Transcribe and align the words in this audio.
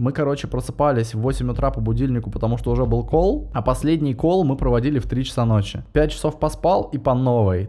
Мы, 0.00 0.12
короче, 0.12 0.48
просыпались 0.48 1.12
в 1.14 1.20
8 1.20 1.50
утра 1.50 1.70
по 1.70 1.82
будильнику, 1.82 2.30
потому 2.30 2.56
что 2.56 2.70
уже 2.70 2.86
был 2.86 3.04
кол, 3.04 3.50
а 3.52 3.60
последний 3.60 4.14
кол 4.14 4.44
мы 4.44 4.56
проводили 4.56 4.98
в 4.98 5.06
3 5.06 5.24
часа 5.24 5.44
ночи. 5.44 5.84
5 5.92 6.10
часов 6.10 6.40
поспал 6.40 6.88
и 6.90 6.96
по 6.96 7.12
новой. 7.14 7.68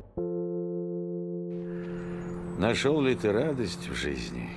Нашел 2.58 3.02
ли 3.02 3.16
ты 3.16 3.34
радость 3.34 3.90
в 3.90 3.96
жизни? 3.96 4.50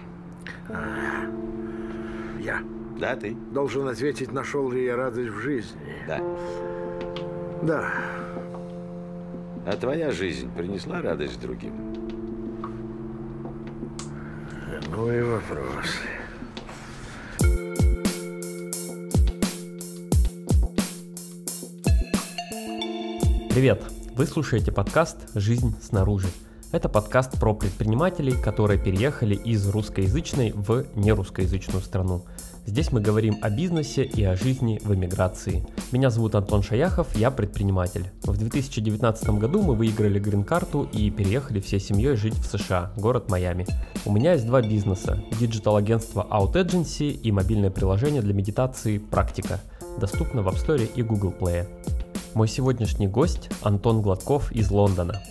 Я 2.40 2.60
Да, 3.00 3.16
ты? 3.16 3.36
должен 3.52 3.88
ответить, 3.88 4.30
нашел 4.30 4.70
ли 4.70 4.84
я 4.84 4.94
радость 4.94 5.30
в 5.32 5.38
жизни. 5.40 5.80
Да. 6.06 6.20
Да, 7.60 7.88
А 9.66 9.72
твоя 9.72 10.12
жизнь 10.12 10.48
принесла 10.56 11.02
радость 11.02 11.40
другим? 11.40 11.72
ну 14.94 15.10
и 15.10 15.22
вопрос. 15.22 15.86
Привет! 23.54 23.84
Вы 24.16 24.26
слушаете 24.26 24.72
подкаст 24.72 25.16
«Жизнь 25.36 25.76
снаружи». 25.80 26.26
Это 26.72 26.88
подкаст 26.88 27.38
про 27.38 27.54
предпринимателей, 27.54 28.32
которые 28.32 28.80
переехали 28.80 29.36
из 29.36 29.68
русскоязычной 29.68 30.50
в 30.50 30.86
нерусскоязычную 30.96 31.80
страну. 31.80 32.24
Здесь 32.66 32.90
мы 32.90 33.00
говорим 33.00 33.38
о 33.42 33.50
бизнесе 33.50 34.02
и 34.02 34.24
о 34.24 34.34
жизни 34.34 34.80
в 34.82 34.92
эмиграции. 34.92 35.64
Меня 35.92 36.10
зовут 36.10 36.34
Антон 36.34 36.64
Шаяхов, 36.64 37.14
я 37.14 37.30
предприниматель. 37.30 38.10
В 38.24 38.36
2019 38.36 39.30
году 39.38 39.62
мы 39.62 39.76
выиграли 39.76 40.18
грин-карту 40.18 40.88
и 40.92 41.08
переехали 41.10 41.60
всей 41.60 41.78
семьей 41.78 42.16
жить 42.16 42.34
в 42.34 42.46
США, 42.46 42.92
город 42.96 43.30
Майами. 43.30 43.68
У 44.04 44.12
меня 44.12 44.32
есть 44.32 44.48
два 44.48 44.62
бизнеса– 44.62 45.22
digital-агентство 45.38 46.26
Out 46.28 46.54
Agency 46.54 47.12
и 47.12 47.30
мобильное 47.30 47.70
приложение 47.70 48.20
для 48.20 48.34
медитации 48.34 48.98
«Практика». 48.98 49.60
Доступно 50.00 50.42
в 50.42 50.48
App 50.48 50.56
Store 50.56 50.84
и 50.92 51.02
Google 51.04 51.32
Play. 51.38 51.68
Мой 52.34 52.48
сегодняшний 52.48 53.06
гость 53.06 53.48
Антон 53.62 54.02
Гладков 54.02 54.50
из 54.50 54.68
Лондона. 54.72 55.22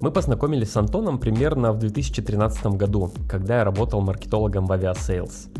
Мы 0.00 0.10
познакомились 0.10 0.72
с 0.72 0.76
Антоном 0.78 1.18
примерно 1.18 1.72
в 1.72 1.78
2013 1.78 2.66
году, 2.68 3.12
когда 3.28 3.58
я 3.58 3.64
работал 3.64 4.00
маркетологом 4.00 4.64
в 4.64 4.72
Aviasales. 4.72 5.50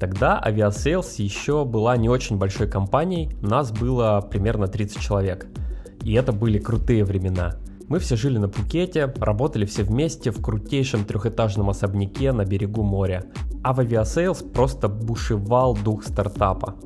Тогда 0.00 0.42
Aviasales 0.42 1.20
еще 1.22 1.66
была 1.66 1.98
не 1.98 2.08
очень 2.08 2.38
большой 2.38 2.66
компанией, 2.66 3.36
нас 3.42 3.72
было 3.72 4.26
примерно 4.30 4.68
30 4.68 5.00
человек. 5.00 5.46
И 6.02 6.14
это 6.14 6.32
были 6.32 6.58
крутые 6.58 7.04
времена. 7.04 7.56
Мы 7.86 7.98
все 7.98 8.16
жили 8.16 8.38
на 8.38 8.48
Пукете, 8.48 9.12
работали 9.18 9.66
все 9.66 9.82
вместе 9.82 10.30
в 10.30 10.40
крутейшем 10.40 11.04
трехэтажном 11.04 11.68
особняке 11.68 12.32
на 12.32 12.44
берегу 12.46 12.82
моря. 12.82 13.24
А 13.62 13.74
в 13.74 13.80
Aviasales 13.80 14.52
просто 14.52 14.88
бушевал 14.88 15.76
дух 15.76 16.04
стартапа. 16.04 16.76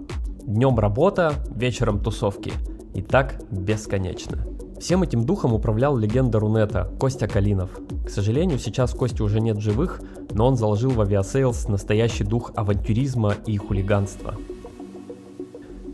Днем 0.44 0.78
работа, 0.78 1.34
вечером 1.54 2.00
тусовки. 2.00 2.52
И 2.94 3.02
так 3.02 3.40
бесконечно. 3.50 4.38
Всем 4.80 5.04
этим 5.04 5.24
духом 5.24 5.54
управлял 5.54 5.96
легенда 5.96 6.40
Рунета 6.40 6.90
Костя 6.98 7.28
Калинов. 7.28 7.70
К 8.04 8.10
сожалению, 8.10 8.58
сейчас 8.58 8.92
Кости 8.92 9.22
уже 9.22 9.40
нет 9.40 9.60
живых, 9.60 10.00
но 10.32 10.46
он 10.46 10.56
заложил 10.56 10.90
в 10.90 11.00
Aviasales 11.00 11.70
настоящий 11.70 12.24
дух 12.24 12.52
авантюризма 12.56 13.34
и 13.46 13.56
хулиганства. 13.56 14.34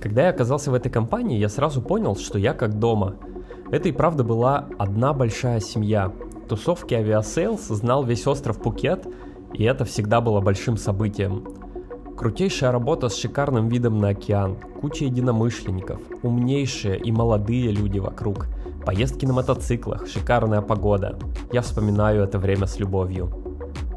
Когда 0.01 0.25
я 0.25 0.31
оказался 0.31 0.71
в 0.71 0.75
этой 0.75 0.91
компании, 0.91 1.39
я 1.39 1.49
сразу 1.49 1.83
понял, 1.83 2.17
что 2.17 2.39
я 2.39 2.55
как 2.55 2.79
дома. 2.79 3.17
Это 3.75 3.89
и 3.89 3.93
правда 3.93 4.23
была 4.23 4.69
одна 4.79 5.13
большая 5.13 5.59
семья. 5.59 6.13
Тусовки 6.49 6.95
Aviasales 6.95 7.75
знал 7.75 8.05
весь 8.05 8.25
остров 8.25 8.63
Пукет, 8.63 9.05
и 9.53 9.65
это 9.65 9.85
всегда 9.85 10.21
было 10.21 10.41
большим 10.41 10.77
событием. 10.77 11.45
Крутейшая 12.17 12.71
работа 12.71 13.09
с 13.09 13.17
шикарным 13.17 13.67
видом 13.67 13.99
на 13.99 14.11
океан, 14.11 14.59
куча 14.81 15.07
единомышленников, 15.07 15.99
умнейшие 16.23 16.97
и 16.99 17.11
молодые 17.11 17.73
люди 17.73 17.99
вокруг, 17.99 18.47
поездки 18.87 19.27
на 19.27 19.33
мотоциклах, 19.33 20.07
шикарная 20.07 20.61
погода. 20.61 21.19
Я 21.51 21.63
вспоминаю 21.63 22.23
это 22.23 22.39
время 22.39 22.69
с 22.69 22.79
любовью. 22.79 23.29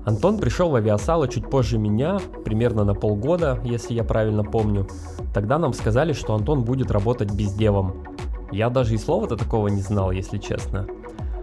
Антон 0.07 0.39
пришел 0.39 0.71
в 0.71 0.75
авиасало 0.75 1.27
чуть 1.27 1.47
позже 1.51 1.77
меня, 1.77 2.17
примерно 2.43 2.83
на 2.83 2.95
полгода, 2.95 3.59
если 3.63 3.93
я 3.93 4.03
правильно 4.03 4.43
помню. 4.43 4.87
Тогда 5.35 5.59
нам 5.59 5.73
сказали, 5.73 6.13
что 6.13 6.33
Антон 6.33 6.63
будет 6.63 6.89
работать 6.89 7.31
biz 7.31 7.59
dev 7.59 7.88
ом. 7.88 8.16
Я 8.51 8.69
даже 8.69 8.95
и 8.95 8.97
слова-то 8.97 9.35
такого 9.35 9.67
не 9.67 9.81
знал, 9.81 10.11
если 10.11 10.37
честно. 10.37 10.87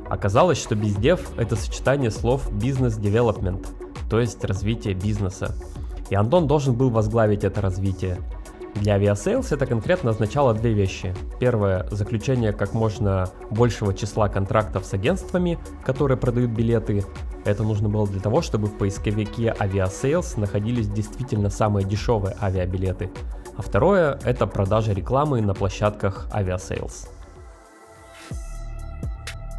Оказалось, 0.09 0.59
что 0.59 0.75
biz 0.75 1.03
dev– 1.03 1.31
это 1.37 1.57
сочетание 1.57 2.11
слов 2.11 2.53
business 2.53 2.99
development, 2.99 3.69
то 4.11 4.21
есть 4.21 4.45
развитие 4.45 4.95
бизнеса. 4.95 5.55
И 6.11 6.15
Антон 6.15 6.47
должен 6.47 6.75
был 6.75 6.91
возглавить 6.91 7.45
это 7.45 7.61
развитие. 7.61 8.19
Для 8.75 8.95
Aviasales 8.95 9.53
это 9.53 9.67
конкретно 9.67 10.11
означало 10.11 10.53
две 10.53 10.73
вещи. 10.73 11.15
Первое– 11.39 11.87
заключение 11.91 12.53
как 12.53 12.75
можно 12.75 13.31
большего 13.51 13.95
числа 13.95 14.29
контрактов 14.29 14.85
с 14.85 14.93
агентствами, 14.93 15.59
которые 15.85 16.19
продают 16.19 16.51
билеты. 16.51 17.05
Это 17.45 17.63
нужно 17.63 17.89
было 17.89 18.07
для 18.07 18.21
того, 18.21 18.43
чтобы 18.43 18.67
в 18.67 18.77
поисковике 18.77 19.55
Aviasales 19.59 20.37
находились 20.37 20.89
действительно 20.89 21.51
самые 21.51 21.87
дешевые 21.87 22.37
авиабилеты. 22.43 23.11
А 23.57 23.63
второе– 23.63 24.19
это 24.25 24.47
продажа 24.47 24.93
рекламы 24.93 25.41
на 25.41 25.55
площадках 25.55 26.29
Aviasales. 26.33 27.09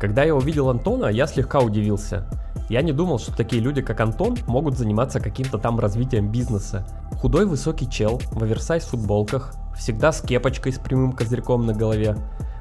Когда 0.02 0.24
я 0.24 0.36
увидел 0.36 0.70
Антона, 0.70 1.08
я 1.08 1.28
слегка 1.28 1.60
удивился. 1.60 2.28
Я 2.70 2.82
не 2.82 2.92
думал, 2.92 3.20
что 3.20 3.36
такие 3.36 3.62
люди, 3.62 3.82
как 3.82 4.02
Антон, 4.02 4.38
могут 4.48 4.78
заниматься 4.78 5.20
каким-то 5.20 5.58
там 5.58 5.80
развитием 5.80 6.30
бизнеса. 6.30 6.86
Худой 7.22 7.46
высокий 7.46 7.90
чел, 7.90 8.20
в 8.32 8.44
оверсайз 8.44 8.84
футболках, 8.86 9.54
всегда 9.78 10.12
с 10.12 10.22
кепочкой 10.22 10.74
с 10.74 10.80
прямым 10.80 11.14
козырьком 11.14 11.66
на 11.66 11.74
голове. 11.74 12.18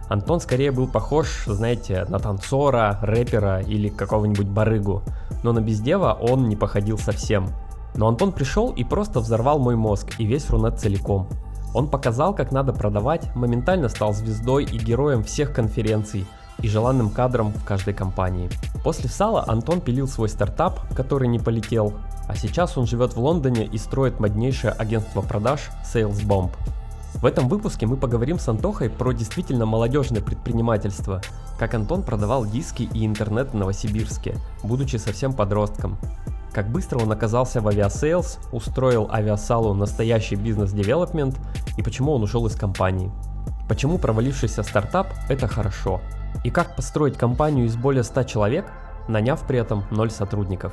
Антон 0.09 0.41
скорее 0.41 0.71
был 0.71 0.87
похож, 0.87 1.45
знаете, 1.47 2.05
на 2.09 2.19
танцора, 2.19 2.99
рэпера 3.03 3.61
или 3.63 3.89
какого-нибудь 3.89 4.47
барыгу. 4.47 5.03
Но 5.43 5.53
на 5.53 5.61
бездева 5.61 6.17
он 6.21 6.49
не 6.49 6.57
походил 6.57 6.99
совсем. 6.99 7.49
Но 7.95 8.09
Антон 8.09 8.33
пришел 8.33 8.71
и 8.71 8.85
просто 8.85 9.21
взорвал 9.21 9.59
мой 9.59 9.77
мозг 9.77 10.15
и 10.19 10.25
весь 10.25 10.51
Рунет 10.51 10.81
целиком. 10.81 11.29
Он 11.75 11.89
показал, 11.89 12.35
как 12.35 12.53
надо 12.53 12.73
продавать, 12.73 13.35
моментально 13.35 13.89
стал 13.89 14.13
звездой 14.13 14.65
и 14.65 14.79
героем 14.79 15.25
всех 15.25 15.53
конференций 15.53 16.27
и 16.61 16.69
желанным 16.69 17.11
кадром 17.11 17.53
в 17.53 17.65
каждой 17.65 17.95
компании. 17.95 18.49
После 18.85 19.09
Сала 19.09 19.45
Антон 19.47 19.81
пилил 19.81 20.07
свой 20.07 20.29
стартап, 20.29 20.81
который 20.95 21.29
не 21.29 21.39
полетел, 21.39 21.95
а 22.29 22.37
сейчас 22.37 22.79
он 22.79 22.87
живет 22.87 23.15
в 23.15 23.21
Лондоне 23.21 23.67
и 23.67 23.77
строит 23.77 24.21
моднейшее 24.21 24.73
агентство 24.73 25.21
продаж 25.21 25.71
Sales 25.85 26.25
Bomb. 26.25 26.51
В 27.15 27.27
этом 27.27 27.49
выпуске 27.49 27.87
мы 27.87 27.97
поговорим 27.97 28.39
с 28.39 28.49
Антохой 28.49 28.91
про 28.91 29.13
действительно 29.13 29.67
молодежное 29.67 30.21
предпринимательство, 30.21 31.23
как 31.59 31.75
Антон 31.75 32.03
продавал 32.03 32.45
диски 32.45 32.89
и 32.93 33.07
интернет 33.07 33.51
в 33.53 33.55
Новосибирске, 33.55 34.37
будучи 34.63 34.97
совсем 34.97 35.33
подростком. 35.33 35.97
Как 36.55 36.69
быстро 36.69 37.01
он 37.01 37.11
оказался 37.11 37.61
в 37.61 37.67
Aviasales, 37.67 38.39
устроил 38.53 39.11
авиасалу 39.11 39.75
настоящий 39.75 40.37
business 40.37 40.79
development 40.79 41.37
и 41.77 41.83
почему 41.83 42.13
он 42.13 42.23
ушел 42.23 42.47
из 42.47 42.55
компании. 42.55 43.11
Почему 43.69 43.99
провалившийся 43.99 44.63
стартап– 44.63 45.09
это 45.29 45.49
хорошо. 45.49 46.01
И 46.45 46.51
как 46.51 46.77
построить 46.77 47.19
компанию 47.19 47.67
из 47.67 47.75
более 47.75 48.05
100 48.05 48.23
человек, 48.25 48.67
наняв 49.09 49.45
при 49.45 49.59
этом 49.59 49.83
0 49.91 50.11
сотрудников. 50.13 50.73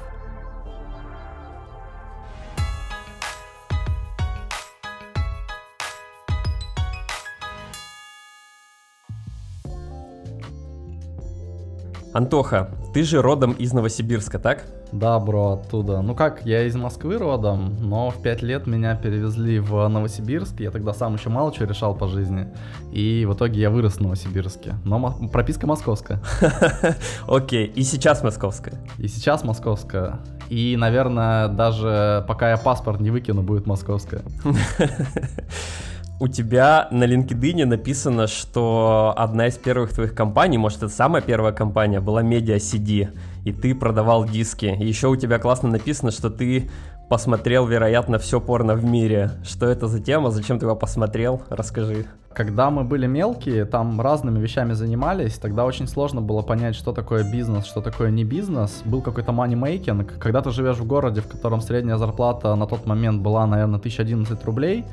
Антоха, 12.14 12.70
ты 12.94 13.04
же 13.04 13.22
родом 13.22 13.54
из 13.54 13.72
Новосибирска, 13.72 14.38
так? 14.38 14.66
Да, 14.92 15.18
бро, 15.20 15.54
оттуда. 15.54 16.02
Ну 16.02 16.14
как, 16.14 16.46
я 16.46 16.64
из 16.64 16.76
Москвы 16.76 17.18
родом, 17.18 17.78
но 17.80 18.10
в 18.10 18.22
5 18.22 18.42
лет 18.42 18.68
меня 18.68 18.96
перевезли 18.96 19.60
в 19.60 19.88
Новосибирск. 19.88 20.60
Я 20.60 20.72
тогда 20.72 20.94
сам 20.94 21.16
еще 21.16 21.30
мало 21.30 21.54
чего 21.54 21.66
решал 21.68 21.96
по 21.96 22.08
жизни. 22.10 22.48
И 22.92 23.26
в 23.26 23.34
итоге 23.34 23.62
я 23.62 23.70
вырос 23.70 23.94
в 23.94 24.02
Новосибирске. 24.02 24.76
Но 24.84 25.00
мо- 25.00 25.30
прописка 25.30 25.66
московская. 25.68 26.20
Окей, 27.28 27.68
и 27.68 27.84
сейчас 27.84 28.24
московская. 28.24 28.74
И 28.98 29.08
сейчас 29.08 29.46
московская. 29.46 30.20
И, 30.50 30.76
наверное, 30.78 31.48
даже 31.48 32.26
пока 32.28 32.50
я 32.50 32.58
паспорт 32.58 33.00
не 33.00 33.10
выкину, 33.10 33.42
будет 33.42 33.66
московская. 33.66 34.24
У 36.22 36.28
тебя 36.28 36.88
на 36.92 37.06
LinkedIn 37.06 37.66
написано, 37.66 38.28
что 38.28 39.12
одна 39.18 39.48
из 39.48 39.58
первых 39.58 39.92
твоих 39.92 40.14
компаний, 40.14 40.60
может 40.60 40.84
это 40.84 40.90
самая 40.90 41.24
первая 41.24 41.52
компания, 41.52 42.00
была 42.00 42.22
Media 42.22 42.58
CD, 42.58 43.10
и 43.44 43.52
ты 43.52 43.74
продавал 43.74 44.26
диски. 44.26 44.66
Еще 44.66 45.08
у 45.08 45.16
тебя 45.16 45.40
классно 45.40 45.70
написано, 45.70 46.12
что 46.12 46.30
ты 46.30 46.70
посмотрел, 47.10 47.66
вероятно, 47.66 48.20
все 48.20 48.40
порно 48.40 48.76
в 48.76 48.86
мире. 48.86 49.32
Что 49.44 49.66
это 49.66 49.88
за 49.88 50.00
тема, 50.00 50.30
зачем 50.30 50.60
ты 50.60 50.68
его 50.68 50.76
посмотрел? 50.76 51.42
Расскажи. 51.50 52.06
Когда 52.34 52.70
мы 52.70 52.86
были 52.86 53.08
мелкие, 53.08 53.66
там 53.66 54.00
разными 54.00 54.40
вещами 54.40 54.72
занимались, 54.72 55.34
тогда 55.38 55.66
очень 55.66 55.88
сложно 55.88 56.22
было 56.22 56.42
понять, 56.42 56.76
что 56.76 56.94
такое 56.94 57.30
бизнес, 57.30 57.66
что 57.66 57.82
такое 57.82 58.12
не 58.12 58.24
бизнес. 58.24 58.84
Был 58.86 59.02
какой-то 59.02 59.34
money-making. 59.34 60.20
Когда 60.20 60.42
ты 60.42 60.52
живешь 60.52 60.78
в 60.78 60.86
городе, 60.86 61.20
в 61.20 61.28
котором 61.28 61.60
средняя 61.60 61.98
зарплата 61.98 62.56
на 62.56 62.66
тот 62.66 62.86
момент 62.86 63.22
была, 63.22 63.46
наверное, 63.46 63.80
1011 63.80 64.46
рублей, 64.46 64.86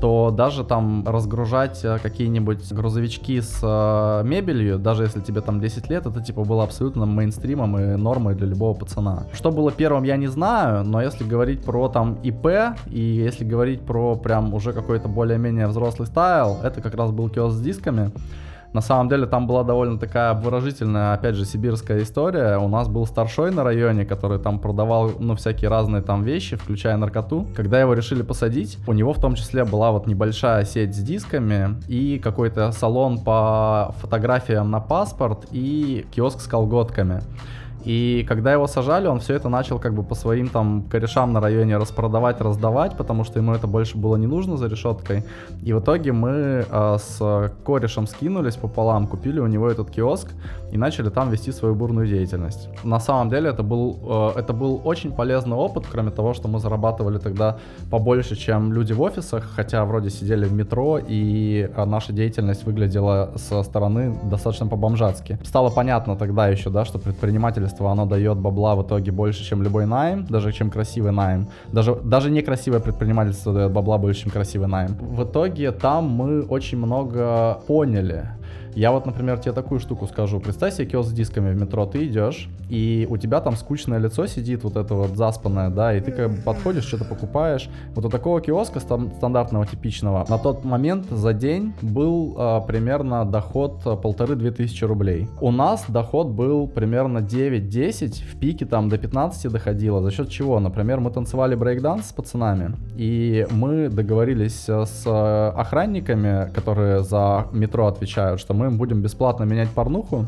то 0.00 0.30
даже 0.30 0.64
там 0.64 1.04
разгружать 1.06 1.84
э, 1.84 1.98
какие-нибудь 1.98 2.72
грузовички 2.72 3.40
с 3.40 3.60
э, 3.62 4.22
мебелью, 4.24 4.78
даже 4.78 5.04
если 5.04 5.20
тебе 5.20 5.40
там 5.40 5.60
10 5.60 5.90
лет, 5.90 6.06
это 6.06 6.22
типа 6.22 6.44
было 6.44 6.64
абсолютно 6.64 7.06
мейнстримом 7.06 7.78
и 7.78 7.96
нормой 7.96 8.34
для 8.34 8.46
любого 8.46 8.74
пацана. 8.74 9.24
Что 9.32 9.50
было 9.50 9.72
первым, 9.72 10.04
я 10.04 10.16
не 10.16 10.28
знаю, 10.28 10.84
но 10.84 11.00
если 11.00 11.24
говорить 11.24 11.62
про 11.62 11.88
там 11.88 12.18
ИП 12.22 12.76
и 12.86 13.00
если 13.00 13.44
говорить 13.44 13.80
про 13.80 14.16
прям 14.16 14.54
уже 14.54 14.72
какой-то 14.72 15.08
более-менее 15.08 15.66
взрослый 15.68 16.06
стайл, 16.06 16.58
это 16.62 16.80
как 16.80 16.94
раз 16.94 17.10
был 17.10 17.28
киоск 17.28 17.56
с 17.56 17.60
дисками. 17.60 18.12
На 18.76 18.82
самом 18.82 19.08
деле 19.08 19.24
там 19.24 19.46
была 19.46 19.64
довольно 19.64 19.98
такая 19.98 20.34
выражительная, 20.34 21.14
опять 21.14 21.34
же, 21.34 21.46
сибирская 21.46 22.02
история. 22.02 22.58
У 22.58 22.68
нас 22.68 22.88
был 22.88 23.06
старшой 23.06 23.50
на 23.50 23.64
районе, 23.64 24.04
который 24.04 24.38
там 24.38 24.58
продавал, 24.58 25.12
ну, 25.18 25.34
всякие 25.34 25.70
разные 25.70 26.02
там 26.02 26.24
вещи, 26.24 26.56
включая 26.56 26.98
наркоту. 26.98 27.46
Когда 27.56 27.80
его 27.80 27.94
решили 27.94 28.20
посадить, 28.20 28.76
у 28.86 28.92
него 28.92 29.14
в 29.14 29.18
том 29.18 29.34
числе 29.34 29.64
была 29.64 29.92
вот 29.92 30.06
небольшая 30.06 30.66
сеть 30.66 30.94
с 30.94 30.98
дисками 30.98 31.76
и 31.88 32.18
какой-то 32.18 32.70
салон 32.70 33.24
по 33.24 33.94
фотографиям 34.02 34.70
на 34.70 34.80
паспорт 34.80 35.46
и 35.52 36.04
киоск 36.10 36.42
с 36.42 36.46
колготками. 36.46 37.22
И 37.86 38.26
когда 38.28 38.52
его 38.52 38.66
сажали, 38.66 39.06
он 39.06 39.20
все 39.20 39.34
это 39.34 39.48
начал 39.48 39.78
как 39.78 39.94
бы 39.94 40.02
по 40.02 40.16
своим 40.16 40.48
там 40.48 40.82
корешам 40.90 41.32
на 41.32 41.40
районе 41.40 41.76
распродавать, 41.76 42.40
раздавать, 42.40 42.96
потому 42.96 43.24
что 43.24 43.38
ему 43.38 43.52
это 43.52 43.68
больше 43.68 43.96
было 43.96 44.16
не 44.16 44.26
нужно 44.26 44.56
за 44.56 44.66
решеткой. 44.66 45.22
И 45.62 45.72
в 45.72 45.78
итоге 45.78 46.12
мы 46.12 46.66
э, 46.68 46.96
с 46.98 47.52
корешем 47.64 48.08
скинулись 48.08 48.56
пополам, 48.56 49.06
купили 49.06 49.38
у 49.38 49.46
него 49.46 49.70
этот 49.70 49.90
киоск 49.90 50.32
и 50.72 50.78
начали 50.78 51.10
там 51.10 51.30
вести 51.30 51.52
свою 51.52 51.76
бурную 51.76 52.08
деятельность. 52.08 52.68
На 52.82 52.98
самом 52.98 53.30
деле 53.30 53.50
это 53.50 53.62
был, 53.62 54.32
э, 54.34 54.40
это 54.40 54.52
был 54.52 54.80
очень 54.84 55.12
полезный 55.12 55.56
опыт, 55.56 55.84
кроме 55.88 56.10
того, 56.10 56.34
что 56.34 56.48
мы 56.48 56.58
зарабатывали 56.58 57.18
тогда 57.18 57.58
побольше, 57.90 58.34
чем 58.34 58.72
люди 58.72 58.94
в 58.94 59.00
офисах, 59.00 59.44
хотя 59.56 59.84
вроде 59.84 60.10
сидели 60.10 60.44
в 60.44 60.52
метро, 60.52 60.98
и 60.98 61.70
э, 61.72 61.84
наша 61.84 62.12
деятельность 62.12 62.64
выглядела 62.64 63.30
со 63.36 63.62
стороны 63.62 64.18
достаточно 64.24 64.66
по-бомжатски. 64.66 65.38
Стало 65.44 65.70
понятно 65.70 66.16
тогда 66.16 66.48
еще, 66.48 66.70
да, 66.70 66.84
что 66.84 66.98
предпринимательство 66.98 67.75
агентство, 67.76 67.90
оно 67.90 68.06
дает 68.06 68.38
бабла 68.38 68.74
в 68.74 68.82
итоге 68.82 69.12
больше, 69.12 69.44
чем 69.44 69.62
любой 69.62 69.86
найм, 69.86 70.26
даже 70.30 70.52
чем 70.52 70.70
красивый 70.70 71.12
найм. 71.12 71.48
Даже, 71.72 71.94
даже 71.94 72.30
некрасивое 72.30 72.80
предпринимательство 72.80 73.52
дает 73.52 73.72
бабла 73.72 73.98
больше, 73.98 74.22
чем 74.22 74.30
красивый 74.32 74.68
найм. 74.68 74.94
В 74.94 75.22
итоге 75.22 75.72
там 75.72 76.04
мы 76.04 76.42
очень 76.42 76.78
много 76.78 77.58
поняли. 77.66 78.30
Я 78.76 78.92
вот, 78.92 79.06
например, 79.06 79.38
тебе 79.38 79.52
такую 79.52 79.80
штуку 79.80 80.06
скажу. 80.06 80.38
Представь 80.38 80.74
себе 80.74 80.86
киоск 80.86 81.08
с 81.08 81.12
дисками 81.12 81.50
в 81.50 81.58
метро, 81.58 81.86
ты 81.86 82.06
идешь, 82.06 82.50
и 82.68 83.06
у 83.08 83.16
тебя 83.16 83.40
там 83.40 83.56
скучное 83.56 83.98
лицо 83.98 84.26
сидит, 84.26 84.64
вот 84.64 84.76
это 84.76 84.94
вот 84.94 85.16
заспанное, 85.16 85.70
да, 85.70 85.96
и 85.96 86.00
ты 86.02 86.12
как 86.12 86.30
бы 86.30 86.36
подходишь, 86.42 86.84
что-то 86.84 87.06
покупаешь. 87.06 87.70
Вот 87.94 88.04
у 88.04 88.10
такого 88.10 88.42
киоска 88.42 88.80
стандартного, 88.80 89.66
типичного, 89.66 90.26
на 90.28 90.36
тот 90.36 90.62
момент 90.66 91.06
за 91.10 91.32
день 91.32 91.72
был 91.80 92.36
э, 92.38 92.60
примерно 92.66 93.24
доход 93.24 93.82
полторы-две 93.82 94.50
тысячи 94.50 94.84
рублей. 94.84 95.26
У 95.40 95.50
нас 95.50 95.86
доход 95.88 96.26
был 96.26 96.68
примерно 96.68 97.20
9-10, 97.20 98.22
в 98.30 98.38
пике 98.38 98.66
там 98.66 98.90
до 98.90 98.98
15 98.98 99.50
доходило. 99.50 100.02
За 100.02 100.10
счет 100.10 100.28
чего? 100.28 100.60
Например, 100.60 101.00
мы 101.00 101.10
танцевали 101.10 101.54
брейкданс 101.54 102.10
с 102.10 102.12
пацанами, 102.12 102.76
и 102.98 103.46
мы 103.50 103.88
договорились 103.88 104.68
с 104.68 105.06
охранниками, 105.56 106.52
которые 106.52 107.02
за 107.02 107.46
метро 107.52 107.86
отвечают, 107.86 108.38
что 108.38 108.52
мы 108.52 108.65
мы 108.70 108.76
будем 108.76 109.02
бесплатно 109.02 109.44
менять 109.44 109.70
порнуху. 109.70 110.26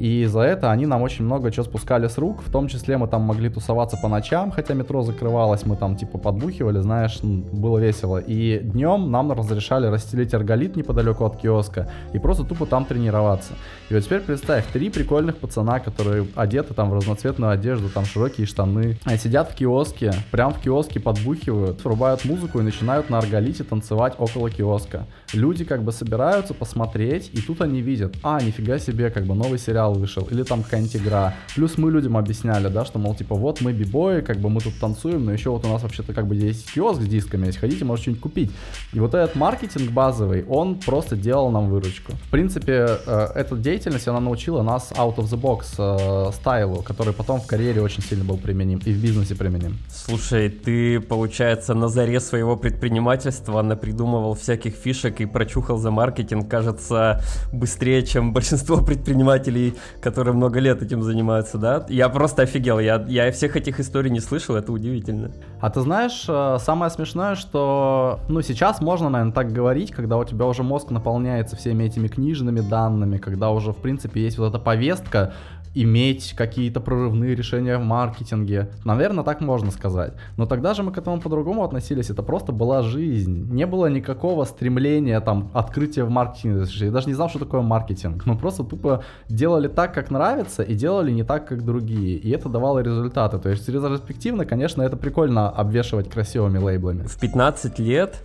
И 0.00 0.24
за 0.24 0.40
это 0.40 0.70
они 0.70 0.86
нам 0.86 1.02
очень 1.02 1.26
много 1.26 1.50
чего 1.50 1.64
спускали 1.64 2.08
с 2.08 2.16
рук, 2.16 2.40
в 2.42 2.50
том 2.50 2.68
числе 2.68 2.96
мы 2.96 3.06
там 3.06 3.20
могли 3.20 3.50
тусоваться 3.50 3.98
по 3.98 4.08
ночам, 4.08 4.50
хотя 4.50 4.72
метро 4.72 5.02
закрывалось, 5.02 5.66
мы 5.66 5.76
там 5.76 5.94
типа 5.94 6.16
подбухивали, 6.16 6.80
знаешь, 6.80 7.20
было 7.22 7.76
весело. 7.76 8.16
И 8.16 8.60
днем 8.60 9.10
нам 9.10 9.30
разрешали 9.30 9.88
расстелить 9.88 10.32
арголит 10.32 10.74
неподалеку 10.74 11.26
от 11.26 11.36
киоска 11.36 11.90
и 12.14 12.18
просто 12.18 12.44
тупо 12.44 12.64
там 12.64 12.86
тренироваться. 12.86 13.52
И 13.90 13.94
вот 13.94 14.02
теперь 14.02 14.20
представь, 14.20 14.64
три 14.72 14.88
прикольных 14.88 15.36
пацана, 15.36 15.80
которые 15.80 16.26
одеты 16.34 16.72
там 16.72 16.88
в 16.88 16.94
разноцветную 16.94 17.52
одежду, 17.52 17.90
там 17.90 18.06
широкие 18.06 18.46
штаны, 18.46 18.96
а 19.04 19.18
сидят 19.18 19.50
в 19.50 19.54
киоске, 19.54 20.14
прям 20.30 20.54
в 20.54 20.60
киоске 20.60 20.98
подбухивают, 20.98 21.84
врубают 21.84 22.24
музыку 22.24 22.60
и 22.60 22.62
начинают 22.62 23.10
на 23.10 23.18
арголите 23.18 23.64
танцевать 23.64 24.14
около 24.16 24.48
киоска. 24.48 25.06
Люди 25.34 25.66
как 25.66 25.82
бы 25.82 25.92
собираются 25.92 26.54
посмотреть, 26.54 27.28
и 27.34 27.42
тут 27.42 27.60
они 27.60 27.82
видят, 27.82 28.14
а, 28.22 28.40
нифига 28.40 28.78
себе, 28.78 29.10
как 29.10 29.24
бы 29.24 29.34
новый 29.34 29.58
сериал 29.58 29.89
сериал 29.90 29.94
вышел, 29.94 30.26
или 30.30 30.42
там 30.42 30.62
какая-нибудь 30.62 30.96
игра. 30.96 31.34
Плюс 31.54 31.78
мы 31.78 31.90
людям 31.90 32.16
объясняли, 32.16 32.68
да, 32.68 32.84
что, 32.84 32.98
мол, 32.98 33.14
типа, 33.14 33.34
вот 33.34 33.60
мы 33.60 33.72
бибои, 33.72 34.20
как 34.20 34.38
бы 34.38 34.48
мы 34.48 34.60
тут 34.60 34.78
танцуем, 34.80 35.24
но 35.24 35.32
еще 35.32 35.50
вот 35.50 35.64
у 35.64 35.68
нас 35.68 35.82
вообще-то 35.82 36.12
как 36.12 36.26
бы 36.26 36.34
есть 36.34 36.72
киоск 36.72 37.02
с 37.02 37.06
дисками, 37.06 37.46
если 37.46 37.60
хотите, 37.60 37.84
можете 37.84 38.02
что-нибудь 38.02 38.22
купить. 38.22 38.50
И 38.92 39.00
вот 39.00 39.14
этот 39.14 39.36
маркетинг 39.36 39.90
базовый, 39.90 40.44
он 40.48 40.76
просто 40.76 41.16
делал 41.16 41.50
нам 41.50 41.68
выручку. 41.68 42.12
В 42.12 42.30
принципе, 42.30 42.86
э, 43.06 43.26
эта 43.34 43.56
деятельность, 43.56 44.08
она 44.08 44.20
научила 44.20 44.62
нас 44.62 44.92
out 44.92 45.16
of 45.16 45.24
the 45.24 45.40
box 45.40 45.74
э, 45.78 46.32
стайлу, 46.32 46.82
который 46.82 47.12
потом 47.12 47.40
в 47.40 47.46
карьере 47.46 47.82
очень 47.82 48.02
сильно 48.02 48.24
был 48.24 48.36
применим 48.36 48.80
и 48.86 48.92
в 48.92 49.02
бизнесе 49.02 49.34
применим. 49.34 49.78
Слушай, 49.90 50.48
ты, 50.50 51.00
получается, 51.00 51.74
на 51.74 51.88
заре 51.88 52.20
своего 52.20 52.56
предпринимательства 52.56 53.62
напридумывал 53.62 54.34
всяких 54.34 54.74
фишек 54.74 55.20
и 55.20 55.26
прочухал 55.26 55.78
за 55.78 55.90
маркетинг, 55.90 56.48
кажется, 56.48 57.22
быстрее, 57.52 58.02
чем 58.02 58.32
большинство 58.32 58.80
предпринимателей 58.84 59.74
которые 60.00 60.34
много 60.34 60.60
лет 60.60 60.82
этим 60.82 61.02
занимаются, 61.02 61.58
да? 61.58 61.86
Я 61.88 62.08
просто 62.08 62.42
офигел, 62.42 62.78
я, 62.78 63.04
я 63.08 63.30
всех 63.32 63.56
этих 63.56 63.80
историй 63.80 64.10
не 64.10 64.20
слышал, 64.20 64.56
это 64.56 64.72
удивительно. 64.72 65.30
А 65.60 65.70
ты 65.70 65.80
знаешь, 65.80 66.24
э, 66.28 66.56
самое 66.60 66.90
смешное, 66.90 67.34
что, 67.34 68.20
ну, 68.28 68.42
сейчас 68.42 68.80
можно, 68.80 69.08
наверное, 69.08 69.32
так 69.32 69.52
говорить, 69.52 69.92
когда 69.92 70.16
у 70.16 70.24
тебя 70.24 70.46
уже 70.46 70.62
мозг 70.62 70.90
наполняется 70.90 71.56
всеми 71.56 71.84
этими 71.84 72.08
книжными 72.08 72.60
данными, 72.60 73.18
когда 73.18 73.50
уже, 73.50 73.72
в 73.72 73.76
принципе, 73.76 74.22
есть 74.22 74.38
вот 74.38 74.48
эта 74.48 74.58
повестка, 74.58 75.32
иметь 75.74 76.34
какие-то 76.36 76.80
прорывные 76.80 77.34
решения 77.34 77.78
в 77.78 77.82
маркетинге. 77.82 78.70
Наверное, 78.84 79.24
так 79.24 79.40
можно 79.40 79.70
сказать. 79.70 80.14
Но 80.36 80.46
тогда 80.46 80.74
же 80.74 80.82
мы 80.82 80.92
к 80.92 80.98
этому 80.98 81.20
по-другому 81.20 81.64
относились. 81.64 82.10
Это 82.10 82.22
просто 82.22 82.52
была 82.52 82.82
жизнь. 82.82 83.52
Не 83.52 83.66
было 83.66 83.86
никакого 83.86 84.44
стремления 84.44 85.20
там 85.20 85.50
открытия 85.54 86.04
в 86.04 86.10
маркетинге. 86.10 86.66
Я 86.84 86.90
даже 86.90 87.06
не 87.06 87.14
знал, 87.14 87.28
что 87.28 87.38
такое 87.38 87.60
маркетинг. 87.62 88.26
Мы 88.26 88.36
просто 88.36 88.64
тупо 88.64 89.04
делали 89.28 89.68
так, 89.68 89.94
как 89.94 90.10
нравится, 90.10 90.62
и 90.62 90.74
делали 90.74 91.12
не 91.12 91.22
так, 91.22 91.46
как 91.46 91.64
другие. 91.64 92.16
И 92.16 92.30
это 92.30 92.48
давало 92.48 92.80
результаты. 92.80 93.38
То 93.38 93.48
есть 93.48 93.68
ретроспективно, 93.68 94.44
конечно, 94.44 94.82
это 94.82 94.96
прикольно 94.96 95.50
обвешивать 95.50 96.10
красивыми 96.10 96.58
лейблами. 96.58 97.04
В 97.04 97.18
15 97.18 97.78
лет 97.78 98.22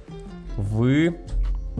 вы 0.58 1.17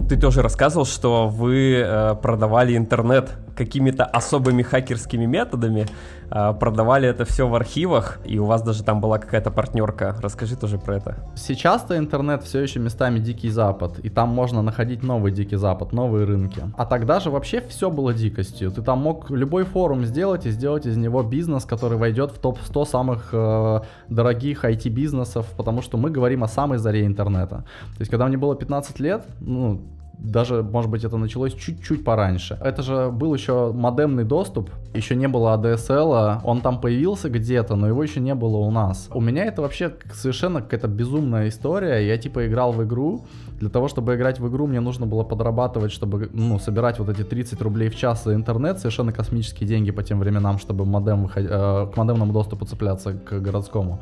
ты 0.10 0.18
тоже 0.18 0.42
рассказывал, 0.42 0.86
что 0.86 1.28
вы 1.28 1.76
э, 1.78 2.16
продавали 2.22 2.76
интернет 2.76 3.32
какими-то 3.56 4.04
особыми 4.06 4.62
хакерскими 4.64 5.26
методами, 5.26 5.88
э, 6.30 6.54
продавали 6.60 7.08
это 7.08 7.26
все 7.26 7.48
в 7.48 7.56
архивах, 7.56 8.20
и 8.26 8.40
у 8.40 8.46
вас 8.46 8.62
даже 8.62 8.84
там 8.84 9.02
была 9.02 9.18
какая-то 9.18 9.52
партнерка. 9.52 10.16
Расскажи 10.22 10.56
тоже 10.56 10.78
про 10.78 10.98
это. 10.98 11.16
Сейчас-то 11.36 11.98
интернет 11.98 12.44
все 12.44 12.62
еще 12.62 12.80
местами 12.80 13.20
дикий 13.20 13.50
запад, 13.50 14.00
и 14.00 14.10
там 14.10 14.30
можно 14.30 14.62
находить 14.62 15.04
новый 15.04 15.32
дикий 15.32 15.58
запад, 15.58 15.94
новые 15.94 16.26
рынки. 16.26 16.64
А 16.78 16.86
тогда 16.86 17.20
же 17.20 17.30
вообще 17.30 17.62
все 17.70 17.90
было 17.90 18.14
дикостью. 18.14 18.72
Ты 18.72 18.82
там 18.82 19.00
мог 19.00 19.32
любой 19.32 19.64
форум 19.64 20.06
сделать 20.06 20.46
и 20.46 20.52
сделать 20.52 20.86
из 20.86 20.98
него 20.98 21.24
бизнес, 21.24 21.66
который 21.66 21.98
войдет 21.98 22.32
в 22.32 22.40
топ-100 22.40 22.86
самых 22.86 23.30
э, 23.32 23.82
дорогих 24.10 24.66
IT-бизнесов, 24.66 25.46
потому 25.58 25.82
что 25.82 25.98
мы 25.98 26.12
говорим 26.12 26.44
о 26.44 26.48
самой 26.48 26.78
заре 26.78 27.06
интернета. 27.06 27.64
То 27.98 28.02
есть, 28.02 28.12
когда 28.12 28.28
мне 28.28 28.38
было 28.38 28.56
15 28.56 29.00
лет, 29.00 29.26
ну, 29.40 29.82
даже, 30.20 30.64
может 30.64 30.90
быть, 30.90 31.04
это 31.04 31.18
началось 31.18 31.54
чуть-чуть 31.54 32.04
пораньше. 32.04 32.58
Это 32.62 32.82
же 32.82 33.10
был 33.12 33.34
еще 33.34 33.72
модемный 33.74 34.24
доступ, 34.24 34.70
еще 34.94 35.16
не 35.16 35.28
было 35.28 35.58
ADSL, 35.58 36.42
он 36.44 36.62
там 36.62 36.80
появился 36.82 37.30
где-то, 37.30 37.76
но 37.76 37.88
его 37.88 38.04
еще 38.04 38.20
не 38.20 38.36
было 38.36 38.58
у 38.58 38.72
нас. 38.72 39.10
У 39.14 39.22
меня 39.22 39.46
это 39.46 39.62
вообще 39.62 39.94
совершенно 40.14 40.62
какая-то 40.62 40.88
безумная 40.88 41.48
история. 41.48 42.08
Я 42.08 42.18
типа 42.18 42.48
играл 42.48 42.72
в 42.72 42.84
игру, 42.84 43.26
для 43.60 43.70
того, 43.70 43.88
чтобы 43.88 44.16
играть 44.16 44.40
в 44.40 44.48
игру, 44.50 44.68
мне 44.68 44.82
нужно 44.82 45.06
было 45.06 45.24
подрабатывать, 45.24 45.92
чтобы, 45.92 46.30
ну, 46.34 46.60
собирать 46.60 47.00
вот 47.00 47.10
эти 47.10 47.24
30 47.24 47.62
рублей 47.62 47.90
в 47.90 47.96
час 47.96 48.24
за 48.26 48.34
интернет, 48.34 48.80
совершенно 48.80 49.12
космические 49.14 49.68
деньги 49.68 49.92
по 49.92 50.04
тем 50.04 50.20
временам, 50.20 50.60
чтобы 50.60 50.86
модем 50.86 51.24
выход... 51.24 51.46
э, 51.50 51.88
к 51.94 51.98
модемному 51.98 52.34
доступу 52.34 52.66
цепляться, 52.66 53.14
к 53.14 53.40
городскому. 53.40 54.02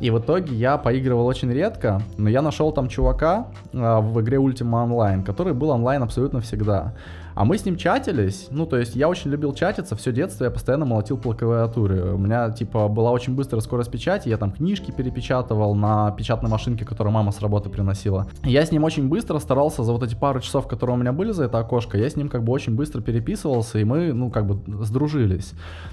И 0.00 0.10
в 0.10 0.18
итоге 0.18 0.54
я 0.54 0.78
поигрывал 0.78 1.26
очень 1.26 1.52
редко, 1.52 2.00
но 2.16 2.30
я 2.30 2.40
нашел 2.40 2.72
там 2.72 2.88
чувака 2.88 3.48
э, 3.72 4.00
в 4.00 4.20
игре 4.22 4.38
Ultima 4.38 4.88
Online, 4.88 5.22
который 5.22 5.52
был 5.52 5.68
онлайн 5.68 6.02
абсолютно 6.02 6.40
всегда. 6.40 6.94
А 7.34 7.44
мы 7.44 7.58
с 7.58 7.64
ним 7.64 7.76
чатились, 7.76 8.48
ну, 8.50 8.66
то 8.66 8.76
есть 8.76 8.96
я 8.96 9.08
очень 9.08 9.30
любил 9.30 9.54
чатиться, 9.54 9.96
все 9.96 10.12
детство 10.12 10.44
я 10.44 10.50
постоянно 10.50 10.84
молотил 10.84 11.16
по 11.16 11.32
клавиатуре. 11.32 12.12
У 12.12 12.18
меня, 12.18 12.50
типа, 12.50 12.88
была 12.88 13.10
очень 13.10 13.34
быстрая 13.34 13.60
скорость 13.60 13.90
печати, 13.90 14.28
я 14.28 14.36
там 14.36 14.52
книжки 14.52 14.90
перепечатывал 14.90 15.74
на 15.74 16.10
печатной 16.12 16.50
машинке, 16.50 16.84
которую 16.84 17.12
мама 17.12 17.32
с 17.32 17.40
работы 17.40 17.70
приносила. 17.70 18.26
Я 18.44 18.64
с 18.64 18.72
ним 18.72 18.84
очень 18.84 19.08
быстро 19.08 19.38
старался 19.38 19.84
за 19.84 19.92
вот 19.92 20.02
эти 20.02 20.14
пару 20.14 20.40
часов, 20.40 20.66
которые 20.66 20.96
у 20.96 20.98
меня 20.98 21.12
были 21.12 21.32
за 21.32 21.44
это 21.44 21.58
окошко, 21.58 21.96
я 21.98 22.08
с 22.08 22.16
ним 22.16 22.28
как 22.28 22.44
бы 22.44 22.52
очень 22.52 22.74
быстро 22.74 23.00
переписывался, 23.00 23.78
и 23.78 23.84
мы, 23.84 24.12
ну, 24.12 24.30
как 24.30 24.46
бы 24.46 24.84
сдружились. 24.84 25.52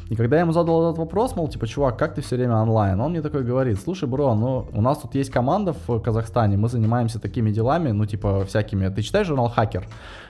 И 0.10 0.16
когда 0.16 0.38
я 0.38 0.42
ему 0.42 0.52
задал 0.52 0.90
этот 0.90 0.98
вопрос, 0.98 1.36
мол, 1.36 1.48
типа, 1.48 1.68
чувак, 1.68 1.98
как 1.98 2.16
ты 2.16 2.22
все 2.22 2.36
время 2.36 2.56
онлайн? 2.56 3.00
Он 3.00 3.12
мне 3.12 3.22
такой 3.22 3.44
говорит, 3.44 3.80
слушай, 3.80 4.08
бро, 4.08 4.34
ну, 4.36 4.68
у 4.74 4.82
нас 4.82 5.00
тут 5.00 5.16
есть 5.16 5.30
команда 5.30 5.76
в 5.88 6.00
Казахстане, 6.00 6.58
мы 6.58 6.70
занимаемся 6.70 7.20
такими 7.20 7.52
делами, 7.52 7.92
ну, 7.92 8.06
типа, 8.06 8.46
всякими. 8.46 8.88
Ты 8.90 9.02
читаешь 9.02 9.28
журнал 9.28 9.50
«Хакер»? 9.50 9.88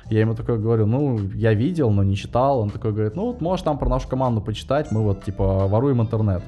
Я 0.10 0.22
ему 0.22 0.36
такой 0.36 0.58
говорю, 0.58 0.86
ну, 0.86 1.20
я 1.36 1.54
видел, 1.54 1.90
но 1.92 2.04
не 2.04 2.16
читал. 2.16 2.60
Он 2.60 2.70
такой 2.70 2.94
говорит, 2.94 3.16
ну, 3.16 3.28
вот 3.28 3.42
можешь 3.42 3.64
там 3.64 3.78
про 3.78 3.90
нашу 3.90 4.08
команду 4.08 4.42
почитать, 4.42 4.92
мы 4.92 5.04
вот, 5.04 5.24
типа, 5.24 5.68
воруем 5.68 6.02
интернет. 6.02 6.44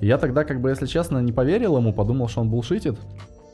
И 0.00 0.06
я 0.06 0.18
тогда, 0.18 0.44
как 0.44 0.60
бы, 0.60 0.70
если 0.70 0.86
честно, 0.86 1.18
не 1.18 1.32
поверил 1.32 1.76
ему, 1.76 1.92
подумал, 1.92 2.28
что 2.28 2.42
он 2.42 2.50
булшитит. 2.50 2.96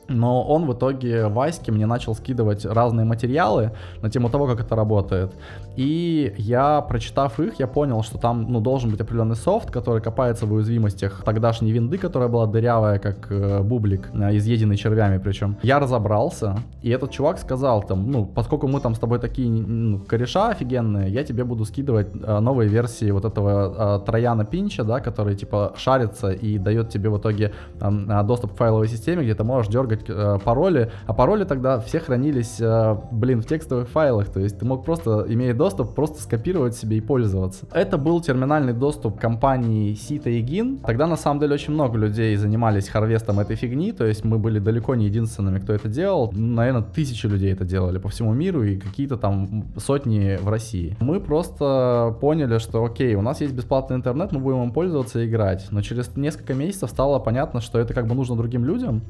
Но 0.07 0.43
он 0.43 0.65
в 0.65 0.73
итоге 0.73 1.27
Ваське 1.27 1.71
мне 1.71 1.85
начал 1.85 2.15
скидывать 2.15 2.65
разные 2.65 3.05
материалы 3.05 3.71
на 4.01 4.09
тему 4.09 4.29
того, 4.29 4.47
как 4.47 4.59
это 4.59 4.75
работает. 4.75 5.33
И 5.75 6.33
я, 6.37 6.81
прочитав 6.81 7.39
их, 7.39 7.59
я 7.59 7.67
понял, 7.67 8.03
что 8.03 8.17
там 8.17 8.45
ну, 8.51 8.59
должен 8.59 8.91
быть 8.91 9.01
определенный 9.01 9.35
софт, 9.35 9.71
который 9.71 10.01
копается 10.01 10.45
в 10.45 10.53
уязвимостях 10.53 11.23
тогдашней 11.23 11.71
винды, 11.71 11.97
которая 11.97 12.29
была 12.29 12.45
дырявая, 12.45 12.99
как 12.99 13.31
э, 13.31 13.61
бублик, 13.61 14.09
э, 14.13 14.37
изъеденный 14.37 14.77
червями 14.77 15.17
причем. 15.17 15.57
Я 15.63 15.79
разобрался, 15.79 16.57
и 16.81 16.89
этот 16.89 17.11
чувак 17.11 17.39
сказал 17.39 17.81
там, 17.81 18.11
ну, 18.11 18.25
поскольку 18.25 18.67
мы 18.67 18.79
там 18.81 18.93
с 18.93 18.99
тобой 18.99 19.19
такие 19.19 19.49
ну, 19.49 19.99
кореша 19.99 20.49
офигенные, 20.49 21.09
я 21.09 21.23
тебе 21.23 21.43
буду 21.43 21.65
скидывать 21.65 22.07
э, 22.13 22.39
новые 22.39 22.69
версии 22.69 23.09
вот 23.11 23.25
этого 23.25 23.99
э, 23.99 24.05
Трояна 24.05 24.45
Pinch 24.45 24.72
а, 24.72 24.83
да, 24.83 24.99
который 24.99 25.35
типа 25.35 25.73
шарится 25.77 26.31
и 26.31 26.57
дает 26.57 26.89
тебе 26.89 27.09
в 27.09 27.17
итоге 27.17 27.53
э, 27.79 28.23
доступ 28.23 28.53
к 28.53 28.57
файловой 28.57 28.87
системе, 28.87 29.23
где 29.23 29.33
ты 29.33 29.43
можешь 29.43 29.71
дергать 29.71 29.92
э, 30.07 30.39
пароли, 30.43 30.91
а 31.05 31.13
пароли 31.13 31.43
тогда 31.43 31.79
все 31.79 31.99
хранились, 31.99 32.57
э, 32.59 32.97
блин, 33.11 33.41
в 33.41 33.45
текстовых 33.45 33.89
файлах, 33.89 34.29
то 34.29 34.39
есть 34.39 34.59
ты 34.59 34.65
мог 34.65 34.85
просто, 34.85 35.25
имея 35.27 35.53
доступ, 35.53 35.95
просто 35.95 36.21
скопировать 36.21 36.75
себе 36.75 36.97
и 36.97 37.01
пользоваться. 37.01 37.65
Это 37.73 37.97
был 37.97 38.21
терминальный 38.21 38.73
доступ 38.73 39.19
компании 39.19 39.93
Sita 39.93 40.29
и 40.29 40.41
Gin. 40.43 40.79
Тогда 40.85 41.07
на 41.07 41.17
самом 41.17 41.39
деле 41.39 41.55
очень 41.55 41.73
много 41.73 41.97
людей 41.97 42.35
занимались 42.35 42.89
harvest 42.89 43.28
ом 43.28 43.39
этой 43.39 43.55
фигни, 43.55 43.91
то 43.91 44.05
есть 44.05 44.23
мы 44.23 44.37
были 44.37 44.59
далеко 44.59 44.95
не 44.95 45.05
единственными, 45.05 45.59
кто 45.59 45.73
это 45.73 45.87
делал. 45.87 46.31
Наверное, 46.33 46.83
тысячи 46.83 47.25
людей 47.25 47.53
это 47.53 47.65
делали 47.65 47.97
по 47.97 48.09
всему 48.09 48.33
миру 48.33 48.63
и 48.63 48.77
какие-то 48.77 49.17
там 49.17 49.65
сотни 49.77 50.37
в 50.41 50.49
России. 50.49 50.95
Мы 50.99 51.19
просто 51.19 52.15
поняли, 52.21 52.57
что 52.57 52.83
окей, 52.83 53.15
у 53.15 53.21
нас 53.21 53.41
есть 53.41 53.53
бесплатный 53.53 53.97
интернет, 53.97 54.31
мы 54.31 54.39
будем 54.39 54.63
им 54.63 54.71
пользоваться 54.71 55.19
и 55.19 55.27
играть. 55.27 55.67
Но 55.71 55.81
через 55.81 56.15
несколько 56.15 56.53
месяцев 56.53 56.89
стало 56.89 57.19
понятно, 57.19 57.61
что 57.61 57.79
это 57.79 57.93
как 57.93 58.07
бы 58.07 58.15
нужно 58.15 58.35
другим 58.35 58.65
людям. 58.65 59.01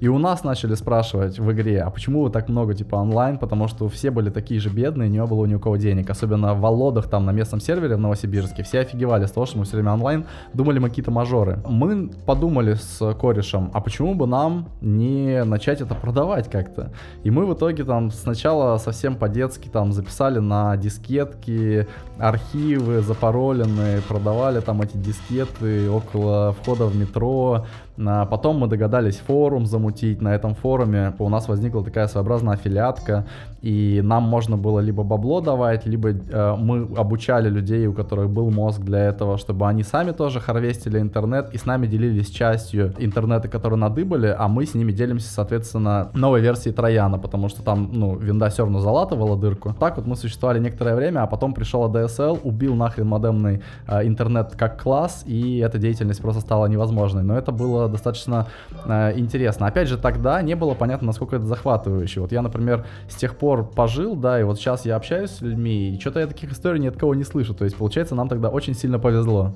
И 0.00 0.08
у 0.08 0.18
нас 0.18 0.44
начали 0.44 0.74
спрашивать 0.74 1.38
в 1.38 1.52
игре, 1.52 1.82
а 1.82 1.90
почему 1.90 2.22
вы 2.22 2.30
так 2.30 2.48
много 2.48 2.74
типа 2.74 2.96
онлайн, 2.96 3.38
потому 3.38 3.68
что 3.68 3.88
все 3.88 4.10
были 4.10 4.30
такие 4.30 4.60
же 4.60 4.68
бедные, 4.68 5.08
не 5.08 5.24
было 5.24 5.46
ни 5.46 5.54
у 5.54 5.60
кого 5.60 5.76
денег. 5.76 6.10
Особенно 6.10 6.54
в 6.54 6.60
Володах 6.60 7.08
там 7.08 7.24
на 7.24 7.30
местном 7.30 7.60
сервере 7.60 7.96
в 7.96 8.00
Новосибирске. 8.00 8.62
Все 8.62 8.80
офигевали 8.80 9.26
с 9.26 9.30
того, 9.30 9.46
что 9.46 9.58
мы 9.58 9.64
все 9.64 9.76
время 9.76 9.92
онлайн, 9.92 10.26
думали 10.54 10.78
мы 10.78 10.88
какие-то 10.88 11.10
мажоры. 11.10 11.58
Мы 11.68 12.08
подумали 12.26 12.74
с 12.74 13.14
корешем, 13.14 13.70
а 13.72 13.80
почему 13.80 14.14
бы 14.14 14.26
нам 14.26 14.68
не 14.80 15.44
начать 15.44 15.80
это 15.80 15.94
продавать 15.94 16.50
как-то? 16.50 16.92
И 17.24 17.30
мы 17.30 17.46
в 17.46 17.54
итоге 17.54 17.84
там 17.84 18.10
сначала 18.10 18.78
совсем 18.78 19.16
по-детски 19.16 19.68
там 19.68 19.92
записали 19.92 20.38
на 20.38 20.76
дискетки 20.76 21.86
архивы 22.18 23.00
запароленные, 23.00 24.00
продавали 24.02 24.60
там 24.60 24.82
эти 24.82 24.96
дискеты 24.96 25.90
около 25.90 26.52
входа 26.52 26.86
в 26.86 26.96
метро, 26.96 27.66
а 27.98 28.26
потом 28.26 28.58
мы 28.58 28.66
догадались 28.66 29.16
форум 29.16 29.66
замутить. 29.66 30.20
На 30.22 30.34
этом 30.34 30.54
форуме 30.54 31.14
у 31.18 31.28
нас 31.28 31.48
возникла 31.48 31.84
такая 31.84 32.08
своеобразная 32.08 32.54
аффилиатка, 32.54 33.26
и 33.62 34.00
нам 34.02 34.22
можно 34.22 34.56
было 34.56 34.80
либо 34.80 35.02
бабло 35.02 35.40
давать, 35.40 35.86
либо 35.86 36.10
э, 36.10 36.56
мы 36.56 36.88
обучали 36.96 37.48
людей, 37.48 37.86
у 37.86 37.92
которых 37.92 38.30
был 38.30 38.50
мозг 38.50 38.80
для 38.80 39.00
этого, 39.06 39.38
чтобы 39.38 39.66
они 39.66 39.82
сами 39.82 40.12
тоже 40.12 40.40
харвестили 40.40 40.98
интернет 40.98 41.52
и 41.52 41.58
с 41.58 41.66
нами 41.66 41.86
делились 41.86 42.30
частью 42.30 42.94
интернета, 42.98 43.48
который 43.48 43.78
надыбали, 43.78 44.34
а 44.38 44.48
мы 44.48 44.66
с 44.66 44.74
ними 44.74 44.92
делимся, 44.92 45.28
соответственно, 45.30 46.10
новой 46.14 46.40
версией 46.40 46.74
Трояна, 46.74 47.18
потому 47.18 47.48
что 47.48 47.62
там, 47.62 47.90
ну, 47.92 48.16
винда 48.16 48.48
все 48.50 48.62
равно 48.62 48.80
залатывала 48.80 49.36
дырку. 49.36 49.74
Так 49.78 49.96
вот 49.96 50.06
мы 50.06 50.16
существовали 50.16 50.60
некоторое 50.60 50.94
время, 50.94 51.22
а 51.22 51.26
потом 51.26 51.54
пришел 51.54 51.88
ADSL, 51.90 52.40
убил 52.44 52.74
нахрен 52.74 53.06
модемный 53.06 53.62
э, 53.88 54.06
интернет 54.06 54.54
как 54.56 54.82
класс, 54.82 55.24
и 55.26 55.58
эта 55.58 55.78
деятельность 55.78 56.22
просто 56.22 56.40
стала 56.40 56.66
невозможной. 56.66 57.22
Но 57.22 57.36
это 57.36 57.52
было 57.52 57.85
достаточно 57.88 58.48
э, 58.84 59.18
интересно. 59.18 59.66
Опять 59.66 59.88
же, 59.88 59.98
тогда 59.98 60.40
не 60.42 60.54
было 60.54 60.74
понятно, 60.74 61.06
насколько 61.08 61.36
это 61.36 61.46
захватывающе. 61.46 62.20
Вот 62.20 62.32
я, 62.32 62.42
например, 62.42 62.86
с 63.08 63.14
тех 63.14 63.36
пор 63.36 63.68
пожил, 63.68 64.16
да, 64.16 64.40
и 64.40 64.42
вот 64.44 64.58
сейчас 64.58 64.86
я 64.86 64.96
общаюсь 64.96 65.30
с 65.30 65.40
людьми, 65.40 65.94
и 65.94 66.00
что-то 66.00 66.20
я 66.20 66.26
таких 66.26 66.52
историй 66.52 66.80
ни 66.80 66.86
от 66.86 66.96
кого 66.96 67.14
не 67.14 67.24
слышу. 67.24 67.54
То 67.54 67.64
есть, 67.64 67.76
получается, 67.76 68.14
нам 68.14 68.28
тогда 68.28 68.48
очень 68.48 68.74
сильно 68.74 68.98
повезло. 68.98 69.52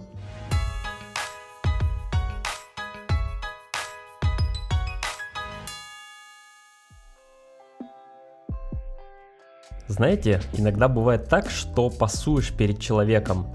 Знаете, 9.91 10.41
иногда 10.53 10.87
бывает 10.87 11.29
так, 11.29 11.51
что 11.51 11.91
пасуешь 11.91 12.53
перед 12.53 12.79
человеком. 12.79 13.49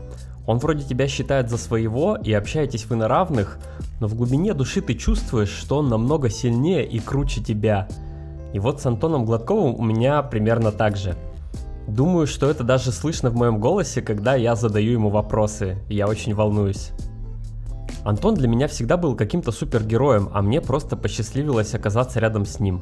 Он 0.46 0.60
вроде 0.60 0.84
тебя 0.84 1.08
считает 1.08 1.50
за 1.50 1.58
своего 1.58 2.18
и 2.18 2.34
общаетесь 2.34 2.86
вы 2.86 2.98
на 2.98 3.08
равных, 3.08 3.58
но 4.00 4.08
в 4.08 4.16
глубине 4.16 4.54
души 4.54 4.82
ты 4.82 4.94
чувствуешь, 4.94 5.50
что 5.50 5.78
он 5.78 5.90
намного 5.90 6.30
сильнее 6.30 6.86
и 6.86 7.00
круче 7.00 7.42
тебя. 7.42 7.88
И 8.54 8.60
вот 8.60 8.82
с 8.82 8.86
Антоном 8.86 9.26
Гладковым 9.26 9.76
у 9.76 9.84
меня 9.84 10.22
примерно 10.22 10.72
так 10.72 10.98
же. 10.98 11.16
Думаю, 11.88 12.26
что 12.26 12.50
это 12.50 12.64
даже 12.64 12.92
слышно 12.92 13.30
в 13.30 13.36
моем 13.36 13.60
голосе, 13.60 14.02
когда 14.02 14.36
я 14.36 14.56
задаю 14.56 14.94
ему 14.94 15.10
вопросы, 15.10 15.78
и 15.88 15.96
я 15.96 16.08
очень 16.08 16.34
волнуюсь. 16.34 16.92
Антон 18.04 18.36
для 18.36 18.48
меня 18.48 18.68
всегда 18.68 18.98
был 18.98 19.16
каким-то 19.16 19.52
супергероем, 19.52 20.30
а 20.34 20.42
мне 20.42 20.62
просто 20.62 20.96
посчастливилось 20.96 21.74
оказаться 21.74 22.20
рядом 22.20 22.46
с 22.46 22.60
ним. 22.60 22.82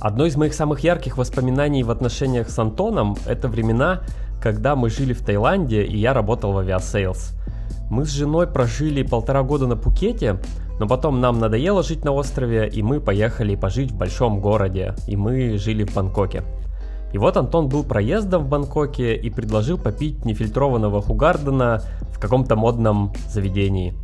Одно 0.00 0.26
из 0.26 0.36
моих 0.36 0.54
самых 0.54 0.80
ярких 0.80 1.16
воспоминаний 1.16 1.84
в 1.84 1.90
отношениях 1.90 2.50
с 2.50 2.58
Антоном– 2.58 3.16
это 3.26 3.48
времена, 3.48 4.02
когда 4.42 4.74
мы 4.74 4.90
жили 4.90 5.12
в 5.12 5.24
Таиланде 5.24 5.84
и 5.84 5.96
я 5.96 6.12
работал 6.12 6.52
в 6.52 6.58
Aviasales. 6.58 7.34
Мы 7.90 8.04
с 8.04 8.10
женой 8.10 8.46
прожили 8.46 9.02
полтора 9.02 9.42
года 9.42 9.66
на 9.66 9.76
Пукете, 9.76 10.38
но 10.80 10.88
потом 10.88 11.20
нам 11.20 11.38
надоело 11.38 11.82
жить 11.82 12.04
на 12.04 12.12
острове, 12.12 12.68
и 12.68 12.82
мы 12.82 13.00
поехали 13.00 13.54
пожить 13.54 13.92
в 13.92 13.96
большом 13.96 14.40
городе, 14.40 14.94
и 15.06 15.16
мы 15.16 15.58
жили 15.58 15.84
в 15.84 15.94
Бангкоке. 15.94 16.42
И 17.12 17.18
вот 17.18 17.36
Антон 17.36 17.68
был 17.68 17.84
проездом 17.84 18.44
в 18.44 18.48
Бангкоке 18.48 19.14
и 19.14 19.30
предложил 19.30 19.78
попить 19.78 20.24
нефильтрованного 20.24 21.02
Хугардена 21.02 21.82
в 22.10 22.18
каком-то 22.18 22.56
модном 22.56 23.12
заведении. 23.28 23.94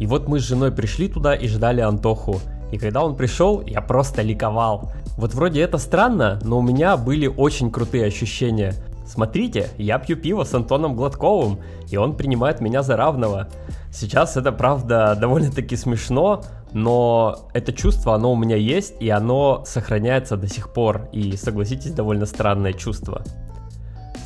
И 0.00 0.06
вот 0.06 0.28
мы 0.28 0.40
с 0.40 0.42
женой 0.42 0.72
пришли 0.72 1.08
туда 1.08 1.34
и 1.34 1.46
ждали 1.48 1.80
Антоху. 1.80 2.40
И 2.72 2.78
когда 2.78 3.04
он 3.04 3.16
пришел, 3.16 3.62
я 3.64 3.80
просто 3.80 4.22
ликовал. 4.22 4.90
Вот 5.16 5.32
вроде 5.34 5.62
это 5.62 5.78
странно, 5.78 6.40
но 6.42 6.58
у 6.58 6.62
меня 6.62 6.96
были 6.96 7.28
очень 7.28 7.70
крутые 7.70 8.06
ощущения. 8.06 8.74
Смотрите, 9.06 9.70
я 9.78 9.98
пью 9.98 10.16
пиво 10.16 10.44
с 10.44 10.52
Антоном 10.52 10.96
Гладковым, 10.96 11.60
и 11.88 11.96
он 11.96 12.16
принимает 12.16 12.60
меня 12.60 12.82
за 12.82 12.96
равного. 12.96 13.48
Сейчас 13.92 14.36
это, 14.36 14.50
правда, 14.50 15.16
довольно-таки 15.18 15.76
смешно, 15.76 16.42
но 16.72 17.48
это 17.54 17.72
чувство, 17.72 18.14
оно 18.14 18.32
у 18.32 18.36
меня 18.36 18.56
есть, 18.56 18.94
и 19.00 19.08
оно 19.08 19.62
сохраняется 19.64 20.36
до 20.36 20.48
сих 20.48 20.72
пор, 20.72 21.08
и, 21.12 21.36
согласитесь, 21.36 21.92
довольно 21.92 22.26
странное 22.26 22.72
чувство. 22.72 23.22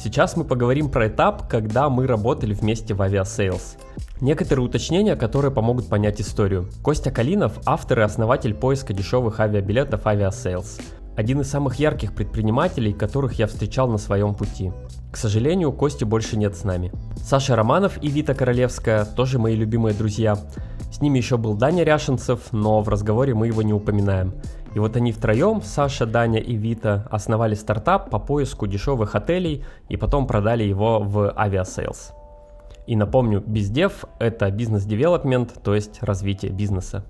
Сейчас 0.03 0.35
мы 0.35 0.45
поговорим 0.45 0.89
про 0.89 1.09
этап, 1.09 1.47
когда 1.47 1.91
мы 1.91 2.07
работали 2.07 2.55
вместе 2.55 2.95
в 2.95 3.03
Aviasales. 3.03 3.77
Некоторые 4.23 4.65
уточнения, 4.65 5.15
которые 5.15 5.51
помогут 5.51 5.91
понять 5.91 6.23
историю. 6.23 6.71
Костя 6.83 7.11
Калинов– 7.11 7.53
автор 7.67 8.01
и 8.01 8.03
основатель 8.03 8.55
поиска 8.55 8.95
дешевых 8.95 9.41
авиабилетов 9.41 10.07
Aviasales 10.07 10.79
один 11.21 11.43
из 11.43 11.51
самых 11.51 11.77
ярких 11.79 12.15
предпринимателей, 12.15 12.95
которых 12.95 13.35
я 13.35 13.47
встречал 13.47 13.89
на 13.89 13.99
своем 13.99 14.35
пути. 14.35 14.73
К 15.13 15.19
сожалению, 15.19 15.71
Кости 15.71 16.05
больше 16.05 16.39
нет 16.39 16.57
с 16.57 16.65
нами. 16.65 16.93
Саша 17.17 17.57
Романов 17.57 18.03
и 18.03 18.09
Вита 18.09 18.33
Королевская 18.33 19.05
тоже 19.05 19.39
мои 19.39 19.55
любимые 19.55 19.95
друзья. 19.95 20.39
С 20.91 21.03
ними 21.03 21.19
еще 21.19 21.37
был 21.37 21.55
Даня 21.55 21.85
Ряшенцев, 21.85 22.53
но 22.53 22.81
в 22.81 22.89
разговоре 22.89 23.35
мы 23.35 23.49
его 23.49 23.61
не 23.61 23.75
упоминаем. 23.75 24.33
И 24.75 24.79
вот 24.79 24.97
они 24.97 25.13
втроем, 25.13 25.61
Саша, 25.63 26.07
Даня 26.07 26.41
и 26.41 26.55
Вита, 26.55 27.07
основали 27.11 27.55
стартап 27.55 28.09
по 28.09 28.19
поиску 28.19 28.67
дешевых 28.67 29.15
отелей 29.15 29.65
и 29.91 29.99
потом 29.99 30.27
продали 30.27 30.65
его 30.65 31.01
в 31.01 31.35
Aviasales. 31.37 32.13
И 32.87 32.97
напомню, 32.97 33.43
biz 33.47 33.77
dev– 33.77 34.07
это 34.19 34.51
business 34.51 34.96
development, 34.96 35.63
то 35.63 35.75
есть 35.75 36.03
развитие 36.03 36.51
бизнеса. 36.51 37.05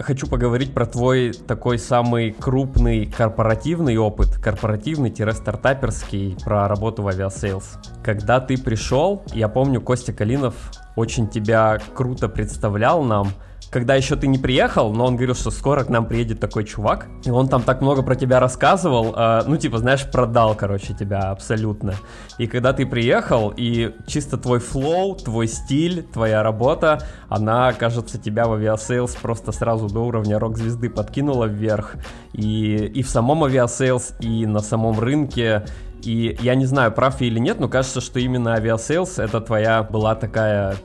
Хочу 0.00 0.26
поговорить 0.26 0.72
про 0.72 0.86
твой 0.86 1.32
такой 1.32 1.78
самый 1.78 2.32
крупный 2.32 3.04
корпоративный 3.04 3.98
опыт, 3.98 4.28
корпоративный-стартаперский, 4.42 6.38
про 6.42 6.68
работу 6.68 7.02
в 7.02 7.08
Aviasales. 7.08 7.78
Когда 8.02 8.40
ты 8.40 8.56
пришел, 8.56 9.22
я 9.34 9.48
помню, 9.48 9.82
Костя 9.82 10.14
Калинов 10.14 10.54
очень 10.96 11.28
тебя 11.28 11.78
круто 11.94 12.30
представлял 12.30 13.02
нам, 13.02 13.28
когда 13.70 13.94
еще 13.94 14.16
ты 14.16 14.26
не 14.26 14.38
приехал, 14.38 14.92
но 14.92 15.06
он 15.06 15.16
говорил, 15.16 15.34
что 15.34 15.50
скоро 15.50 15.84
к 15.84 15.88
нам 15.88 16.06
приедет 16.06 16.40
такой 16.40 16.64
чувак, 16.64 17.06
и 17.24 17.30
он 17.30 17.48
там 17.48 17.62
так 17.62 17.80
много 17.80 18.02
про 18.02 18.16
тебя 18.16 18.40
рассказывал, 18.40 19.14
э, 19.16 19.42
ну, 19.46 19.56
типа, 19.56 19.78
знаешь, 19.78 20.10
продал, 20.10 20.56
короче, 20.56 20.92
тебя 20.92 21.30
абсолютно. 21.30 21.94
И 22.38 22.48
когда 22.48 22.72
ты 22.72 22.84
приехал, 22.84 23.52
и 23.56 23.94
чисто 24.06 24.36
твой 24.38 24.58
flow, 24.58 25.14
твой 25.14 25.46
стиль, 25.46 26.02
твоя 26.02 26.42
работа, 26.42 27.06
она, 27.28 27.72
кажется, 27.72 28.18
тебя 28.18 28.46
в 28.46 28.54
Aviasales 28.54 29.14
просто 29.14 29.52
сразу 29.52 29.86
до 29.88 30.00
уровня 30.00 30.38
рок-звезды 30.40 30.90
подкинула 30.90 31.44
вверх. 31.44 31.94
И, 32.32 32.74
и 32.74 33.02
в 33.02 33.08
самом 33.08 33.44
Aviasales, 33.44 34.14
и 34.18 34.46
на 34.46 34.60
самом 34.60 34.98
рынке, 34.98 35.64
и 36.04 36.36
я 36.40 36.54
не 36.54 36.66
знаю, 36.66 36.92
прав 36.92 37.20
я 37.20 37.26
или 37.26 37.38
нет, 37.38 37.60
но 37.60 37.68
кажется, 37.68 38.00
что 38.00 38.18
именно 38.18 38.54
Aviasales 38.54 39.18
это 39.18 39.40
твоя 39.40 39.82
была 39.82 40.14
такая 40.14 40.76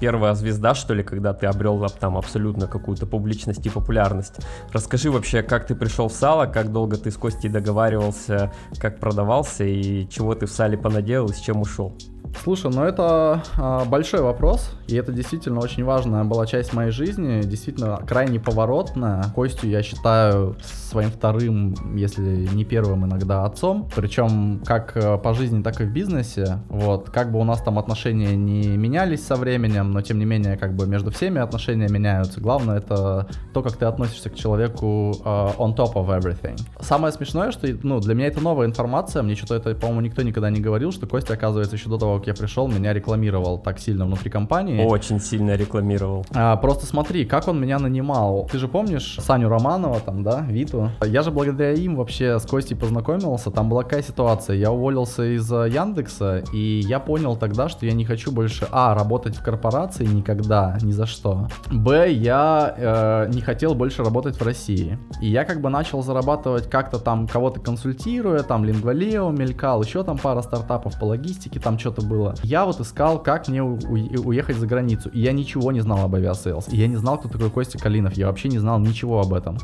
первая 0.00 0.34
звезда, 0.34 0.74
что 0.74 0.94
ли, 0.94 1.02
когда 1.02 1.32
ты 1.32 1.46
обрел 1.46 1.78
там 1.98 2.16
абсолютно 2.16 2.66
какую-то 2.66 3.06
публичность 3.06 3.64
и 3.64 3.70
популярность. 3.70 4.36
Расскажи 4.72 5.10
вообще, 5.10 5.42
как 5.42 5.66
ты 5.66 5.74
пришел 5.74 6.08
в 6.08 6.12
сало, 6.12 6.46
как 6.46 6.72
долго 6.72 6.96
ты 6.96 7.10
с 7.10 7.16
Костей 7.16 7.48
договаривался, 7.48 8.52
как 8.78 8.98
продавался 8.98 9.64
и 9.64 10.08
чего 10.08 10.34
ты 10.34 10.46
в 10.46 10.50
сале 10.50 10.76
понаделал 10.76 11.28
и 11.28 11.32
с 11.32 11.38
чем 11.38 11.60
ушел. 11.60 11.96
Слушай, 12.42 12.72
ну 12.74 12.82
это 12.82 13.42
а, 13.56 13.84
большой 13.84 14.20
вопрос, 14.20 14.70
и 14.88 14.96
это 14.96 15.12
действительно 15.12 15.60
очень 15.60 15.84
важная 15.84 16.24
была 16.24 16.46
часть 16.46 16.72
моей 16.72 16.90
жизни, 16.90 17.42
действительно 17.42 18.00
крайне 18.06 18.40
поворотная. 18.40 19.24
Костю 19.34 19.68
я 19.68 19.82
считаю 19.82 20.56
своим 20.62 21.10
вторым, 21.10 21.74
если 21.94 22.48
не 22.52 22.64
первым 22.64 23.06
иногда 23.06 23.44
отцом, 23.44 23.88
причем 23.94 24.60
как 24.64 24.96
э, 24.96 25.18
по 25.18 25.34
жизни, 25.34 25.62
так 25.62 25.80
и 25.80 25.84
в 25.84 25.92
бизнесе. 25.92 26.58
Вот, 26.68 27.10
как 27.10 27.30
бы 27.30 27.38
у 27.38 27.44
нас 27.44 27.62
там 27.62 27.78
отношения 27.78 28.34
не 28.34 28.76
менялись 28.76 29.24
со 29.24 29.36
временем, 29.36 29.92
но 29.92 30.02
тем 30.02 30.18
не 30.18 30.24
менее, 30.24 30.56
как 30.56 30.74
бы 30.74 30.86
между 30.86 31.10
всеми 31.10 31.40
отношения 31.40 31.88
меняются. 31.88 32.40
Главное 32.40 32.78
это 32.78 33.28
то, 33.54 33.62
как 33.62 33.76
ты 33.76 33.84
относишься 33.84 34.30
к 34.30 34.34
человеку 34.34 35.12
uh, 35.24 35.56
on 35.56 35.76
top 35.76 35.94
of 35.94 36.08
everything. 36.08 36.58
Самое 36.80 37.12
смешное, 37.12 37.52
что 37.52 37.68
ну, 37.82 38.00
для 38.00 38.14
меня 38.14 38.26
это 38.26 38.40
новая 38.40 38.66
информация, 38.66 39.22
мне 39.22 39.36
что-то 39.36 39.54
это, 39.54 39.74
по-моему, 39.74 40.00
никто 40.02 40.22
никогда 40.22 40.50
не 40.50 40.60
говорил, 40.60 40.92
что 40.92 41.06
Костя, 41.06 41.34
оказывается, 41.34 41.76
еще 41.76 41.88
до 41.88 41.98
того, 41.98 42.21
как 42.22 42.28
я 42.28 42.34
пришел, 42.34 42.68
меня 42.68 42.92
рекламировал 42.92 43.58
так 43.58 43.80
сильно 43.80 44.06
внутри 44.06 44.30
компании. 44.30 44.84
Очень 44.84 45.18
сильно 45.18 45.56
рекламировал. 45.56 46.24
А, 46.32 46.54
просто 46.56 46.86
смотри, 46.86 47.24
как 47.24 47.48
он 47.48 47.60
меня 47.60 47.80
нанимал. 47.80 48.48
Ты 48.50 48.58
же 48.58 48.68
помнишь 48.68 49.16
Саню 49.18 49.48
Романова 49.48 49.98
там, 49.98 50.22
да, 50.22 50.46
Виту? 50.48 50.90
Я 51.04 51.22
же 51.22 51.32
благодаря 51.32 51.72
им 51.72 51.96
вообще 51.96 52.38
с 52.38 52.46
Костей 52.46 52.76
познакомился. 52.76 53.50
Там 53.50 53.68
была 53.68 53.82
какая 53.82 54.04
ситуация. 54.04 54.54
Я 54.54 54.70
уволился 54.70 55.34
из 55.34 55.50
э, 55.52 55.68
Яндекса, 55.68 56.44
и 56.52 56.82
я 56.86 57.00
понял 57.00 57.34
тогда, 57.34 57.68
что 57.68 57.86
я 57.86 57.92
не 57.92 58.04
хочу 58.04 58.30
больше, 58.30 58.68
а, 58.70 58.94
работать 58.94 59.34
в 59.34 59.42
корпорации 59.42 60.04
никогда, 60.04 60.78
ни 60.80 60.92
за 60.92 61.06
что. 61.06 61.48
Б, 61.72 62.12
я 62.12 62.74
э, 62.76 63.32
не 63.34 63.40
хотел 63.40 63.74
больше 63.74 64.04
работать 64.04 64.36
в 64.36 64.44
России. 64.44 64.96
И 65.20 65.26
я 65.26 65.44
как 65.44 65.60
бы 65.60 65.70
начал 65.70 66.04
зарабатывать 66.04 66.70
как-то 66.70 67.00
там, 67.00 67.26
кого-то 67.26 67.58
консультируя, 67.58 68.44
там 68.44 68.64
Лингвалео 68.64 69.30
мелькал, 69.30 69.82
еще 69.82 70.04
там 70.04 70.18
пара 70.18 70.42
стартапов 70.42 71.00
по 71.00 71.06
логистике, 71.06 71.58
там 71.58 71.80
что-то 71.80 72.11
было. 72.12 72.34
Я 72.42 72.66
вот 72.66 72.80
искал, 72.80 73.22
как 73.22 73.48
мне 73.48 73.62
уехать 73.62 74.56
за 74.56 74.66
границу. 74.66 75.08
И 75.08 75.20
я 75.20 75.32
ничего 75.32 75.72
не 75.72 75.80
знал 75.80 76.04
об 76.04 76.14
Aviasales. 76.14 76.68
И 76.68 76.76
я 76.76 76.86
не 76.86 76.96
знал, 76.96 77.18
кто 77.18 77.28
такой 77.28 77.50
Костя 77.50 77.78
Калинов. 77.78 78.14
Я 78.14 78.26
вообще 78.26 78.48
не 78.48 78.58
знал 78.58 78.78
ничего 78.78 79.20
об 79.20 79.32
этом. 79.32 79.58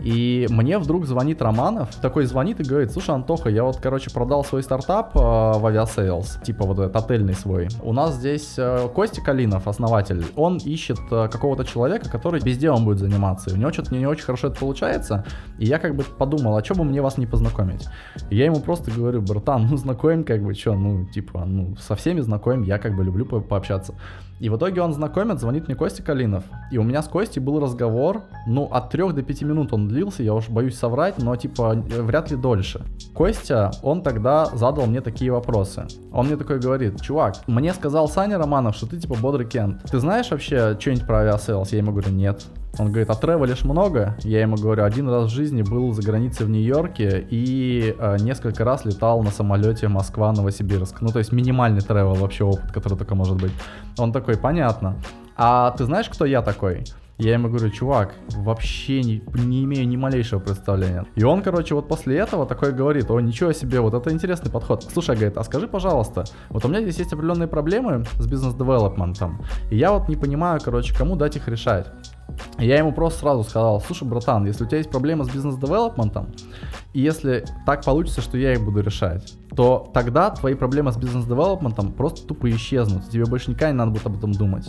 И 0.00 0.46
мне 0.50 0.78
вдруг 0.78 1.06
звонит 1.06 1.40
Романов, 1.42 1.94
такой 1.96 2.24
звонит 2.24 2.60
и 2.60 2.64
говорит, 2.64 2.90
слушай, 2.90 3.14
Антоха, 3.14 3.48
я 3.48 3.64
вот, 3.64 3.76
короче, 3.76 4.10
продал 4.10 4.44
свой 4.44 4.62
стартап 4.62 5.14
э, 5.14 5.18
в 5.18 5.66
Aviasales, 5.66 6.40
типа 6.44 6.64
вот 6.64 6.78
этот 6.78 6.96
отельный 6.96 7.34
свой. 7.34 7.68
У 7.82 7.92
нас 7.92 8.14
здесь 8.16 8.54
э, 8.56 8.88
Костя 8.94 9.22
Калинов, 9.22 9.68
основатель, 9.68 10.24
он 10.34 10.56
ищет 10.56 10.98
э, 11.10 11.28
какого-то 11.28 11.64
человека, 11.64 12.10
который 12.10 12.40
bizdev 12.40 12.58
ом 12.58 12.78
будет 12.78 12.98
заниматься. 12.98 13.50
И 13.50 13.52
у 13.52 13.56
него 13.56 13.72
что-то 13.72 13.94
не 13.94 14.06
очень 14.06 14.24
хорошо 14.24 14.48
это 14.48 14.58
получается. 14.58 15.24
И 15.58 15.66
я 15.66 15.78
как 15.78 15.94
бы 15.94 16.02
подумал, 16.02 16.56
а 16.56 16.64
что 16.64 16.74
бы 16.74 16.84
мне 16.84 17.00
вас 17.00 17.16
не 17.16 17.26
познакомить? 17.26 17.86
И 18.30 18.36
я 18.36 18.46
ему 18.46 18.60
просто 18.60 18.90
говорю, 18.90 19.22
братан, 19.22 19.68
ну 19.70 19.76
знакомим 19.76 20.24
как 20.24 20.42
бы, 20.42 20.54
что, 20.54 20.74
ну 20.74 21.06
типа, 21.06 21.44
ну 21.44 21.76
со 21.76 21.94
всеми 21.94 22.20
знакомим, 22.20 22.62
я 22.64 22.78
как 22.78 22.96
бы 22.96 23.04
люблю 23.04 23.24
по 23.24 23.40
пообщаться. 23.40 23.94
И 24.42 24.48
в 24.48 24.56
итоге 24.56 24.82
он 24.82 24.92
знакомит, 24.92 25.38
звонит 25.38 25.68
мне 25.68 25.76
Костя 25.76 26.02
Калинов. 26.02 26.42
И 26.72 26.76
у 26.76 26.82
меня 26.82 27.00
с 27.04 27.06
Костей 27.06 27.38
был 27.38 27.60
разговор, 27.60 28.22
ну, 28.48 28.64
от 28.64 28.90
3 28.90 29.12
до 29.12 29.22
5 29.22 29.42
минут 29.42 29.72
он 29.72 29.86
длился, 29.86 30.24
я 30.24 30.34
уж 30.34 30.48
боюсь 30.48 30.76
соврать, 30.76 31.18
но, 31.18 31.36
типа, 31.36 31.74
вряд 31.74 32.32
ли 32.32 32.36
дольше. 32.36 32.84
Костя, 33.14 33.70
он 33.84 34.02
тогда 34.02 34.46
задал 34.46 34.86
мне 34.86 35.00
такие 35.00 35.30
вопросы. 35.30 35.86
Он 36.12 36.26
мне 36.26 36.36
такой 36.36 36.58
говорит, 36.58 37.00
чувак, 37.00 37.36
мне 37.46 37.72
сказал 37.72 38.08
Саня 38.08 38.36
Романов, 38.36 38.74
что 38.74 38.88
ты, 38.88 38.98
типа, 38.98 39.14
бодрый 39.14 39.46
кент. 39.46 39.80
Ты 39.88 40.00
знаешь 40.00 40.28
вообще 40.32 40.76
что-нибудь 40.76 41.06
про 41.06 41.18
Aviasales? 41.18 41.70
Я 41.70 41.78
ему 41.78 41.92
говорю, 41.92 42.10
нет. 42.10 42.42
Он 42.78 42.86
говорит, 42.88 43.10
а 43.10 43.14
travel 43.14 43.44
ишь 43.44 43.64
много? 43.64 44.16
Я 44.20 44.40
ему 44.40 44.56
говорю, 44.56 44.84
один 44.84 45.08
раз 45.08 45.26
в 45.26 45.34
жизни 45.34 45.62
был 45.62 45.92
за 45.92 46.02
границей 46.02 46.46
в 46.46 46.50
Нью-Йорке 46.50 47.26
и 47.30 47.94
э, 47.98 48.16
несколько 48.20 48.64
раз 48.64 48.86
летал 48.86 49.22
на 49.22 49.30
самолете 49.30 49.88
Москва-Новосибирск. 49.88 51.02
Ну, 51.02 51.08
то 51.08 51.18
есть 51.18 51.32
минимальный 51.32 51.82
travel 51.82 52.14
вообще 52.14 52.44
опыт, 52.44 52.72
который 52.72 52.96
только 52.96 53.14
может 53.14 53.36
быть. 53.36 53.52
Он 53.98 54.10
такой, 54.10 54.38
понятно. 54.38 54.96
А 55.36 55.72
ты 55.72 55.84
знаешь, 55.84 56.08
кто 56.08 56.24
я 56.24 56.40
такой? 56.40 56.84
Я 57.18 57.34
ему 57.34 57.48
говорю, 57.48 57.70
чувак, 57.70 58.14
вообще 58.30 59.02
не, 59.02 59.22
не 59.34 59.64
имею 59.64 59.86
ни 59.86 59.96
малейшего 59.96 60.40
представления. 60.40 61.04
И 61.14 61.22
он, 61.22 61.42
короче, 61.42 61.74
вот 61.74 61.86
после 61.86 62.16
этого 62.16 62.46
такой 62.46 62.72
говорит, 62.72 63.10
о, 63.10 63.20
ничего 63.20 63.52
себе, 63.52 63.80
вот 63.80 63.92
это 63.94 64.10
интересный 64.10 64.50
подход. 64.50 64.82
Слушай, 64.90 65.16
говорит, 65.16 65.36
а 65.36 65.44
скажи, 65.44 65.68
пожалуйста, 65.68 66.24
вот 66.48 66.64
у 66.64 66.68
меня 66.68 66.80
здесь 66.80 66.98
есть 66.98 67.12
определенные 67.12 67.48
проблемы 67.48 68.04
с 68.18 68.26
бизнес-девелопментом, 68.26 69.42
и 69.70 69.76
я 69.76 69.92
вот 69.92 70.08
не 70.08 70.16
понимаю, 70.16 70.58
короче, 70.64 70.96
кому 70.96 71.14
дать 71.14 71.36
их 71.36 71.46
решать. 71.48 71.92
Я 72.62 72.78
ему 72.78 72.92
просто 72.92 73.20
сразу 73.20 73.42
сказал, 73.42 73.80
слушай, 73.80 74.06
братан, 74.06 74.46
если 74.46 74.64
у 74.64 74.66
тебя 74.66 74.78
есть 74.78 74.90
проблема 74.90 75.24
с 75.24 75.28
бизнес-девелопментом, 75.28 76.28
и 76.92 77.00
если 77.00 77.44
так 77.66 77.84
получится, 77.84 78.20
что 78.20 78.38
я 78.38 78.52
их 78.52 78.64
буду 78.64 78.80
решать, 78.80 79.34
то 79.56 79.90
тогда 79.92 80.30
твои 80.30 80.54
проблемы 80.54 80.92
с 80.92 80.96
бизнес-девелопментом 80.96 81.92
просто 81.92 82.26
тупо 82.26 82.48
исчезнут. 82.50 83.08
Тебе 83.10 83.24
больше 83.24 83.50
никогда 83.50 83.70
не 83.70 83.76
надо 83.76 83.90
будет 83.90 84.06
об 84.06 84.16
этом 84.16 84.32
думать. 84.32 84.68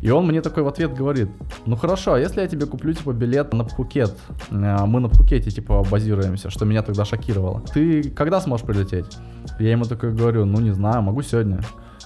И 0.00 0.10
он 0.10 0.26
мне 0.26 0.40
такой 0.40 0.62
в 0.62 0.68
ответ 0.68 0.94
говорит, 0.94 1.28
ну 1.66 1.76
хорошо, 1.76 2.14
а 2.14 2.18
если 2.18 2.40
я 2.40 2.46
тебе 2.46 2.66
куплю, 2.66 2.92
типа, 2.94 3.12
билет 3.12 3.52
на 3.52 3.64
Пхукет, 3.64 4.16
э, 4.50 4.84
мы 4.86 5.00
на 5.00 5.08
Пхукете, 5.08 5.50
типа, 5.50 5.84
базируемся, 5.90 6.50
что 6.50 6.64
меня 6.64 6.82
тогда 6.82 7.04
шокировало. 7.04 7.60
Ты 7.74 8.10
когда 8.10 8.40
сможешь 8.40 8.64
прилететь? 8.64 9.18
Я 9.58 9.72
ему 9.72 9.84
такой 9.84 10.14
говорю, 10.14 10.44
ну 10.44 10.60
не 10.60 10.70
знаю, 10.70 11.02
могу 11.02 11.22
сегодня. 11.22 11.60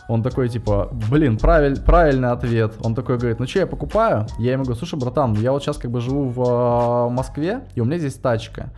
Он 0.08 0.22
такой, 0.22 0.48
типа, 0.48 0.88
блин, 1.10 1.38
правиль, 1.38 1.80
правильный 1.80 2.30
ответ. 2.30 2.74
Он 2.82 2.94
такой 2.94 3.18
говорит, 3.18 3.38
ну 3.38 3.46
что, 3.46 3.60
я 3.60 3.66
покупаю? 3.66 4.26
Я 4.38 4.52
ему 4.52 4.64
говорю, 4.64 4.78
слушай, 4.78 4.98
братан, 4.98 5.34
я 5.34 5.52
вот 5.52 5.62
сейчас 5.62 5.78
как 5.78 5.90
бы 5.90 6.00
живу 6.00 6.28
в 6.28 6.40
э, 6.42 7.10
Москве, 7.10 7.62
и 7.74 7.80
у 7.80 7.84
меня 7.84 7.98
здесь 7.98 8.14
тачка. 8.14 8.70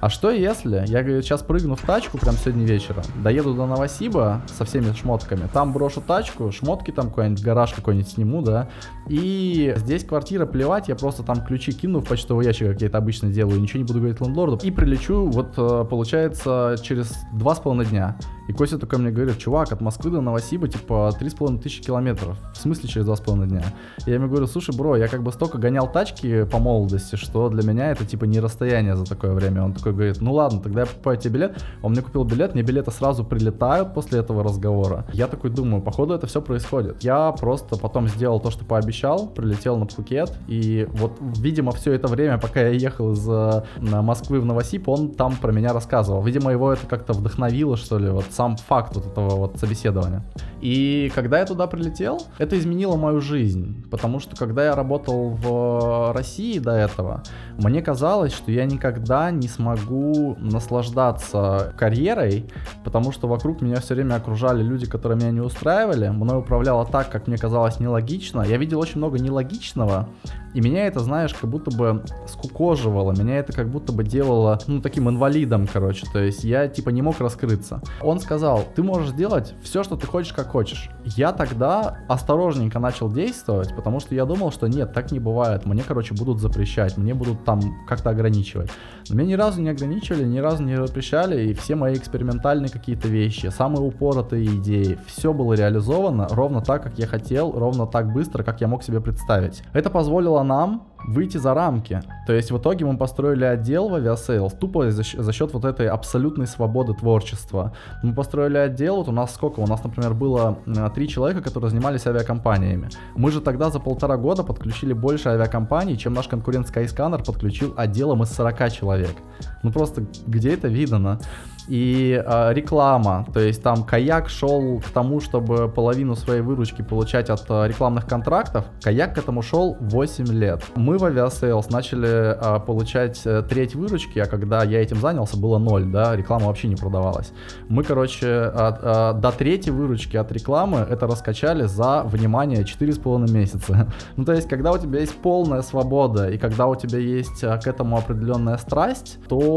А 0.00 0.08
что 0.08 0.30
если 0.30 0.84
я, 0.88 1.02
говорю, 1.02 1.22
сейчас 1.22 1.42
прыгну 1.42 1.76
в 1.76 1.82
тачку 1.82 2.18
прям 2.18 2.34
сегодня 2.34 2.64
вечером, 2.64 3.04
доеду 3.22 3.54
до 3.54 3.66
Новосиба 3.66 4.42
со 4.48 4.64
всеми 4.64 4.92
шмотками, 4.92 5.48
там 5.52 5.72
брошу 5.72 6.00
тачку, 6.00 6.50
шмотки 6.50 6.90
там 6.90 7.08
какой-нибудь, 7.08 7.42
гараж 7.42 7.72
какой-нибудь 7.72 8.08
сниму, 8.08 8.42
да, 8.42 8.68
и 9.08 9.72
здесь 9.76 10.04
квартира, 10.04 10.44
плевать, 10.44 10.88
я 10.88 10.96
просто 10.96 11.22
там 11.22 11.44
ключи 11.44 11.72
кину 11.72 12.00
в 12.00 12.08
почтовый 12.08 12.44
ящик, 12.46 12.72
как 12.72 12.80
я 12.80 12.88
это 12.88 12.98
обычно 12.98 13.30
делаю, 13.30 13.60
ничего 13.60 13.78
не 13.78 13.84
буду 13.84 14.00
говорить 14.00 14.20
лендлорду, 14.20 14.58
и 14.60 14.72
прилечу, 14.72 15.26
вот, 15.26 15.54
э, 15.56 15.84
получается, 15.88 16.74
через 16.82 17.14
два 17.32 17.54
с 17.54 17.60
половиной 17.60 17.86
дня. 17.86 18.16
И 18.48 18.52
Костя 18.52 18.78
такой 18.78 18.98
мне 18.98 19.10
говорит, 19.10 19.38
чувак, 19.38 19.72
от 19.72 19.80
Москвы 19.80 20.10
до 20.10 20.20
Новосиба, 20.20 20.68
типа, 20.68 21.12
три 21.18 21.30
с 21.30 21.34
половиной 21.34 21.60
тысячи 21.60 21.82
километров. 21.82 22.36
В 22.54 22.56
смысле 22.56 22.88
через 22.88 23.06
два 23.06 23.14
с 23.14 23.20
половиной 23.20 23.48
дня? 23.48 23.64
Я 24.06 24.14
ему 24.14 24.26
говорю, 24.26 24.46
слушай, 24.46 24.76
бро, 24.76 24.96
я 24.96 25.06
как 25.06 25.22
бы 25.22 25.30
столько 25.32 25.58
гонял 25.58 25.90
тачки 25.90 26.44
по 26.44 26.58
молодости, 26.58 27.16
что 27.16 27.48
для 27.48 27.62
меня 27.62 27.92
это, 27.92 28.04
типа, 28.04 28.24
не 28.24 28.40
расстояние 28.40 28.96
за 28.96 29.04
такое 29.04 29.32
время. 29.32 29.62
Он 29.62 29.72
такой 29.72 29.92
такой 29.92 29.92
говорит, 29.92 30.20
ну 30.20 30.32
ладно, 30.32 30.60
тогда 30.60 30.80
я 30.80 30.86
покупаю 30.86 31.18
тебе 31.18 31.34
билет. 31.34 31.64
Он 31.82 31.92
мне 31.92 32.02
купил 32.02 32.24
билет, 32.24 32.54
мне 32.54 32.62
билеты 32.62 32.90
сразу 32.90 33.24
прилетают 33.24 33.94
после 33.94 34.20
этого 34.20 34.42
разговора. 34.42 35.04
Я 35.12 35.26
такой 35.26 35.50
думаю, 35.50 35.82
походу 35.82 36.14
это 36.14 36.26
все 36.26 36.40
происходит. 36.40 37.02
Я 37.02 37.32
просто 37.32 37.76
потом 37.76 38.08
сделал 38.08 38.40
то, 38.40 38.50
что 38.50 38.64
пообещал, 38.64 39.28
прилетел 39.28 39.76
на 39.76 39.86
Пхукет, 39.86 40.32
и 40.48 40.88
вот, 40.92 41.12
видимо, 41.20 41.72
все 41.72 41.92
это 41.92 42.08
время, 42.08 42.38
пока 42.38 42.60
я 42.60 42.68
ехал 42.68 43.12
из 43.12 43.26
э, 43.28 43.62
Москвы 43.80 44.40
в 44.40 44.44
Новосиб, 44.44 44.88
он 44.88 45.10
там 45.10 45.36
про 45.36 45.52
меня 45.52 45.72
рассказывал. 45.72 46.22
Видимо, 46.22 46.50
его 46.50 46.72
это 46.72 46.86
как-то 46.86 47.12
вдохновило, 47.12 47.76
что 47.76 47.98
ли, 47.98 48.08
вот 48.08 48.24
сам 48.32 48.56
факт 48.56 48.96
вот 48.96 49.06
этого 49.06 49.36
вот 49.36 49.58
собеседования. 49.58 50.22
И 50.60 51.10
когда 51.14 51.40
я 51.40 51.46
туда 51.46 51.66
прилетел, 51.66 52.22
это 52.38 52.58
изменило 52.58 52.96
мою 52.96 53.20
жизнь, 53.20 53.84
потому 53.90 54.20
что 54.20 54.36
когда 54.36 54.64
я 54.64 54.74
работал 54.74 55.30
в 55.30 56.12
России 56.12 56.58
до 56.58 56.72
этого, 56.72 57.22
мне 57.58 57.82
казалось, 57.82 58.32
что 58.32 58.50
я 58.52 58.64
никогда 58.64 59.30
не 59.30 59.48
смогу 59.48 59.92
могу 59.92 60.36
наслаждаться 60.40 61.74
карьерой, 61.78 62.46
потому 62.84 63.12
что 63.12 63.28
вокруг 63.28 63.60
меня 63.60 63.80
все 63.80 63.94
время 63.94 64.16
окружали 64.16 64.62
люди, 64.62 64.86
которые 64.86 65.18
меня 65.18 65.30
не 65.30 65.40
устраивали. 65.40 66.08
Мной 66.08 66.38
управляло 66.38 66.86
так, 66.86 67.10
как 67.10 67.26
мне 67.26 67.36
казалось 67.36 67.80
нелогично. 67.80 68.42
Я 68.42 68.56
видел 68.56 68.80
очень 68.80 68.98
много 68.98 69.18
нелогичного, 69.18 70.08
И 70.54 70.60
меня 70.60 70.86
это, 70.86 71.00
знаешь, 71.00 71.32
как 71.32 71.48
будто 71.48 71.70
бы 71.70 72.04
скукоживало, 72.28 73.12
меня 73.12 73.38
это 73.38 73.52
как 73.52 73.68
будто 73.68 73.92
бы 73.92 74.04
делало, 74.04 74.58
ну, 74.66 74.82
таким 74.82 75.08
инвалидом, 75.08 75.66
короче, 75.72 76.06
то 76.12 76.18
есть 76.18 76.44
я, 76.44 76.68
типа, 76.68 76.90
не 76.90 77.00
мог 77.00 77.18
раскрыться. 77.20 77.80
Он 78.02 78.18
сказал, 78.22 78.64
ты 78.74 78.82
можешь 78.82 79.12
делать 79.12 79.54
все, 79.62 79.82
что 79.82 79.96
ты 79.96 80.06
хочешь, 80.06 80.32
как 80.32 80.48
хочешь. 80.48 80.88
Я 81.04 81.32
тогда 81.32 81.98
осторожненько 82.08 82.78
начал 82.78 83.10
действовать, 83.10 83.74
потому 83.76 84.00
что 84.00 84.14
я 84.14 84.24
думал, 84.24 84.50
что 84.52 84.66
нет, 84.66 84.92
так 84.92 85.12
не 85.12 85.18
бывает, 85.18 85.66
мне, 85.66 85.82
короче, 85.86 86.14
будут 86.14 86.40
запрещать, 86.40 86.96
мне 86.96 87.14
будут 87.14 87.44
там 87.44 87.60
как-то 87.86 88.10
ограничивать. 88.10 88.70
Но 89.08 89.16
меня 89.16 89.28
ни 89.30 89.34
разу 89.34 89.60
не 89.60 89.68
ограничивали, 89.68 90.24
ни 90.24 90.38
разу 90.38 90.62
не 90.62 90.76
запрещали, 90.76 91.48
и 91.48 91.54
все 91.54 91.74
мои 91.74 91.94
экспериментальные 91.94 92.70
какие-то 92.70 93.08
вещи, 93.08 93.46
самые 93.48 93.82
упоротые 93.82 94.46
идеи, 94.56 94.98
все 95.06 95.32
было 95.32 95.54
реализовано 95.54 96.28
ровно 96.30 96.62
так, 96.62 96.82
как 96.82 96.98
я 96.98 97.06
хотел, 97.06 97.52
ровно 97.52 97.86
так 97.86 98.12
быстро, 98.12 98.42
как 98.42 98.60
я 98.60 98.68
мог 98.68 98.82
себе 98.82 99.00
представить. 99.00 99.62
Это 99.72 99.90
позволило 99.90 100.42
нам 100.42 100.88
выйти 101.04 101.36
за 101.36 101.54
рамки. 101.54 102.00
То 102.26 102.32
есть 102.32 102.50
в 102.50 102.58
итоге 102.58 102.84
мы 102.84 102.96
построили 102.96 103.44
отдел 103.44 103.88
в 103.88 103.94
Aviasales 103.94 104.54
тупо 104.54 104.90
за, 104.90 105.02
за 105.02 105.32
счет 105.32 105.52
вот 105.52 105.64
этой 105.64 105.88
абсолютной 105.88 106.46
свободы 106.46 106.94
творчества. 106.94 107.72
Мы 108.02 108.14
построили 108.14 108.58
отдел, 108.58 108.96
вот 108.96 109.08
у 109.08 109.12
нас 109.12 109.34
сколько? 109.34 109.60
У 109.60 109.66
нас, 109.66 109.82
например, 109.82 110.14
было 110.14 110.58
три 110.94 111.08
человека, 111.08 111.42
которые 111.42 111.70
занимались 111.70 112.06
авиакомпаниями. 112.06 112.88
Мы 113.14 113.30
же 113.30 113.40
тогда 113.40 113.70
за 113.70 113.80
полтора 113.80 114.16
года 114.16 114.42
подключили 114.42 114.92
больше 114.92 115.28
авиакомпаний, 115.28 115.96
чем 115.96 116.14
наш 116.14 116.28
конкурент 116.28 116.68
Skyscanner 116.68 117.24
подключил 117.24 117.74
отделом 117.76 118.22
из 118.22 118.30
40 118.30 118.72
человек. 118.72 119.14
Ну 119.62 119.70
просто 119.70 120.04
где 120.26 120.54
это 120.54 120.68
видно? 120.68 121.20
и 121.68 122.22
э, 122.24 122.52
реклама, 122.52 123.26
то 123.32 123.40
есть 123.40 123.62
там 123.62 123.84
Kayak 123.84 124.28
шел 124.28 124.80
к 124.80 124.90
тому, 124.90 125.20
чтобы 125.20 125.68
половину 125.68 126.16
своей 126.16 126.40
выручки 126.40 126.82
получать 126.82 127.30
от 127.30 127.44
э, 127.48 127.68
рекламных 127.68 128.06
контрактов, 128.06 128.64
Kayak 128.82 129.14
к 129.14 129.18
этому 129.18 129.42
шел 129.42 129.76
8 129.80 130.26
лет. 130.26 130.62
Мы 130.74 130.98
в 130.98 131.04
Aviasales 131.04 131.70
начали 131.70 132.36
э, 132.36 132.60
получать 132.60 133.20
э, 133.24 133.42
треть 133.48 133.74
выручки, 133.74 134.18
а 134.18 134.26
когда 134.26 134.64
я 134.64 134.82
этим 134.82 134.98
занялся, 134.98 135.36
было 135.36 135.58
ноль, 135.58 135.84
да, 135.84 136.16
реклама 136.16 136.46
вообще 136.46 136.68
не 136.68 136.76
продавалась. 136.76 137.32
Мы, 137.68 137.84
короче, 137.84 138.26
э, 138.26 138.72
э, 138.82 139.12
до 139.14 139.32
трети 139.32 139.72
выручки 139.72 140.16
от 140.16 140.32
рекламы 140.32 140.78
это 140.78 141.06
раскачали 141.06 141.66
за, 141.66 142.02
внимание, 142.04 142.62
4,5 142.62 143.30
месяца. 143.30 143.92
ну, 144.16 144.24
то 144.24 144.32
есть, 144.32 144.48
когда 144.48 144.72
у 144.72 144.78
тебя 144.78 145.00
есть 145.00 145.14
полная 145.14 145.62
свобода, 145.62 146.28
и 146.28 146.38
когда 146.38 146.66
у 146.66 146.74
тебя 146.74 146.98
есть 146.98 147.42
э, 147.44 147.60
к 147.62 147.66
этому 147.66 147.96
определенная 147.96 148.56
страсть, 148.56 149.18
то 149.28 149.51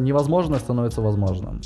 невозможное 0.00 0.58
становится 0.58 1.00
возможным. 1.00 1.60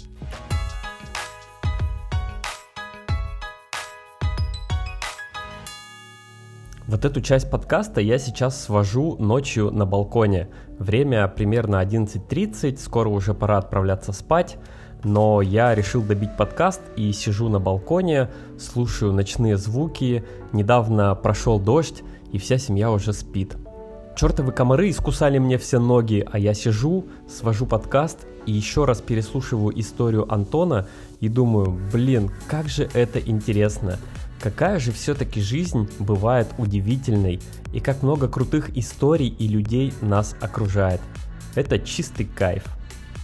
Вот 6.86 7.04
эту 7.04 7.20
часть 7.22 7.50
подкаста 7.50 8.00
я 8.00 8.18
сейчас 8.18 8.62
свожу 8.62 9.16
ночью 9.18 9.70
на 9.70 9.86
балконе. 9.86 10.48
Время 10.78 11.26
примерно 11.28 11.82
11.30, 11.82 12.76
скоро 12.76 13.08
уже 13.08 13.34
пора 13.34 13.58
отправляться 13.58 14.12
спать, 14.12 14.58
но 15.02 15.42
я 15.42 15.74
решил 15.74 16.02
добить 16.02 16.36
подкаст 16.36 16.82
и 16.96 17.10
сижу 17.12 17.48
на 17.48 17.58
балконе, 17.58 18.30
слушаю 18.58 19.12
ночные 19.12 19.56
звуки, 19.56 20.24
недавно 20.52 21.14
прошел 21.14 21.58
дождь 21.58 22.02
и 22.32 22.38
вся 22.38 22.58
семья 22.58 22.90
уже 22.92 23.12
спит. 23.12 23.56
Чертовы 24.16 24.52
комары 24.52 24.90
искусали 24.90 25.38
мне 25.38 25.58
все 25.58 25.80
ноги, 25.80 26.24
а 26.30 26.38
я 26.38 26.54
сижу, 26.54 27.04
свожу 27.28 27.66
подкаст 27.66 28.26
и 28.46 28.52
еще 28.52 28.84
раз 28.84 29.00
переслушиваю 29.00 29.78
историю 29.80 30.32
Антона 30.32 30.86
и 31.18 31.28
думаю, 31.28 31.76
блин, 31.92 32.30
как 32.46 32.68
же 32.68 32.88
это 32.94 33.18
интересно. 33.18 33.98
Какая 34.40 34.78
же 34.78 34.92
все-таки 34.92 35.40
жизнь 35.40 35.88
бывает 35.98 36.46
удивительной 36.58 37.40
и 37.72 37.80
как 37.80 38.04
много 38.04 38.28
крутых 38.28 38.76
историй 38.76 39.28
и 39.28 39.48
людей 39.48 39.92
нас 40.00 40.36
окружает. 40.40 41.00
Это 41.56 41.80
чистый 41.80 42.26
кайф. 42.26 42.64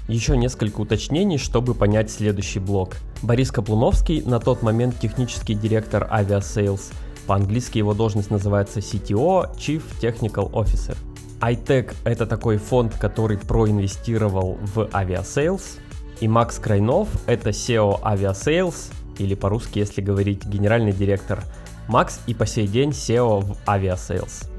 Еще 0.08 0.36
несколько 0.36 0.80
уточнений, 0.80 1.38
чтобы 1.38 1.74
понять 1.74 2.10
следующий 2.10 2.58
блок. 2.58 2.96
Борис 3.22 3.52
Каплуновский, 3.52 4.22
на 4.22 4.40
тот 4.40 4.62
момент 4.62 4.98
технический 4.98 5.54
директор 5.54 6.08
Aviasales, 6.10 6.92
по-английски 7.30 7.78
его 7.78 7.94
должность 7.94 8.32
называется 8.32 8.80
CTO, 8.80 9.56
Chief 9.56 9.82
Technical 10.02 10.50
Officer– 10.50 10.96
iTech— 11.40 11.94
это 12.04 12.26
такой 12.26 12.58
фонд, 12.58 12.96
который 12.98 13.38
проинвестировал 13.38 14.58
в 14.74 14.90
Aviasales. 14.92 15.78
И 16.20 16.26
Макс 16.26 16.58
Крайнов— 16.58 17.08
это 17.26 17.50
CEO 17.50 18.00
Aviasales, 18.02 18.90
или 19.18 19.34
по-русски, 19.34 19.78
если 19.78 20.02
говорить, 20.02 20.44
генеральный 20.44 20.92
директор. 20.92 21.42
Макс 21.88 22.20
и 22.26 22.34
по 22.34 22.46
сей 22.46 22.66
день 22.66 22.90
CEO 22.90 23.40
в 23.40 23.56
Aviasales. 23.66 24.49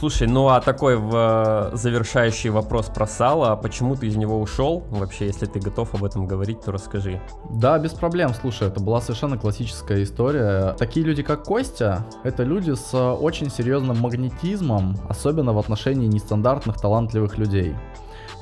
Слушай, 0.00 0.28
ну 0.28 0.48
а 0.48 0.62
такой 0.62 0.96
в 0.96 1.72
завершающий 1.74 2.48
вопрос 2.48 2.86
про 2.86 3.06
сало, 3.06 3.54
почему 3.54 3.96
ты 3.96 4.06
из 4.06 4.16
него 4.16 4.40
ушел? 4.40 4.82
Вообще, 4.88 5.26
если 5.26 5.44
ты 5.44 5.60
готов 5.60 5.94
об 5.94 6.04
этом 6.04 6.26
говорить, 6.26 6.62
то 6.62 6.72
расскажи. 6.72 7.20
Да, 7.50 7.78
без 7.78 7.92
проблем. 7.92 8.32
Слушай, 8.32 8.68
это 8.68 8.80
была 8.80 9.02
совершенно 9.02 9.36
классическая 9.36 10.02
история. 10.02 10.72
Такие 10.78 11.04
люди, 11.04 11.22
как 11.22 11.44
Костя, 11.44 12.06
это 12.24 12.44
люди 12.44 12.72
с 12.74 12.94
очень 12.94 13.50
серьезным 13.50 13.98
магнетизмом, 14.00 14.96
особенно 15.06 15.52
в 15.52 15.58
отношении 15.58 16.06
нестандартных 16.06 16.80
талантливых 16.80 17.36
людей. 17.36 17.76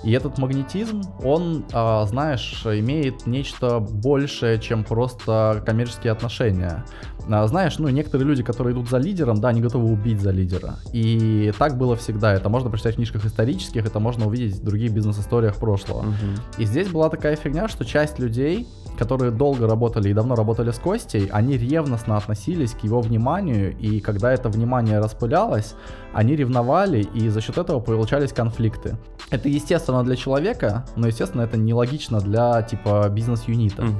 И 0.04 0.12
этот 0.12 0.38
магнетизм, 0.38 1.02
он, 1.22 1.64
а, 1.72 2.04
знаешь, 2.06 2.62
имеет 2.64 3.26
нечто 3.26 3.80
большее, 3.80 4.58
чем 4.58 4.84
просто 4.84 5.62
коммерческие 5.66 6.12
отношения. 6.12 6.84
А, 7.30 7.46
знаешь, 7.46 7.78
ну, 7.78 7.88
некоторые 7.88 8.26
люди, 8.26 8.42
которые 8.42 8.74
идут 8.74 8.88
за 8.88 8.98
лидером, 8.98 9.40
да, 9.40 9.48
они 9.48 9.60
готовы 9.60 9.92
убить 9.92 10.20
за 10.20 10.30
лидера. 10.30 10.76
И 10.92 11.52
так 11.58 11.76
было 11.76 11.96
всегда. 11.96 12.32
Это 12.32 12.48
можно 12.48 12.70
прочитать 12.70 12.94
в 12.94 12.96
книжках 12.96 13.24
исторических, 13.24 13.84
это 13.84 14.00
можно 14.00 14.26
увидеть 14.26 14.56
в 14.56 14.64
других 14.64 14.92
бизнес-историях 14.92 15.56
прошлого. 15.56 16.00
Угу. 16.00 16.58
И 16.58 16.64
здесь 16.64 16.88
была 16.88 17.10
такая 17.10 17.36
фигня, 17.36 17.68
что 17.68 17.84
часть 17.84 18.18
людей, 18.18 18.66
которые 18.98 19.30
долго 19.30 19.66
работали 19.66 20.08
и 20.08 20.12
давно 20.12 20.34
работали 20.34 20.70
с 20.70 20.78
Костей, 20.78 21.28
они 21.30 21.56
ревностно 21.56 22.16
относились 22.16 22.72
к 22.72 22.82
его 22.82 23.00
вниманию, 23.00 23.76
и 23.76 24.00
когда 24.00 24.32
это 24.32 24.48
внимание 24.48 24.98
распылялось, 24.98 25.74
они 26.12 26.34
ревновали, 26.34 27.02
и 27.14 27.28
за 27.28 27.40
счет 27.40 27.58
этого 27.58 27.80
получались 27.80 28.32
конфликты. 28.32 28.96
Это 29.30 29.48
естественно 29.48 29.87
для 30.04 30.16
человека, 30.16 30.84
но, 30.96 31.06
естественно, 31.06 31.42
это 31.42 31.56
нелогично 31.56 32.20
для, 32.20 32.62
типа, 32.62 33.08
бизнес-юнита. 33.10 33.82
Угу. 33.82 33.92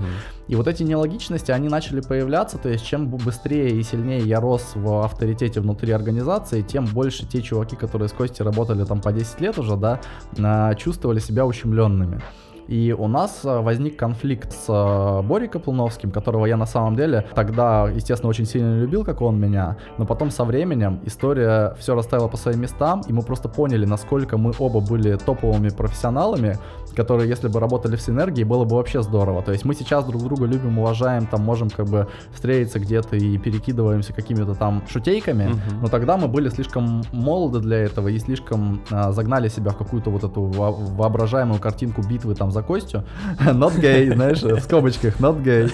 И 0.49 0.57
вот 0.57 0.67
эти 0.67 0.83
нелогичности, 0.83 1.51
они 1.51 1.69
начали 1.69 2.01
появляться, 2.01 2.59
то 2.59 2.69
есть 2.69 2.85
чем 2.87 3.09
быстрее 3.09 3.71
и 3.71 3.83
сильнее 3.83 4.21
я 4.21 4.41
рос 4.41 4.73
в 4.75 5.05
авторитете 5.05 5.61
внутри 5.61 5.93
организации, 5.93 6.63
тем 6.63 6.87
больше 6.87 7.27
те 7.27 7.43
чуваки, 7.43 7.77
которые 7.77 8.09
с 8.09 8.13
Костей 8.13 8.45
работали 8.45 8.85
там 8.85 9.01
по 9.01 9.13
10 9.13 9.41
лет 9.41 9.59
уже, 9.59 9.77
да, 9.77 10.01
а, 10.39 10.75
чувствовали 10.75 11.19
себя 11.19 11.45
ущемленными. 11.45 12.23
И 12.69 12.95
у 12.97 13.09
нас 13.09 13.41
э, 13.45 13.61
возник 13.61 13.97
конфликт 13.97 14.53
с 14.53 14.67
э, 14.69 15.23
Борей 15.27 15.49
Каплуновским, 15.49 16.11
которого 16.11 16.45
я 16.45 16.59
на 16.59 16.67
самом 16.67 16.97
деле 16.97 17.25
тогда, 17.35 17.89
естественно, 17.89 18.29
очень 18.29 18.45
сильно 18.45 18.79
любил, 18.79 19.05
как 19.05 19.23
он 19.23 19.41
меня, 19.41 19.79
но 19.97 20.05
потом 20.05 20.31
со 20.31 20.45
временем 20.45 21.01
история 21.07 21.75
все 21.79 21.95
расставила 21.95 22.29
по 22.29 22.37
своим 22.37 22.61
местам, 22.61 23.03
и 23.09 23.13
мы 23.13 23.23
просто 23.23 23.49
поняли, 23.49 23.87
насколько 23.87 24.37
мы 24.37 24.53
оба 24.59 24.81
были 24.81 25.17
топовыми 25.17 25.71
профессионалами, 25.71 26.59
которые, 26.95 27.29
если 27.29 27.49
бы 27.49 27.59
работали 27.61 27.97
в 27.97 28.03
синергии, 28.03 28.45
было 28.45 28.65
бы 28.65 28.77
вообще 28.77 29.03
здорово. 29.03 29.43
То 29.43 29.53
есть 29.53 29.65
мы 29.65 29.75
сейчас 29.75 30.05
друг 30.05 30.23
друга 30.23 30.45
любим, 30.47 30.79
уважаем, 30.79 31.27
там 31.27 31.43
можем 31.43 31.71
как 31.71 31.87
бы 31.87 32.09
встретиться 32.33 32.81
где-то 32.81 33.17
и 33.17 33.39
перекидываемся 33.39 34.13
какими-то 34.13 34.55
там 34.55 34.83
шутейками, 34.89 35.45
uh-huh. 35.45 35.81
но 35.83 35.89
тогда 35.89 36.17
мы 36.17 36.29
были 36.29 36.49
слишком 36.49 37.03
молоды 37.13 37.61
для 37.61 37.79
этого 37.79 38.09
и 38.09 38.19
слишком 38.19 38.83
а, 38.91 39.13
загнали 39.13 39.49
себя 39.49 39.71
в 39.71 39.77
какую-то 39.77 40.11
вот 40.11 40.25
эту 40.25 40.43
воображаемую 40.43 41.61
картинку 41.61 42.03
битвы 42.03 42.35
там 42.35 42.51
за 42.59 42.63
Костю. 42.63 43.03
Not 43.39 43.81
gay, 43.81 44.13
знаешь, 44.13 44.43
в 44.43 44.61
скобочках, 44.61 45.21
not 45.21 45.43
gay. 45.43 45.71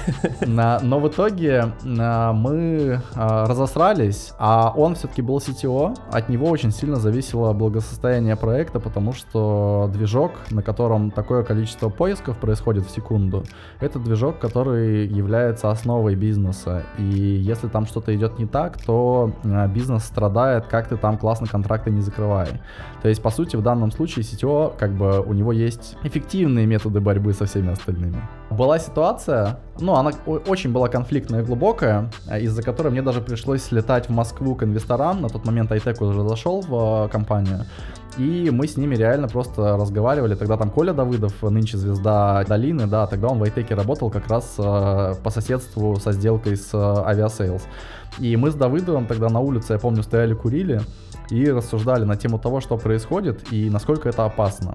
Но 0.47 0.99
в 1.01 1.09
итоге 1.09 1.73
а, 1.99 2.33
мы 2.33 3.01
а, 3.14 3.47
разосрались, 3.47 4.33
а 4.38 4.73
он 4.77 4.94
все-таки 4.94 5.23
был 5.23 5.38
CTO, 5.38 5.97
от 6.12 6.29
него 6.29 6.49
очень 6.49 6.70
сильно 6.70 6.97
зависело 6.97 7.53
благосостояние 7.53 8.37
проекта, 8.37 8.81
потому 8.81 9.12
что 9.12 9.90
движок, 9.92 10.33
на 10.51 10.62
котором 10.62 11.11
такое 11.11 11.42
количество 11.42 11.88
поисков 11.88 12.37
происходит 12.38 12.87
в 12.87 12.90
секунду, 12.90 13.44
это 13.81 13.99
движок, 13.99 14.38
который 14.38 15.07
является 15.07 15.70
основой 15.70 16.14
бизнеса. 16.14 16.83
И 16.99 17.05
если 17.05 17.68
там 17.68 17.87
что-то 17.87 18.14
идет 18.14 18.38
не 18.38 18.47
так, 18.47 18.81
то 18.83 19.33
а, 19.44 19.66
бизнес 19.68 20.05
страдает, 20.05 20.66
как 20.66 20.88
ты 20.88 20.97
там 20.97 21.16
классно 21.18 21.47
контракты 21.47 21.90
не 21.90 22.01
закрывай. 22.01 22.49
То 23.03 23.09
есть, 23.09 23.23
по 23.23 23.31
сути, 23.31 23.57
в 23.57 23.62
данном 23.62 23.90
случае 23.90 24.25
CTO, 24.25 24.75
как 24.79 24.92
бы 24.92 25.20
у 25.20 25.33
него 25.33 25.53
есть 25.53 25.97
эффективные 26.03 26.66
методы 26.74 27.00
борьбы 27.00 27.32
со 27.32 27.44
всеми 27.44 27.72
остальными. 27.72 28.20
Была 28.50 28.78
ситуация, 28.78 29.58
ну, 29.80 29.94
она 29.94 30.10
очень 30.26 30.72
была 30.72 30.88
конфликтная 30.88 31.42
и 31.42 31.44
глубокая, 31.44 32.10
а, 32.28 32.38
из-за 32.38 32.62
которой 32.62 32.90
мне 32.90 33.02
даже 33.02 33.20
пришлось 33.20 33.72
летать 33.72 34.08
в 34.08 34.12
Москву 34.12 34.54
к 34.54 34.62
инвесторам. 34.64 35.22
На 35.22 35.28
тот 35.28 35.46
момент 35.46 35.70
iTech 35.70 36.02
уже 36.04 36.28
зашел 36.28 36.60
в 36.60 36.74
а, 36.74 37.08
компанию. 37.08 37.64
и 38.18 38.50
мы 38.52 38.66
с 38.66 38.76
ними 38.76 38.96
реально 38.96 39.28
просто 39.28 39.76
разговаривали. 39.76 40.34
Тогда 40.34 40.56
там 40.56 40.70
Коля 40.70 40.92
Давыдов, 40.92 41.42
нынче 41.42 41.78
звезда 41.78 42.44
Долины, 42.48 42.87
да, 42.87 43.06
тогда 43.06 43.28
он 43.28 43.38
в 43.38 43.42
Айтеке 43.42 43.74
работал 43.74 44.10
как 44.10 44.28
раз 44.28 44.54
э, 44.58 45.14
по 45.22 45.30
соседству 45.30 45.96
со 45.96 46.12
сделкой 46.12 46.56
с 46.56 46.70
э, 46.72 46.76
Aviasales. 46.76 47.62
И 48.20 48.37
мы 48.37 48.50
с 48.50 48.54
Давыдовым 48.54 49.06
тогда 49.06 49.28
на 49.28 49.40
улице, 49.40 49.72
я 49.72 49.78
помню, 49.78 50.02
стояли, 50.02 50.34
курили 50.34 50.80
и 51.30 51.50
рассуждали 51.50 52.04
на 52.04 52.16
тему 52.16 52.38
того, 52.38 52.60
что 52.60 52.76
происходит 52.76 53.52
и 53.52 53.70
насколько 53.70 54.08
это 54.08 54.24
опасно. 54.24 54.74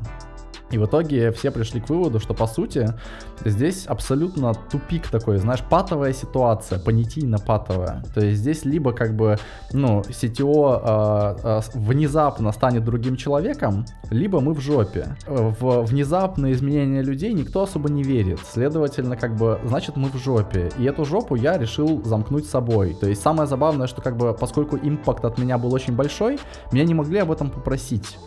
И 0.71 0.77
в 0.77 0.85
итоге 0.85 1.31
все 1.31 1.51
пришли 1.51 1.81
к 1.81 1.89
выводу, 1.89 2.19
что 2.19 2.33
по 2.33 2.47
сути 2.47 2.87
здесь 3.43 3.85
абсолютно 3.87 4.53
тупик 4.53 5.07
такой, 5.07 5.37
знаешь, 5.37 5.63
патовая 5.67 6.13
ситуация, 6.13 6.79
понятийно-патовая. 6.79 8.03
То 8.13 8.21
есть 8.21 8.39
здесь 8.39 8.65
либо 8.65 8.93
как 8.93 9.15
бы, 9.15 9.37
ну, 9.73 10.01
CTO 10.01 10.81
э, 10.83 11.39
э, 11.43 11.61
внезапно 11.73 12.51
станет 12.51 12.83
другим 12.83 13.15
человеком, 13.15 13.85
либо 14.11 14.39
мы 14.41 14.53
в 14.53 14.59
жопе. 14.59 15.15
В 15.27 15.83
внезапное 15.83 16.51
изменение 16.51 17.01
людей 17.01 17.33
никто 17.33 17.63
особо 17.63 17.89
не 17.89 18.03
верит. 18.03 18.39
Следовательно, 18.51 19.15
как 19.15 19.35
бы, 19.35 19.59
значит, 19.65 19.95
мы 19.95 20.09
в 20.09 20.17
жопе. 20.17 20.69
И 20.77 20.83
эту 20.83 21.05
жопу 21.05 21.35
я 21.35 21.57
решил 21.57 22.03
замкнуть 22.03 22.45
собой. 22.45 22.95
То 22.99 23.07
есть 23.07 23.21
самое 23.21 23.47
забавное, 23.47 23.87
что 23.87 24.01
как 24.01 24.17
бы, 24.17 24.33
поскольку 24.33 24.77
импакт 24.77 25.25
от 25.25 25.37
меня 25.37 25.57
был 25.57 25.73
очень 25.73 25.95
большой, 25.95 26.39
меня 26.71 26.83
не 26.83 26.93
могли 26.93 27.19
об 27.19 27.31
этом 27.31 27.49
попросить. 27.49 28.17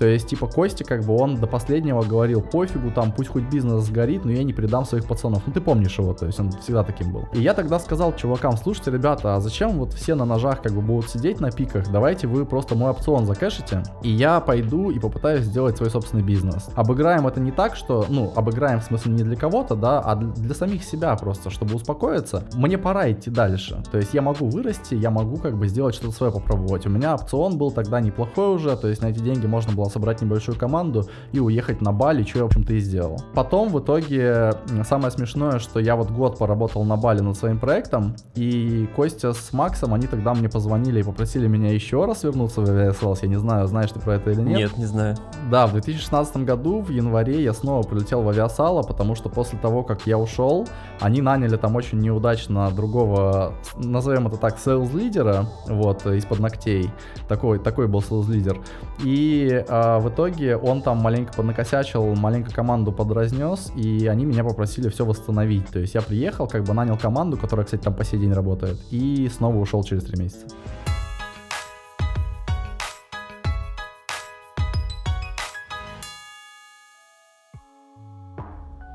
То 0.00 0.06
есть, 0.06 0.28
типа, 0.28 0.46
Костя, 0.46 0.82
как 0.82 1.04
бы, 1.04 1.14
он 1.14 1.36
до 1.36 1.46
последнего 1.46 2.00
говорил, 2.00 2.40
пофигу, 2.40 2.90
там, 2.90 3.12
пусть 3.12 3.28
хоть 3.28 3.44
бизнес 3.44 3.84
сгорит, 3.84 4.24
но 4.24 4.32
я 4.32 4.42
не 4.42 4.54
предам 4.54 4.86
своих 4.86 5.04
пацанов. 5.04 5.42
Ну, 5.46 5.52
ты 5.52 5.60
помнишь 5.60 5.98
его, 5.98 6.14
то 6.14 6.24
есть, 6.24 6.40
он 6.40 6.50
всегда 6.52 6.82
таким 6.84 7.12
был. 7.12 7.28
И 7.34 7.42
я 7.42 7.52
тогда 7.52 7.78
сказал 7.78 8.16
чувакам, 8.16 8.56
слушайте, 8.56 8.90
ребята, 8.90 9.36
а 9.36 9.40
зачем 9.40 9.72
вот 9.72 9.92
все 9.92 10.14
на 10.14 10.24
ножах, 10.24 10.62
как 10.62 10.72
бы, 10.72 10.80
будут 10.80 11.10
сидеть 11.10 11.38
на 11.40 11.50
пиках? 11.50 11.92
Давайте 11.92 12.28
вы 12.28 12.46
просто 12.46 12.74
мой 12.74 12.92
опцион 12.92 13.26
закэшите, 13.26 13.82
и 14.02 14.08
я 14.08 14.40
пойду 14.40 14.90
и 14.90 14.98
попытаюсь 14.98 15.44
сделать 15.44 15.76
свой 15.76 15.90
собственный 15.90 16.22
бизнес. 16.22 16.70
Обыграем 16.76 17.26
это 17.26 17.38
не 17.38 17.52
так, 17.52 17.76
что, 17.76 18.06
ну, 18.08 18.32
обыграем 18.34 18.80
в 18.80 18.84
смысле 18.84 19.12
не 19.12 19.22
для 19.22 19.36
кого-то, 19.36 19.74
да, 19.74 20.00
а 20.00 20.16
для, 20.16 20.54
самих 20.54 20.82
себя 20.82 21.14
просто, 21.16 21.50
чтобы 21.50 21.74
успокоиться. 21.74 22.44
Мне 22.54 22.78
пора 22.78 23.12
идти 23.12 23.28
дальше. 23.28 23.82
То 23.92 23.98
есть, 23.98 24.14
я 24.14 24.22
могу 24.22 24.48
вырасти, 24.48 24.94
я 24.94 25.10
могу, 25.10 25.36
как 25.36 25.58
бы, 25.58 25.68
сделать 25.68 25.94
что-то 25.94 26.14
свое 26.14 26.32
попробовать. 26.32 26.86
У 26.86 26.88
меня 26.88 27.16
опцион 27.16 27.58
был 27.58 27.70
тогда 27.70 28.00
неплохой 28.00 28.54
уже, 28.54 28.74
то 28.78 28.88
есть, 28.88 29.02
на 29.02 29.08
эти 29.08 29.18
деньги 29.18 29.44
можно 29.44 29.74
было 29.74 29.89
собрать 29.90 30.22
небольшую 30.22 30.58
команду 30.58 31.04
и 31.32 31.40
уехать 31.40 31.80
на 31.80 31.92
Бали, 31.92 32.24
что 32.24 32.38
я, 32.38 32.44
в 32.44 32.46
общем-то, 32.46 32.72
и 32.72 32.80
сделал. 32.80 33.20
Потом, 33.34 33.68
в 33.68 33.80
итоге, 33.80 34.52
самое 34.88 35.10
смешное, 35.10 35.58
что 35.58 35.80
я 35.80 35.96
вот 35.96 36.10
год 36.10 36.38
поработал 36.38 36.84
на 36.84 36.96
Бали 36.96 37.20
над 37.20 37.36
своим 37.36 37.58
проектом, 37.58 38.14
и 38.34 38.88
Костя 38.96 39.32
с 39.32 39.52
Максом, 39.52 39.94
они 39.94 40.06
тогда 40.06 40.34
мне 40.34 40.48
позвонили 40.48 41.00
и 41.00 41.02
попросили 41.02 41.46
меня 41.46 41.72
еще 41.72 42.04
раз 42.04 42.24
вернуться 42.24 42.60
в 42.60 42.64
Aviasales. 42.64 43.18
Я 43.22 43.28
не 43.28 43.38
знаю, 43.38 43.66
знаешь 43.66 43.90
ты 43.90 44.00
про 44.00 44.14
это 44.14 44.30
или 44.30 44.40
нет. 44.40 44.58
Нет, 44.58 44.78
не 44.78 44.86
знаю. 44.86 45.16
Да, 45.50 45.66
в 45.66 45.72
2016 45.72 46.38
году, 46.38 46.80
в 46.80 46.90
январе, 46.90 47.42
я 47.42 47.52
снова 47.52 47.82
прилетел 47.82 48.22
в 48.22 48.28
Авиасало, 48.28 48.82
потому 48.82 49.14
что 49.14 49.28
после 49.28 49.58
того, 49.58 49.82
как 49.82 50.06
я 50.06 50.18
ушел, 50.18 50.66
они 51.00 51.22
наняли 51.22 51.56
там 51.56 51.76
очень 51.76 51.98
неудачно 51.98 52.70
другого, 52.70 53.54
назовем 53.76 54.28
это 54.28 54.36
так, 54.36 54.58
sales 54.58 54.92
-лидера, 54.92 55.46
вот, 55.68 56.06
из-под 56.06 56.38
ногтей. 56.38 56.90
Такой, 57.28 57.58
такой 57.58 57.88
был 57.88 58.00
sales 58.00 58.25
-лидер. 58.25 58.60
И 59.02 59.64
а, 59.82 59.98
в 59.98 60.10
итоге 60.10 60.56
он 60.56 60.82
там 60.82 60.98
маленько 60.98 61.32
поднакосячил, 61.32 62.14
маленько 62.14 62.52
команду 62.52 62.92
подразнес, 62.92 63.72
и 63.74 64.06
они 64.08 64.26
меня 64.26 64.44
попросили 64.44 64.90
все 64.90 65.06
восстановить. 65.06 65.66
То 65.68 65.78
есть 65.78 65.94
я 65.94 66.02
приехал, 66.02 66.46
как 66.46 66.64
бы 66.64 66.74
нанял 66.74 66.98
команду, 66.98 67.38
которая, 67.38 67.64
кстати, 67.64 67.82
там 67.82 67.94
по 67.94 68.04
сей 68.04 68.20
день 68.20 68.32
работает, 68.32 68.78
и 68.90 69.30
снова 69.34 69.56
ушел 69.56 69.82
через 69.82 70.04
три 70.04 70.20
месяца. 70.20 70.46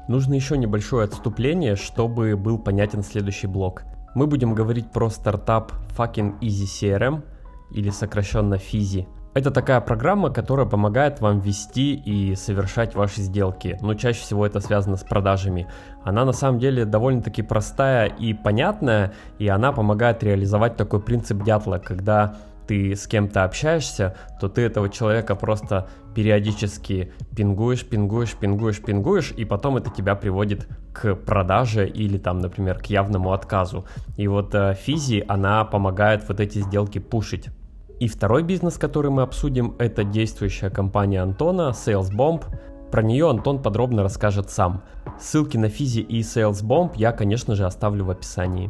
Нужно 0.07 0.35
еще 0.35 0.55
небольшое 0.55 1.05
отступление, 1.05 1.75
чтобы 1.75 2.37
был 2.37 2.59
понятен 2.59 3.01
следующий 3.01 3.47
блок. 3.47 3.85
Мы 4.13 4.27
будем 4.27 4.53
говорить 4.53 4.91
про 4.91 5.09
стартап 5.09 5.71
Fucking 5.97 6.39
Easy 6.41 6.65
CRM, 6.65 7.23
или 7.71 7.89
сокращенно 7.89 8.55
FIZI. 8.55 9.07
Это 9.35 9.51
такая 9.51 9.81
программа, 9.81 10.29
которая 10.29 10.65
помогает 10.65 11.19
вам 11.19 11.41
вести 11.41 11.93
и 11.93 12.35
совершать 12.35 12.95
ваши 12.95 13.19
сделки. 13.19 13.77
Но 13.81 13.93
чаще 13.93 14.21
всего 14.21 14.45
это 14.45 14.61
связано 14.61 14.95
с 14.95 15.03
продажами. 15.03 15.67
Она 16.05 16.23
на 16.23 16.31
самом 16.31 16.57
деле 16.57 16.85
довольно-таки 16.85 17.41
простая 17.41 18.05
и 18.05 18.33
понятная, 18.33 19.11
и 19.37 19.49
она 19.49 19.73
помогает 19.73 20.23
реализовать 20.23 20.77
такой 20.77 21.01
принцип 21.01 21.43
дятла, 21.43 21.79
когда 21.79 22.37
ты 22.65 22.95
с 22.95 23.07
кем-то 23.07 23.43
общаешься, 23.43 24.15
то 24.39 24.47
ты 24.47 24.61
этого 24.61 24.87
человека 24.87 25.35
просто 25.35 25.89
периодически 26.15 27.11
пингуешь, 27.35 27.85
пингуешь, 27.85 28.35
пингуешь, 28.35 28.81
пингуешь, 28.81 29.33
и 29.35 29.43
потом 29.43 29.75
это 29.75 29.89
тебя 29.89 30.15
приводит 30.15 30.65
к 30.93 31.13
продаже 31.13 31.85
или 31.89 32.17
там, 32.17 32.39
например, 32.39 32.79
к 32.79 32.85
явному 32.85 33.33
отказу. 33.33 33.85
И 34.15 34.29
вот 34.29 34.55
э, 34.55 34.75
Физи, 34.75 35.25
она 35.27 35.65
помогает 35.65 36.25
вот 36.29 36.39
эти 36.39 36.59
сделки 36.59 36.99
пушить. 36.99 37.49
И 37.97 38.09
второй 38.09 38.43
бизнес, 38.43 38.77
который 38.77 39.09
мы 39.09 39.21
обсудим, 39.21 39.73
это 39.79 40.03
действующая 40.03 40.69
компания 40.69 41.21
Антона, 41.21 41.71
SalesBomb. 41.71 42.43
Про 42.91 43.01
нее 43.01 43.29
Антон 43.29 43.61
подробно 43.61 44.03
расскажет 44.03 44.49
сам. 44.49 44.83
Ссылки 45.17 45.55
на 45.55 45.69
Физи 45.69 46.01
и 46.01 46.19
SalesBomb 46.19 46.91
я, 46.95 47.13
конечно 47.13 47.55
же, 47.55 47.65
оставлю 47.65 48.03
в 48.03 48.09
описании. 48.09 48.69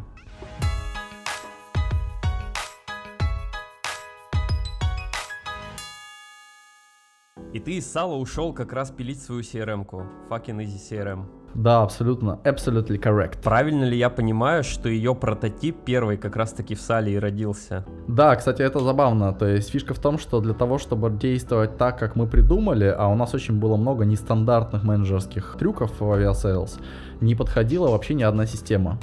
И 7.51 7.59
ты 7.59 7.77
из 7.77 7.91
сала 7.91 8.15
ушел 8.15 8.53
как 8.53 8.73
раз 8.73 8.91
пилить 8.91 9.21
свою 9.21 9.41
CRM-ку. 9.41 10.03
Fucking 10.29 10.59
easy 10.59 10.77
CRM. 10.77 11.44
Да, 11.55 11.83
абсолютно, 11.83 12.39
absolutely 12.43 12.99
correct. 13.01 13.41
Правильно 13.41 13.85
ли 13.85 13.97
я 13.97 14.09
понимаю, 14.09 14.63
что 14.63 14.89
ее 14.89 15.15
прототип 15.15 15.77
первый 15.85 16.17
как 16.17 16.35
раз-таки 16.35 16.75
в 16.75 16.81
Сале 16.81 17.13
и 17.13 17.17
родился? 17.17 17.85
Да, 18.07 18.35
кстати, 18.35 18.61
это 18.61 18.79
забавно. 18.79 19.33
То 19.33 19.47
есть 19.47 19.69
фишка 19.69 19.93
в 19.93 19.99
том, 19.99 20.19
что 20.19 20.41
для 20.41 20.53
того, 20.53 20.77
чтобы 20.77 21.09
действовать 21.09 21.77
так, 21.77 21.97
как 21.97 22.17
мы 22.17 22.27
придумали, 22.27 22.93
а 22.95 23.07
у 23.07 23.15
нас 23.15 23.33
очень 23.33 23.57
было 23.57 23.77
много 23.77 24.03
нестандартных 24.03 24.83
менеджерских 24.83 25.55
трюков 25.57 26.01
в 26.01 26.11
Aviasales, 26.11 26.77
не 27.21 27.35
подходила 27.35 27.87
вообще 27.87 28.15
ни 28.15 28.23
одна 28.23 28.45
система. 28.45 28.99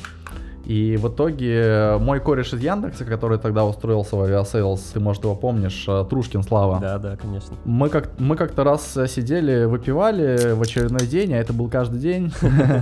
И 0.64 0.96
в 0.96 1.08
итоге 1.08 1.96
мой 1.98 2.20
кореш 2.20 2.52
из 2.52 2.60
Яндекса, 2.60 3.04
который 3.04 3.38
тогда 3.38 3.64
устроился 3.64 4.16
в 4.16 4.22
Aviasales, 4.22 4.80
ты, 4.94 5.00
может, 5.00 5.24
его 5.24 5.34
помнишь, 5.34 5.84
э, 5.88 6.04
Трушкин 6.08 6.42
Слава. 6.42 6.78
Да, 6.80 6.98
да, 6.98 7.16
конечно. 7.16 7.56
Мы, 7.64 7.88
как, 7.88 8.10
мы 8.18 8.36
как-то 8.36 8.62
раз 8.62 8.96
сидели, 9.08 9.64
выпивали 9.64 10.52
в 10.52 10.62
очередной 10.62 11.06
день, 11.06 11.34
а 11.34 11.38
это 11.38 11.52
был 11.52 11.68
каждый 11.68 11.98
день. 11.98 12.32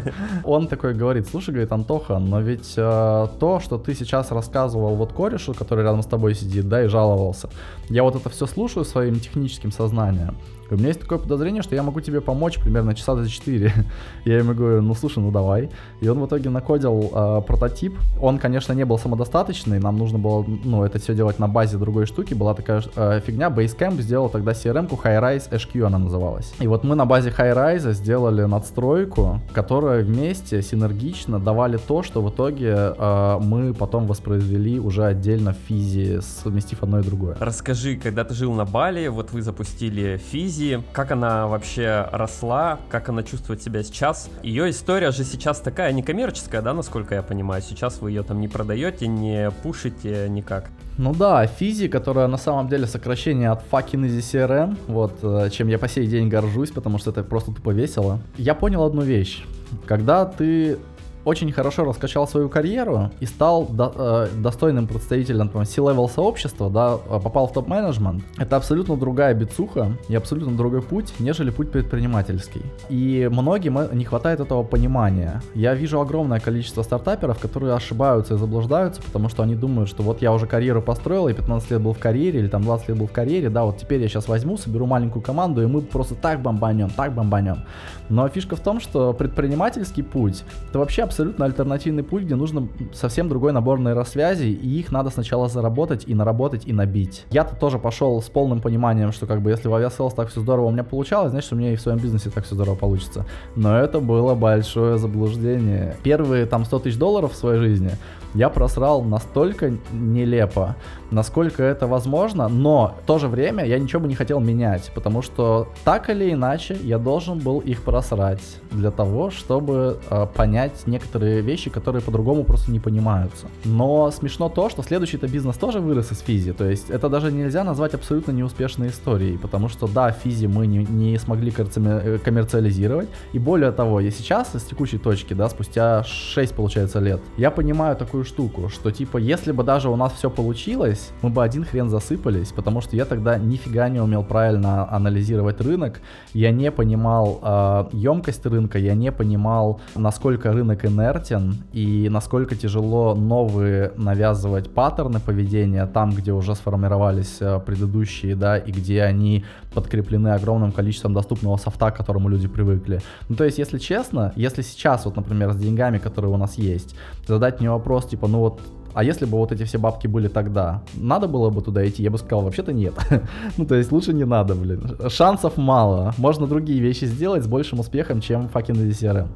Он 0.44 0.68
такой 0.68 0.94
говорит, 0.94 1.26
слушай, 1.28 1.50
говорит, 1.50 1.72
Антоха, 1.72 2.18
но 2.18 2.40
ведь 2.40 2.74
э, 2.76 3.26
то, 3.38 3.60
что 3.60 3.78
ты 3.78 3.94
сейчас 3.94 4.30
рассказывал 4.30 4.94
вот 4.96 5.12
корешу, 5.12 5.54
который 5.54 5.84
рядом 5.84 6.02
с 6.02 6.06
тобой 6.06 6.34
сидит, 6.34 6.68
да, 6.68 6.84
и 6.84 6.88
жаловался, 6.88 7.48
я 7.88 8.02
вот 8.02 8.14
это 8.14 8.28
все 8.28 8.46
слушаю 8.46 8.84
своим 8.84 9.20
техническим 9.20 9.72
сознанием. 9.72 10.36
У 10.74 10.78
меня 10.78 10.88
есть 10.88 11.00
такое 11.00 11.18
подозрение, 11.18 11.62
что 11.62 11.74
я 11.74 11.82
могу 11.82 12.00
тебе 12.00 12.20
помочь 12.20 12.58
примерно 12.58 12.94
часа 12.94 13.16
за 13.16 13.28
4. 13.28 13.72
я 14.24 14.38
ему 14.38 14.54
говорю, 14.54 14.82
ну 14.82 14.94
слушай, 14.94 15.18
ну 15.18 15.30
давай. 15.30 15.70
И 16.00 16.08
он 16.08 16.18
в 16.20 16.26
итоге 16.26 16.50
накодил 16.50 17.10
э, 17.12 17.42
прототип. 17.46 17.98
Он, 18.20 18.38
конечно, 18.38 18.72
не 18.72 18.84
был 18.84 18.98
самодостаточный, 18.98 19.80
нам 19.80 19.96
нужно 19.96 20.18
было, 20.18 20.44
ну, 20.64 20.84
это 20.84 20.98
все 20.98 21.14
делать 21.14 21.38
на 21.38 21.48
базе 21.48 21.76
другой 21.76 22.06
штуки. 22.06 22.34
Была 22.34 22.54
такая 22.54 22.82
э, 22.96 23.20
фигня, 23.26 23.48
Basecamp 23.48 24.00
сделал 24.00 24.28
тогда 24.28 24.52
CRM-ку 24.52 24.98
High-Rise 25.02 25.50
HQ 25.50 25.86
она 25.86 25.98
называлась. 25.98 26.52
И 26.60 26.66
вот 26.66 26.84
мы 26.84 26.94
на 26.94 27.06
базе 27.06 27.30
High-Rise 27.30 27.92
сделали 27.92 28.42
надстройку, 28.42 29.40
которая 29.52 30.02
вместе 30.02 30.62
синергично 30.62 31.38
давали 31.38 31.76
то, 31.76 32.02
что 32.02 32.22
в 32.22 32.30
итоге 32.30 32.94
э, 32.96 33.38
мы 33.40 33.74
потом 33.74 34.06
воспроизвели 34.06 34.78
уже 34.78 35.04
отдельно 35.04 35.52
в 35.52 35.68
физи, 35.68 36.20
совместив 36.20 36.82
одно 36.82 37.00
и 37.00 37.02
другое. 37.02 37.36
Расскажи, 37.40 37.96
когда 37.96 38.24
ты 38.24 38.34
жил 38.34 38.52
на 38.52 38.64
Бали, 38.64 39.08
вот 39.08 39.32
вы 39.32 39.42
запустили 39.42 40.16
физи, 40.16 40.59
Изи, 40.60 40.82
как 40.92 41.10
она 41.10 41.46
вообще 41.46 42.06
росла, 42.12 42.78
как 42.90 43.08
она 43.08 43.22
чувствует 43.22 43.62
себя 43.62 43.82
сейчас. 43.82 44.28
Ее 44.42 44.68
история 44.68 45.10
же 45.10 45.24
сейчас 45.24 45.58
такая 45.58 45.90
некоммерческая, 45.92 46.60
да, 46.60 46.74
насколько 46.74 47.14
я 47.14 47.22
понимаю. 47.22 47.62
Сейчас 47.62 48.02
вы 48.02 48.10
ее 48.10 48.22
там 48.22 48.40
не 48.40 48.48
продаете, 48.48 49.06
не 49.06 49.50
пушите 49.62 50.28
никак. 50.28 50.68
Ну 50.98 51.14
да, 51.14 51.46
Физи, 51.46 51.88
которая 51.88 52.26
на 52.26 52.36
самом 52.36 52.68
деле 52.68 52.86
сокращение 52.86 53.48
от 53.50 53.62
fucking 53.72 54.06
easy 54.06 54.18
CRM, 54.18 54.76
вот, 54.86 55.14
э, 55.22 55.48
чем 55.50 55.68
я 55.68 55.78
по 55.78 55.88
сей 55.88 56.06
день 56.06 56.28
горжусь, 56.28 56.70
потому 56.72 56.98
что 56.98 57.10
это 57.10 57.22
просто 57.22 57.52
тупо 57.52 57.70
весело. 57.70 58.18
Я 58.36 58.54
понял 58.54 58.82
одну 58.82 59.00
вещь. 59.00 59.44
Когда 59.86 60.26
ты 60.26 60.78
очень 61.24 61.52
хорошо 61.52 61.84
раскачал 61.84 62.26
свою 62.26 62.48
карьеру 62.48 63.10
и 63.20 63.26
стал 63.26 63.66
до, 63.66 63.92
э, 63.94 64.28
достойным 64.36 64.86
представителем 64.86 65.48
там, 65.48 65.64
C-level 65.64 66.08
сообщества, 66.10 66.70
да, 66.70 66.94
э, 66.94 67.20
попал 67.20 67.46
в 67.46 67.52
топ-менеджмент, 67.52 68.22
это 68.38 68.56
абсолютно 68.56 68.96
другая 68.96 69.34
бицуха 69.34 69.96
и 70.08 70.14
абсолютно 70.14 70.56
другой 70.56 70.82
путь, 70.82 71.12
нежели 71.18 71.50
путь 71.50 71.70
предпринимательский. 71.70 72.62
И 72.88 73.28
многим 73.30 73.78
э, 73.78 73.88
не 73.92 74.04
хватает 74.04 74.40
этого 74.40 74.62
понимания. 74.62 75.42
Я 75.54 75.74
вижу 75.74 76.00
огромное 76.00 76.40
количество 76.40 76.82
стартаперов, 76.82 77.38
которые 77.38 77.74
ошибаются 77.74 78.34
и 78.34 78.38
заблуждаются, 78.38 79.02
потому 79.02 79.28
что 79.28 79.42
они 79.42 79.54
думают, 79.54 79.88
что 79.88 80.02
вот 80.02 80.22
я 80.22 80.32
уже 80.32 80.46
карьеру 80.46 80.82
построил, 80.82 81.28
и 81.28 81.34
15 81.34 81.70
лет 81.70 81.80
был 81.80 81.92
в 81.92 81.98
карьере, 81.98 82.40
или 82.40 82.48
там 82.48 82.62
20 82.62 82.88
лет 82.88 82.98
был 82.98 83.06
в 83.06 83.12
карьере, 83.12 83.50
да, 83.50 83.64
вот 83.64 83.78
теперь 83.78 84.00
я 84.00 84.08
сейчас 84.08 84.28
возьму, 84.28 84.56
соберу 84.56 84.86
маленькую 84.86 85.22
команду, 85.22 85.62
и 85.62 85.66
мы 85.66 85.82
просто 85.82 86.14
так 86.14 86.40
бомбанем, 86.40 86.90
так 86.90 87.14
бомбанем. 87.14 87.64
Но 88.08 88.28
фишка 88.28 88.56
в 88.56 88.60
том, 88.60 88.80
что 88.80 89.12
предпринимательский 89.12 90.02
путь 90.02 90.44
это 90.68 90.78
вообще 90.78 91.04
абсолютно 91.10 91.44
альтернативный 91.44 92.04
путь, 92.04 92.22
где 92.22 92.36
нужно 92.36 92.68
совсем 92.92 93.28
другой 93.28 93.52
набор 93.52 93.80
нейросвязей, 93.80 94.52
и 94.52 94.78
их 94.78 94.92
надо 94.92 95.10
сначала 95.10 95.48
заработать 95.48 96.04
и 96.06 96.14
наработать 96.14 96.62
и 96.66 96.72
набить. 96.72 97.26
Я-то 97.30 97.56
тоже 97.56 97.80
пошел 97.80 98.22
с 98.22 98.28
полным 98.28 98.60
пониманием, 98.60 99.10
что 99.10 99.26
как 99.26 99.42
бы 99.42 99.50
если 99.50 99.66
в 99.66 99.74
Aviasales 99.74 100.14
так 100.14 100.28
все 100.28 100.40
здорово 100.40 100.66
у 100.66 100.70
меня 100.70 100.84
получалось, 100.84 101.32
значит 101.32 101.52
у 101.52 101.56
меня 101.56 101.72
и 101.72 101.76
в 101.76 101.80
своем 101.80 101.98
бизнесе 101.98 102.30
так 102.30 102.44
все 102.44 102.54
здорово 102.54 102.76
получится. 102.76 103.26
Но 103.56 103.76
это 103.76 103.98
было 103.98 104.36
большое 104.36 104.98
заблуждение. 104.98 105.96
Первые 106.04 106.46
там 106.46 106.64
100 106.64 106.78
тысяч 106.78 106.96
долларов 106.96 107.32
в 107.32 107.36
своей 107.36 107.58
жизни 107.58 107.90
я 108.34 108.48
просрал 108.48 109.02
настолько 109.02 109.72
нелепо, 109.92 110.76
насколько 111.10 111.62
это 111.62 111.86
возможно, 111.86 112.48
но 112.48 112.94
в 113.02 113.06
то 113.06 113.18
же 113.18 113.28
время 113.28 113.64
я 113.64 113.78
ничего 113.78 114.00
бы 114.02 114.08
не 114.08 114.14
хотел 114.14 114.40
менять, 114.40 114.90
потому 114.94 115.22
что 115.22 115.68
так 115.84 116.10
или 116.10 116.32
иначе 116.32 116.76
я 116.82 116.98
должен 116.98 117.38
был 117.38 117.60
их 117.60 117.82
просрать 117.82 118.42
для 118.70 118.90
того, 118.90 119.30
чтобы 119.30 119.98
э, 120.10 120.26
понять 120.34 120.86
некоторые 120.86 121.40
вещи, 121.40 121.70
которые 121.70 122.02
по-другому 122.02 122.44
просто 122.44 122.70
не 122.70 122.80
понимаются. 122.80 123.46
Но 123.64 124.10
смешно 124.10 124.48
то, 124.48 124.68
что 124.70 124.82
следующий-то 124.82 125.28
бизнес 125.28 125.56
тоже 125.56 125.80
вырос 125.80 126.12
из 126.12 126.20
физи, 126.20 126.52
то 126.52 126.68
есть 126.68 126.90
это 126.90 127.08
даже 127.08 127.32
нельзя 127.32 127.64
назвать 127.64 127.94
абсолютно 127.94 128.32
неуспешной 128.32 128.88
историей, 128.88 129.36
потому 129.38 129.68
что 129.68 129.86
да, 129.86 130.12
физи 130.12 130.46
мы 130.46 130.66
не, 130.66 130.84
не 130.84 131.18
смогли 131.18 131.52
э, 131.56 132.18
коммерциализировать, 132.24 133.08
и 133.32 133.38
более 133.38 133.72
того, 133.72 134.00
я 134.00 134.10
сейчас 134.10 134.54
с 134.54 134.62
текущей 134.62 134.98
точки, 134.98 135.34
да, 135.34 135.48
спустя 135.48 136.04
6, 136.04 136.54
получается, 136.54 137.00
лет, 137.00 137.20
я 137.36 137.50
понимаю 137.50 137.96
такую 137.96 138.24
штуку, 138.24 138.68
что 138.68 138.90
типа, 138.90 139.18
если 139.18 139.52
бы 139.52 139.64
даже 139.64 139.88
у 139.88 139.96
нас 139.96 140.12
все 140.12 140.30
получилось, 140.30 140.99
засыпались, 141.00 141.12
мы 141.22 141.30
бы 141.30 141.42
один 141.42 141.64
хрен 141.64 141.88
засыпались, 141.88 142.52
потому 142.52 142.80
что 142.80 142.96
я 142.96 143.04
тогда 143.04 143.38
нифига 143.38 143.88
не 143.88 144.00
умел 144.00 144.22
правильно 144.22 144.90
анализировать 144.90 145.60
рынок, 145.60 146.00
я 146.34 146.50
не 146.50 146.70
понимал 146.70 147.40
э, 147.42 147.84
емкость 147.92 148.46
рынка, 148.46 148.78
я 148.78 148.94
не 148.94 149.12
понимал, 149.12 149.80
насколько 149.94 150.52
рынок 150.52 150.84
инертен 150.84 151.54
и 151.72 152.08
насколько 152.10 152.56
тяжело 152.56 153.14
новые 153.14 153.92
навязывать 153.96 154.70
паттерны 154.70 155.20
поведения 155.20 155.86
там, 155.86 156.10
где 156.10 156.32
уже 156.32 156.54
сформировались 156.54 157.38
э, 157.40 157.60
предыдущие, 157.64 158.34
да, 158.34 158.58
и 158.58 158.72
где 158.72 159.02
они 159.02 159.44
подкреплены 159.74 160.28
огромным 160.28 160.72
количеством 160.72 161.14
доступного 161.14 161.56
софта, 161.56 161.90
к 161.90 161.96
которому 161.96 162.28
люди 162.28 162.48
привыкли. 162.48 163.00
Ну, 163.28 163.36
то 163.36 163.44
есть, 163.44 163.58
если 163.58 163.78
честно, 163.78 164.32
если 164.36 164.62
сейчас, 164.62 165.04
вот, 165.04 165.16
например, 165.16 165.52
с 165.52 165.56
деньгами, 165.56 165.98
которые 165.98 166.32
у 166.32 166.36
нас 166.36 166.58
есть, 166.58 166.96
задать 167.26 167.60
мне 167.60 167.70
вопрос, 167.70 168.06
типа, 168.06 168.28
ну 168.28 168.38
вот 168.38 168.60
а 168.94 169.04
если 169.04 169.24
бы 169.24 169.38
вот 169.38 169.52
эти 169.52 169.64
все 169.64 169.78
бабки 169.78 170.06
были 170.06 170.28
тогда, 170.28 170.82
надо 170.94 171.28
было 171.28 171.50
бы 171.50 171.62
туда 171.62 171.86
идти? 171.88 172.02
Я 172.02 172.10
бы 172.10 172.18
сказал, 172.18 172.42
вообще-то 172.42 172.72
нет. 172.72 172.94
ну, 173.56 173.66
то 173.66 173.74
есть 173.74 173.92
лучше 173.92 174.12
не 174.12 174.24
надо, 174.24 174.54
блин. 174.54 174.96
Шансов 175.08 175.56
мало. 175.56 176.14
Можно 176.18 176.46
другие 176.46 176.80
вещи 176.80 177.04
сделать 177.04 177.44
с 177.44 177.46
большим 177.46 177.80
успехом, 177.80 178.20
чем 178.20 178.50
fucking 178.52 178.88
DCRM. 178.88 179.28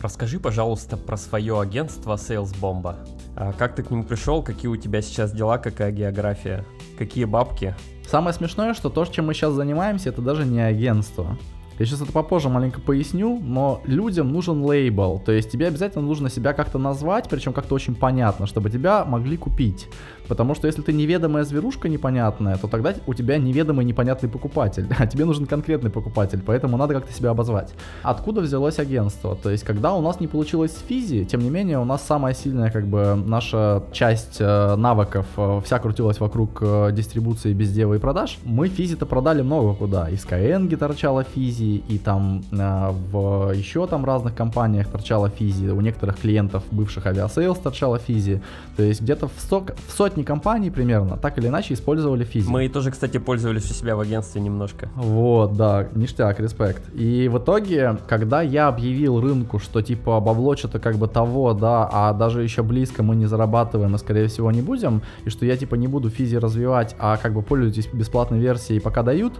Расскажи, 0.00 0.38
пожалуйста, 0.38 0.96
про 0.96 1.16
свое 1.16 1.60
агентство 1.60 2.14
Sales 2.14 2.54
Bomba. 2.60 2.94
А 3.34 3.52
как 3.52 3.74
ты 3.74 3.82
к 3.82 3.90
нему 3.90 4.04
пришел, 4.04 4.42
какие 4.42 4.68
у 4.68 4.76
тебя 4.76 5.02
сейчас 5.02 5.32
дела, 5.32 5.58
какая 5.58 5.90
география, 5.90 6.64
какие 6.96 7.24
бабки? 7.24 7.74
Самое 8.08 8.32
смешное, 8.32 8.74
что 8.74 8.90
то, 8.90 9.04
чем 9.06 9.26
мы 9.26 9.34
сейчас 9.34 9.52
занимаемся, 9.54 10.10
это 10.10 10.22
даже 10.22 10.44
не 10.44 10.60
агентство. 10.60 11.36
Я 11.78 11.86
сейчас 11.86 12.00
это 12.00 12.10
попозже 12.12 12.48
маленько 12.48 12.80
поясню, 12.80 13.38
но 13.40 13.80
людям 13.84 14.32
нужен 14.32 14.62
лейбл, 14.64 15.22
то 15.24 15.30
есть 15.32 15.50
тебе 15.50 15.68
обязательно 15.68 16.04
нужно 16.04 16.28
себя 16.28 16.52
как-то 16.52 16.78
назвать, 16.78 17.28
причем 17.28 17.52
как-то 17.52 17.74
очень 17.74 17.94
понятно, 17.94 18.46
чтобы 18.46 18.68
тебя 18.68 19.04
могли 19.04 19.36
купить. 19.36 19.88
Потому 20.28 20.54
что 20.54 20.66
если 20.66 20.82
ты 20.82 20.92
неведомая 20.92 21.44
зверушка 21.44 21.88
непонятная, 21.88 22.56
то 22.56 22.68
тогда 22.68 22.94
у 23.06 23.14
тебя 23.14 23.38
неведомый 23.38 23.84
непонятный 23.84 24.28
покупатель, 24.28 24.86
а 24.98 25.06
тебе 25.06 25.24
нужен 25.24 25.46
конкретный 25.46 25.90
покупатель, 25.90 26.40
поэтому 26.44 26.76
надо 26.76 26.94
как-то 26.94 27.12
себя 27.12 27.30
обозвать. 27.30 27.72
Откуда 28.02 28.40
взялось 28.40 28.78
агентство? 28.78 29.36
То 29.36 29.50
есть, 29.50 29.64
когда 29.64 29.94
у 29.94 30.02
нас 30.02 30.20
не 30.20 30.26
получилось 30.26 30.76
физи, 30.88 31.24
тем 31.24 31.40
не 31.40 31.50
менее, 31.50 31.78
у 31.78 31.84
нас 31.84 32.02
самая 32.02 32.34
сильная, 32.34 32.70
как 32.70 32.86
бы, 32.86 33.14
наша 33.14 33.82
часть 33.92 34.36
э, 34.40 34.76
навыков 34.76 35.26
э, 35.36 35.60
вся 35.64 35.78
крутилась 35.78 36.20
вокруг 36.20 36.58
э, 36.60 36.90
дистрибуции 36.92 37.52
биздева 37.52 37.96
и 37.96 37.98
продаж. 37.98 38.38
Мы 38.44 38.68
физи-то 38.68 39.06
продали 39.06 39.42
много 39.42 39.74
куда. 39.74 40.08
И 40.08 40.14
Skyeng 40.14 40.76
торчала 40.76 41.24
физи, 41.24 41.82
и 41.88 41.98
там 41.98 42.42
э, 42.52 42.90
в 43.10 43.52
еще 43.52 43.86
там 43.86 44.04
разных 44.04 44.34
компаниях 44.34 44.88
торчала 44.88 45.30
физи, 45.30 45.66
у 45.66 45.80
некоторых 45.80 46.18
клиентов 46.20 46.62
бывших 46.70 47.06
авиасейлс 47.06 47.58
торчала 47.58 47.98
физи. 47.98 48.40
То 48.76 48.82
есть, 48.82 49.00
где-то 49.00 49.28
в, 49.28 49.40
сот, 49.40 49.74
в 49.88 49.92
сотни 49.96 50.17
сотни 50.18 50.24
компаний 50.24 50.70
примерно 50.70 51.16
так 51.16 51.38
или 51.38 51.48
иначе 51.48 51.74
использовали 51.74 52.24
физику. 52.24 52.52
Мы 52.52 52.68
тоже, 52.68 52.90
кстати, 52.90 53.18
пользовались 53.18 53.70
у 53.70 53.74
себя 53.74 53.94
в 53.94 54.00
агентстве 54.00 54.40
немножко. 54.40 54.88
Вот, 54.96 55.56
да, 55.56 55.86
ништяк, 55.94 56.40
респект. 56.40 56.82
И 56.94 57.28
в 57.28 57.38
итоге, 57.38 57.96
когда 58.08 58.42
я 58.42 58.68
объявил 58.68 59.20
рынку, 59.20 59.58
что 59.58 59.82
типа 59.82 60.20
бабло 60.20 60.56
что-то 60.56 60.78
как 60.78 60.96
бы 60.96 61.08
того, 61.08 61.54
да, 61.54 61.88
а 61.92 62.12
даже 62.12 62.42
еще 62.42 62.62
близко 62.62 63.02
мы 63.02 63.16
не 63.16 63.26
зарабатываем 63.26 63.94
и 63.94 63.98
скорее 63.98 64.26
всего 64.26 64.50
не 64.50 64.62
будем, 64.62 65.02
и 65.26 65.30
что 65.30 65.46
я 65.46 65.56
типа 65.56 65.76
не 65.76 65.88
буду 65.88 66.10
физи 66.10 66.38
развивать, 66.38 66.96
а 66.98 67.16
как 67.16 67.32
бы 67.32 67.42
пользуйтесь 67.42 67.88
бесплатной 67.92 68.40
версией 68.40 68.80
пока 68.80 69.02
дают, 69.02 69.32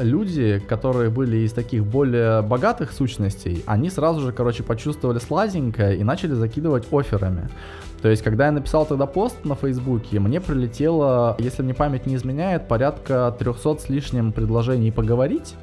люди, 0.00 0.62
которые 0.68 1.10
были 1.10 1.36
из 1.36 1.52
таких 1.52 1.84
более 1.84 2.42
богатых 2.42 2.92
сущностей, 2.92 3.62
они 3.66 3.90
сразу 3.90 4.20
же, 4.20 4.32
короче, 4.32 4.62
почувствовали 4.62 5.18
слазенькое 5.18 5.96
и 5.96 6.04
начали 6.04 6.34
закидывать 6.34 6.86
офферами. 6.90 7.48
То 8.04 8.10
есть, 8.10 8.22
когда 8.22 8.44
я 8.44 8.52
написал 8.52 8.84
тогда 8.84 9.06
пост 9.06 9.46
на 9.46 9.54
Фейсбуке, 9.54 10.20
мне 10.20 10.38
прилетело, 10.38 11.36
если 11.38 11.62
мне 11.62 11.72
память 11.72 12.04
не 12.04 12.16
изменяет, 12.16 12.68
порядка 12.68 13.34
300 13.38 13.78
с 13.78 13.88
лишним 13.88 14.32
предложений 14.32 14.90
поговорить 14.90 15.54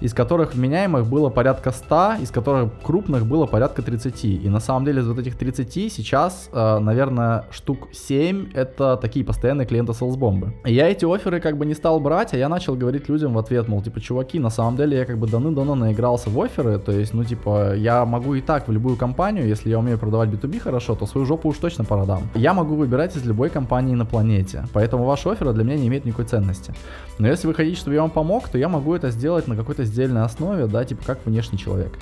из 0.00 0.14
которых 0.14 0.54
вменяемых 0.54 1.06
было 1.06 1.30
порядка 1.30 1.70
100, 1.70 2.14
из 2.22 2.30
которых 2.30 2.70
крупных 2.82 3.26
было 3.26 3.46
порядка 3.46 3.82
30. 3.82 4.24
И 4.24 4.48
на 4.48 4.60
самом 4.60 4.84
деле 4.84 5.00
из 5.00 5.08
вот 5.08 5.18
этих 5.18 5.36
30 5.36 5.92
сейчас, 5.92 6.48
э, 6.52 6.78
наверное, 6.78 7.44
штук 7.50 7.88
7 7.92 8.52
это 8.54 8.96
такие 8.96 9.24
постоянные 9.24 9.66
клиенты 9.66 9.94
селсбомбы. 9.94 10.52
Я 10.64 10.88
эти 10.88 11.04
оферы 11.04 11.40
как 11.40 11.56
бы 11.56 11.66
не 11.66 11.74
стал 11.74 12.00
брать, 12.00 12.34
а 12.34 12.36
я 12.36 12.48
начал 12.48 12.74
говорить 12.74 13.08
людям 13.08 13.34
в 13.34 13.38
ответ, 13.38 13.68
мол, 13.68 13.82
типа, 13.82 14.00
чуваки, 14.00 14.38
на 14.38 14.50
самом 14.50 14.76
деле 14.76 14.98
я 14.98 15.04
как 15.04 15.18
бы 15.18 15.26
давно-давно 15.26 15.74
наигрался 15.74 16.30
в 16.30 16.40
оферы, 16.40 16.78
то 16.78 16.92
есть, 16.92 17.14
ну, 17.14 17.24
типа, 17.24 17.74
я 17.74 18.04
могу 18.04 18.34
и 18.34 18.40
так 18.40 18.68
в 18.68 18.72
любую 18.72 18.96
компанию, 18.96 19.46
если 19.46 19.70
я 19.70 19.78
умею 19.78 19.98
продавать 19.98 20.28
B2B 20.30 20.60
хорошо, 20.60 20.94
то 20.94 21.06
свою 21.06 21.26
жопу 21.26 21.48
уж 21.48 21.56
точно 21.58 21.84
продам. 21.84 22.22
Я 22.34 22.54
могу 22.54 22.74
выбирать 22.74 23.16
из 23.16 23.24
любой 23.24 23.50
компании 23.50 23.94
на 23.94 24.06
планете, 24.06 24.64
поэтому 24.72 25.04
ваши 25.04 25.28
оферы 25.28 25.52
для 25.52 25.64
меня 25.64 25.76
не 25.76 25.88
имеют 25.88 26.04
никакой 26.04 26.24
ценности. 26.24 26.72
Но 27.18 27.26
если 27.26 27.48
вы 27.48 27.54
хотите, 27.54 27.76
чтобы 27.76 27.94
я 27.94 28.02
вам 28.02 28.10
помог, 28.10 28.48
то 28.48 28.58
я 28.58 28.68
могу 28.68 28.94
это 28.94 29.10
сделать 29.10 29.48
на 29.48 29.56
какой-то 29.56 29.84
сдельной 29.88 30.22
основе, 30.22 30.66
да, 30.66 30.84
типа 30.84 31.02
как 31.04 31.26
внешний 31.26 31.58
человек. 31.58 31.92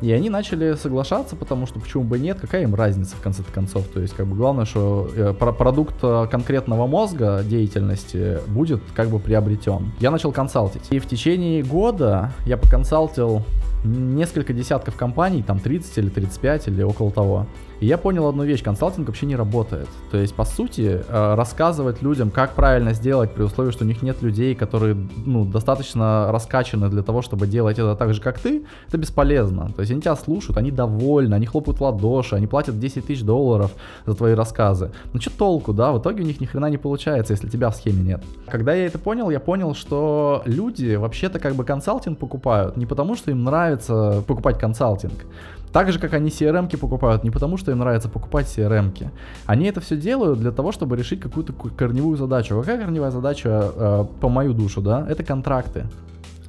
И 0.00 0.12
они 0.12 0.30
начали 0.30 0.74
соглашаться, 0.74 1.34
потому 1.34 1.66
что 1.66 1.80
почему 1.80 2.04
бы 2.04 2.18
нет, 2.18 2.38
какая 2.40 2.62
им 2.62 2.74
разница 2.74 3.16
в 3.16 3.20
конце 3.20 3.42
концов. 3.42 3.84
То 3.88 4.00
есть, 4.00 4.14
как 4.14 4.26
бы 4.26 4.36
главное, 4.36 4.64
что 4.64 5.10
э, 5.14 5.34
продукт 5.34 5.96
э, 6.02 6.28
конкретного 6.30 6.86
мозга 6.86 7.42
деятельности 7.44 8.38
будет 8.46 8.80
как 8.94 9.08
бы 9.08 9.18
приобретен. 9.18 9.92
Я 9.98 10.12
начал 10.12 10.30
консалтить. 10.30 10.82
И 10.90 11.00
в 11.00 11.06
течение 11.08 11.64
года 11.64 12.32
я 12.46 12.56
поконсалтил 12.56 13.42
несколько 13.84 14.52
десятков 14.52 14.96
компаний, 14.96 15.42
там 15.42 15.58
30 15.58 15.98
или 15.98 16.08
35 16.08 16.68
или 16.68 16.82
около 16.82 17.10
того. 17.10 17.46
И 17.80 17.86
я 17.86 17.96
понял 17.98 18.26
одну 18.26 18.44
вещь, 18.44 18.62
консалтинг 18.62 19.06
вообще 19.06 19.26
не 19.26 19.36
работает. 19.36 19.88
То 20.10 20.18
есть, 20.18 20.34
по 20.34 20.44
сути, 20.44 21.02
э, 21.06 21.34
рассказывать 21.34 22.02
людям, 22.02 22.30
как 22.30 22.54
правильно 22.54 22.92
сделать, 22.92 23.32
при 23.32 23.42
условии, 23.42 23.70
что 23.70 23.84
у 23.84 23.86
них 23.86 24.02
нет 24.02 24.20
людей, 24.22 24.54
которые, 24.54 24.96
ну, 25.26 25.44
достаточно 25.44 26.30
раскачаны 26.32 26.88
для 26.88 27.02
того, 27.02 27.22
чтобы 27.22 27.46
делать 27.46 27.78
это 27.78 27.94
так 27.94 28.14
же, 28.14 28.20
как 28.20 28.38
ты, 28.38 28.64
это 28.88 28.98
бесполезно. 28.98 29.70
То 29.74 29.80
есть, 29.80 29.92
они 29.92 30.00
тебя 30.00 30.16
слушают, 30.16 30.58
они 30.58 30.70
довольны, 30.70 31.34
они 31.34 31.46
хлопают 31.46 31.78
в 31.78 31.82
ладоши, 31.82 32.34
они 32.34 32.46
платят 32.46 32.80
10 32.80 33.06
тысяч 33.06 33.22
долларов 33.22 33.70
за 34.06 34.14
твои 34.14 34.34
рассказы. 34.34 34.90
Ну, 35.12 35.20
что 35.20 35.30
толку, 35.30 35.72
да? 35.72 35.92
В 35.92 36.00
итоге 36.00 36.22
у 36.22 36.26
них 36.26 36.40
ни 36.40 36.46
хрена 36.46 36.66
не 36.66 36.78
получается, 36.78 37.32
если 37.32 37.48
тебя 37.48 37.70
в 37.70 37.76
схеме 37.76 38.02
нет. 38.02 38.22
Когда 38.48 38.74
я 38.74 38.86
это 38.86 38.98
понял, 38.98 39.30
я 39.30 39.40
понял, 39.40 39.74
что 39.74 40.42
люди 40.46 40.96
вообще-то 40.96 41.38
как 41.38 41.54
бы 41.54 41.64
консалтинг 41.64 42.18
покупают 42.18 42.76
не 42.76 42.86
потому, 42.86 43.14
что 43.14 43.30
им 43.30 43.44
нравится 43.44 44.24
покупать 44.26 44.58
консалтинг, 44.58 45.24
так 45.72 45.92
же, 45.92 45.98
как 45.98 46.14
они 46.14 46.30
CRM-ки 46.30 46.76
покупают, 46.76 47.24
не 47.24 47.30
потому 47.30 47.56
что 47.56 47.70
им 47.70 47.78
нравится 47.78 48.08
покупать 48.08 48.46
CRM-ки. 48.46 49.10
Они 49.46 49.66
это 49.66 49.80
все 49.80 49.96
делают 49.96 50.40
для 50.40 50.50
того, 50.50 50.72
чтобы 50.72 50.96
решить 50.96 51.20
какую-то 51.20 51.52
корневую 51.52 52.16
задачу. 52.16 52.58
Какая 52.60 52.78
корневая 52.78 53.10
задача, 53.10 53.72
э, 53.74 54.04
по 54.20 54.28
мою 54.28 54.54
душу, 54.54 54.80
да? 54.80 55.06
Это 55.08 55.22
контракты. 55.24 55.84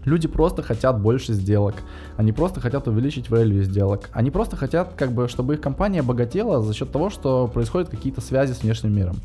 Люди 0.06 0.28
просто 0.28 0.62
хотят 0.62 1.02
больше 1.02 1.34
сделок. 1.34 1.76
Они 2.18 2.32
просто 2.32 2.60
хотят 2.60 2.88
увеличить 2.88 3.28
value 3.28 3.64
сделок. 3.64 4.10
Они 4.14 4.32
просто 4.32 4.56
хотят, 4.56 4.94
как 4.96 5.12
бы, 5.12 5.28
чтобы 5.28 5.56
их 5.56 5.62
компания 5.62 6.02
богатела 6.02 6.62
за 6.62 6.74
счет 6.74 6.92
того, 6.92 7.10
что 7.10 7.48
происходят 7.48 7.90
какие-то 7.90 8.22
связи 8.22 8.54
с 8.54 8.64
внешним 8.64 8.96
миром. 8.96 9.18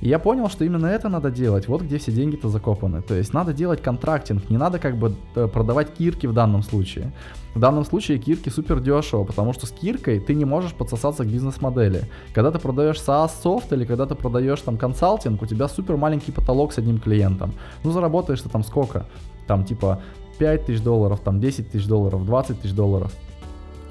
И 0.00 0.08
я 0.08 0.18
понял, 0.18 0.48
что 0.48 0.64
именно 0.64 0.86
это 0.86 1.08
надо 1.08 1.30
делать. 1.30 1.68
Вот 1.68 1.82
где 1.82 1.98
все 1.98 2.10
деньги-то 2.12 2.48
закопаны. 2.48 3.02
То 3.02 3.14
есть 3.14 3.34
надо 3.34 3.52
делать 3.52 3.82
контрактинг. 3.82 4.48
Не 4.48 4.56
надо 4.56 4.78
как 4.78 4.96
бы 4.96 5.14
э, 5.34 5.46
продавать 5.46 5.92
кирки 5.92 6.26
в 6.26 6.32
данном 6.32 6.62
случае. 6.62 7.12
В 7.54 7.58
данном 7.58 7.84
случае 7.84 8.18
кирки 8.18 8.48
супер 8.48 8.80
дешево, 8.80 9.24
потому 9.24 9.52
что 9.52 9.66
с 9.66 9.70
киркой 9.70 10.20
ты 10.20 10.34
не 10.34 10.44
можешь 10.44 10.72
подсосаться 10.72 11.24
к 11.24 11.28
бизнес-модели. 11.28 12.04
Когда 12.32 12.50
ты 12.50 12.58
продаешь 12.58 12.96
SaaS 12.96 13.32
софт 13.42 13.72
или 13.72 13.84
когда 13.84 14.06
ты 14.06 14.14
продаешь 14.14 14.60
там 14.60 14.78
консалтинг, 14.78 15.42
у 15.42 15.46
тебя 15.46 15.68
супер 15.68 15.96
маленький 15.96 16.32
потолок 16.32 16.72
с 16.72 16.78
одним 16.78 16.98
клиентом. 16.98 17.52
Ну 17.84 17.90
заработаешь 17.90 18.40
ты 18.40 18.48
там 18.48 18.64
сколько? 18.64 19.06
Там 19.50 19.64
типа 19.64 20.00
5 20.38 20.66
тысяч 20.66 20.80
долларов, 20.80 21.18
там 21.24 21.40
10 21.40 21.72
тысяч 21.72 21.84
долларов, 21.86 22.24
20 22.24 22.60
тысяч 22.60 22.72
долларов. 22.72 23.12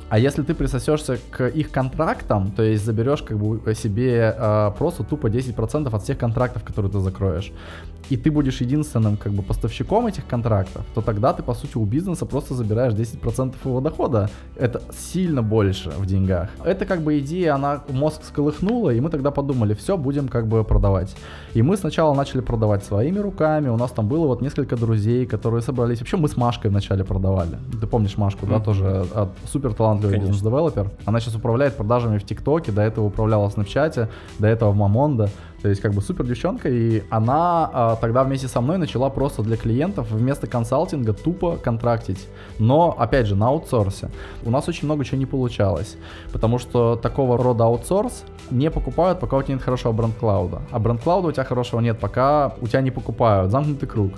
А 0.10 0.18
если 0.18 0.42
ты 0.42 0.56
присосешься 0.56 1.20
к 1.32 1.48
их 1.48 1.72
контрактам, 1.72 2.52
то 2.52 2.64
есть 2.64 2.84
заберешь 2.84 3.22
как 3.22 3.38
бы 3.38 3.76
себе 3.76 4.36
э, 4.38 4.72
просто 4.78 5.04
тупо 5.04 5.28
10% 5.28 5.96
от 5.96 6.04
всех 6.04 6.18
контрактов, 6.18 6.64
которые 6.64 6.92
ты 6.92 7.00
закроешь, 7.00 7.52
и 8.10 8.18
ты 8.18 8.32
будешь 8.32 8.62
единственным 8.62 9.18
как 9.18 9.32
бы 9.32 9.44
поставщиком 9.44 10.08
этих 10.08 10.26
контрактов, 10.26 10.84
то 10.96 11.02
тогда 11.02 11.34
ты 11.34 11.44
по 11.44 11.54
сути 11.54 11.78
у 11.78 11.86
бизнеса 11.86 12.26
просто 12.26 12.56
забираешь 12.56 12.94
10% 12.94 13.56
его 13.64 13.82
дохода. 13.82 14.30
Это 14.56 14.82
сильно 14.98 15.44
больше 15.44 15.92
в 15.92 16.06
деньгах. 16.06 16.50
Это 16.66 16.86
как 16.86 17.02
бы 17.02 17.20
идея, 17.20 17.56
она 17.56 17.84
мозг 17.90 18.24
сколыхнула, 18.24 18.90
и 18.90 19.00
мы 19.00 19.10
тогда 19.10 19.32
подумали, 19.32 19.74
все, 19.74 19.98
будем 19.98 20.28
как 20.28 20.48
бы 20.48 20.64
продавать. 20.64 21.16
И 21.54 21.62
мы 21.62 21.78
сначала 21.78 22.16
начали 22.16 22.42
продавать 22.42 22.84
своими 22.84 23.20
руками, 23.20 23.70
у 23.70 23.78
нас 23.78 23.92
там 23.92 24.08
было 24.08 24.28
вот 24.28 24.42
несколько 24.42 24.76
друзей, 24.76 25.26
которые 25.26 25.62
собрались. 25.62 26.00
Вообще 26.00 26.18
мы 26.18 26.28
с 26.28 26.38
Машкой 26.38 26.72
вначале 26.72 27.04
продавали. 27.04 27.58
Ты 27.80 27.88
помнишь 27.88 28.18
Машку, 28.18 28.46
mm-hmm. 28.46 28.50
да, 28.50 28.60
тоже 28.60 29.06
от, 29.14 29.30
супер 29.52 29.74
талантливый 30.00 30.20
бизнес-девелопер. 30.20 30.92
Она 31.06 31.20
сейчас 31.20 31.36
управляет 31.36 31.76
продажами 31.76 32.18
в 32.18 32.26
ТикТоке, 32.26 32.72
до 32.72 32.82
этого 32.82 33.06
управляла 33.06 33.50
в 33.50 33.54
Снапчате, 33.54 34.10
до 34.40 34.48
этого 34.48 34.72
в 34.72 34.76
Мамонда. 34.76 35.30
То 35.62 35.68
есть 35.68 35.82
как 35.82 35.94
бы 35.94 36.02
супер 36.02 36.26
девчонка, 36.26 36.70
и 36.70 37.04
она 37.10 37.70
а, 37.74 37.96
тогда 37.98 38.24
вместе 38.24 38.48
со 38.48 38.62
мной 38.62 38.78
начала 38.78 39.10
просто 39.10 39.44
для 39.44 39.58
клиентов 39.58 40.10
вместо 40.10 40.48
консалтинга 40.48 41.12
тупо 41.14 41.58
контрактить. 41.58 42.28
Но, 42.60 42.96
опять 42.98 43.28
же, 43.28 43.36
на 43.36 43.50
аутсорсе. 43.50 44.10
У 44.46 44.52
нас 44.52 44.70
очень 44.70 44.86
много 44.86 45.04
чего 45.04 45.18
не 45.18 45.26
получалось, 45.26 45.98
потому 46.32 46.60
что 46.60 46.96
такого 46.96 47.38
рода 47.38 47.66
аутсорс 47.66 48.24
не 48.52 48.72
покупают, 48.72 49.20
пока 49.20 49.36
у 49.36 49.44
тебя 49.44 49.56
нет 49.56 49.64
хорошего 49.64 49.92
бренд-клауда. 49.92 50.62
А 50.72 50.80
бренд-клауда 50.80 51.28
у 51.28 51.32
тебя 51.32 51.44
хорошего 51.44 51.82
нет, 51.82 52.00
пока 52.00 52.54
у 52.62 52.68
тебя 52.68 52.82
не 52.82 52.92
покупают. 52.92 53.52
Замкнутый 53.52 53.90
круг. 53.90 54.14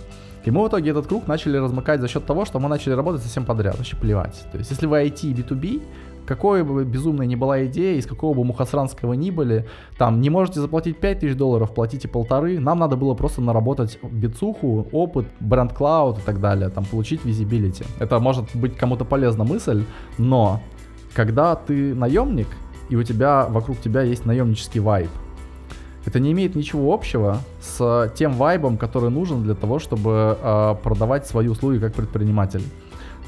И 0.46 0.52
мы 0.52 0.64
в 0.64 0.68
итоге 0.68 0.92
этот 0.92 1.08
круг 1.08 1.28
начали 1.28 1.58
размыкать 1.58 2.02
за 2.02 2.08
счет 2.08 2.26
того, 2.26 2.46
что 2.46 2.60
мы 2.60 2.70
начали 2.70 2.94
работать 2.94 3.22
совсем 3.22 3.46
подряд, 3.46 3.78
вообще 3.78 3.96
плевать. 3.96 4.44
То 4.52 4.58
есть, 4.58 4.72
если 4.72 4.88
вы 4.88 5.04
IT 5.04 5.22
и 5.24 5.34
B2B, 5.34 5.82
какой 6.26 6.64
бы 6.64 6.86
безумной 6.86 7.28
ни 7.28 7.36
была 7.36 7.66
идея, 7.66 7.98
из 7.98 8.06
какого 8.06 8.34
бы 8.34 8.44
мухосранского 8.44 9.14
ни 9.14 9.32
были, 9.32 9.68
там, 9.98 10.22
не 10.22 10.30
можете 10.30 10.62
заплатить 10.62 10.98
5000 10.98 11.36
долларов, 11.36 11.74
платите 11.74 12.08
полторы, 12.08 12.60
нам 12.60 12.80
надо 12.80 12.96
было 12.96 13.14
просто 13.14 13.42
наработать 13.42 14.00
бицуху, 14.02 14.88
опыт, 14.92 15.26
бренд 15.40 15.74
клауд 15.74 16.20
и 16.20 16.22
так 16.22 16.40
далее, 16.40 16.70
там, 16.70 16.86
получить 16.86 17.26
визибилити. 17.26 17.86
Это 18.00 18.20
может 18.20 18.46
быть 18.56 18.78
кому-то 18.78 19.06
полезна 19.06 19.44
мысль, 19.44 19.84
но 20.18 20.62
когда 21.14 21.56
ты 21.56 21.94
наемник, 21.94 22.48
и 22.90 22.96
у 22.96 23.04
тебя, 23.04 23.46
вокруг 23.50 23.80
тебя 23.80 24.02
есть 24.02 24.26
наемнический 24.26 24.80
вайб, 24.80 25.10
это 26.06 26.20
не 26.20 26.32
имеет 26.32 26.56
ничего 26.56 26.94
общего 26.94 27.40
с 27.62 28.12
тем 28.16 28.34
вайбом, 28.34 28.78
который 28.78 29.10
нужен 29.10 29.44
для 29.44 29.56
того, 29.56 29.80
чтобы 29.80 30.38
э, 30.42 30.76
продавать 30.84 31.28
свои 31.28 31.48
услуги 31.48 31.80
как 31.80 31.94
предприниматель. 31.94 32.64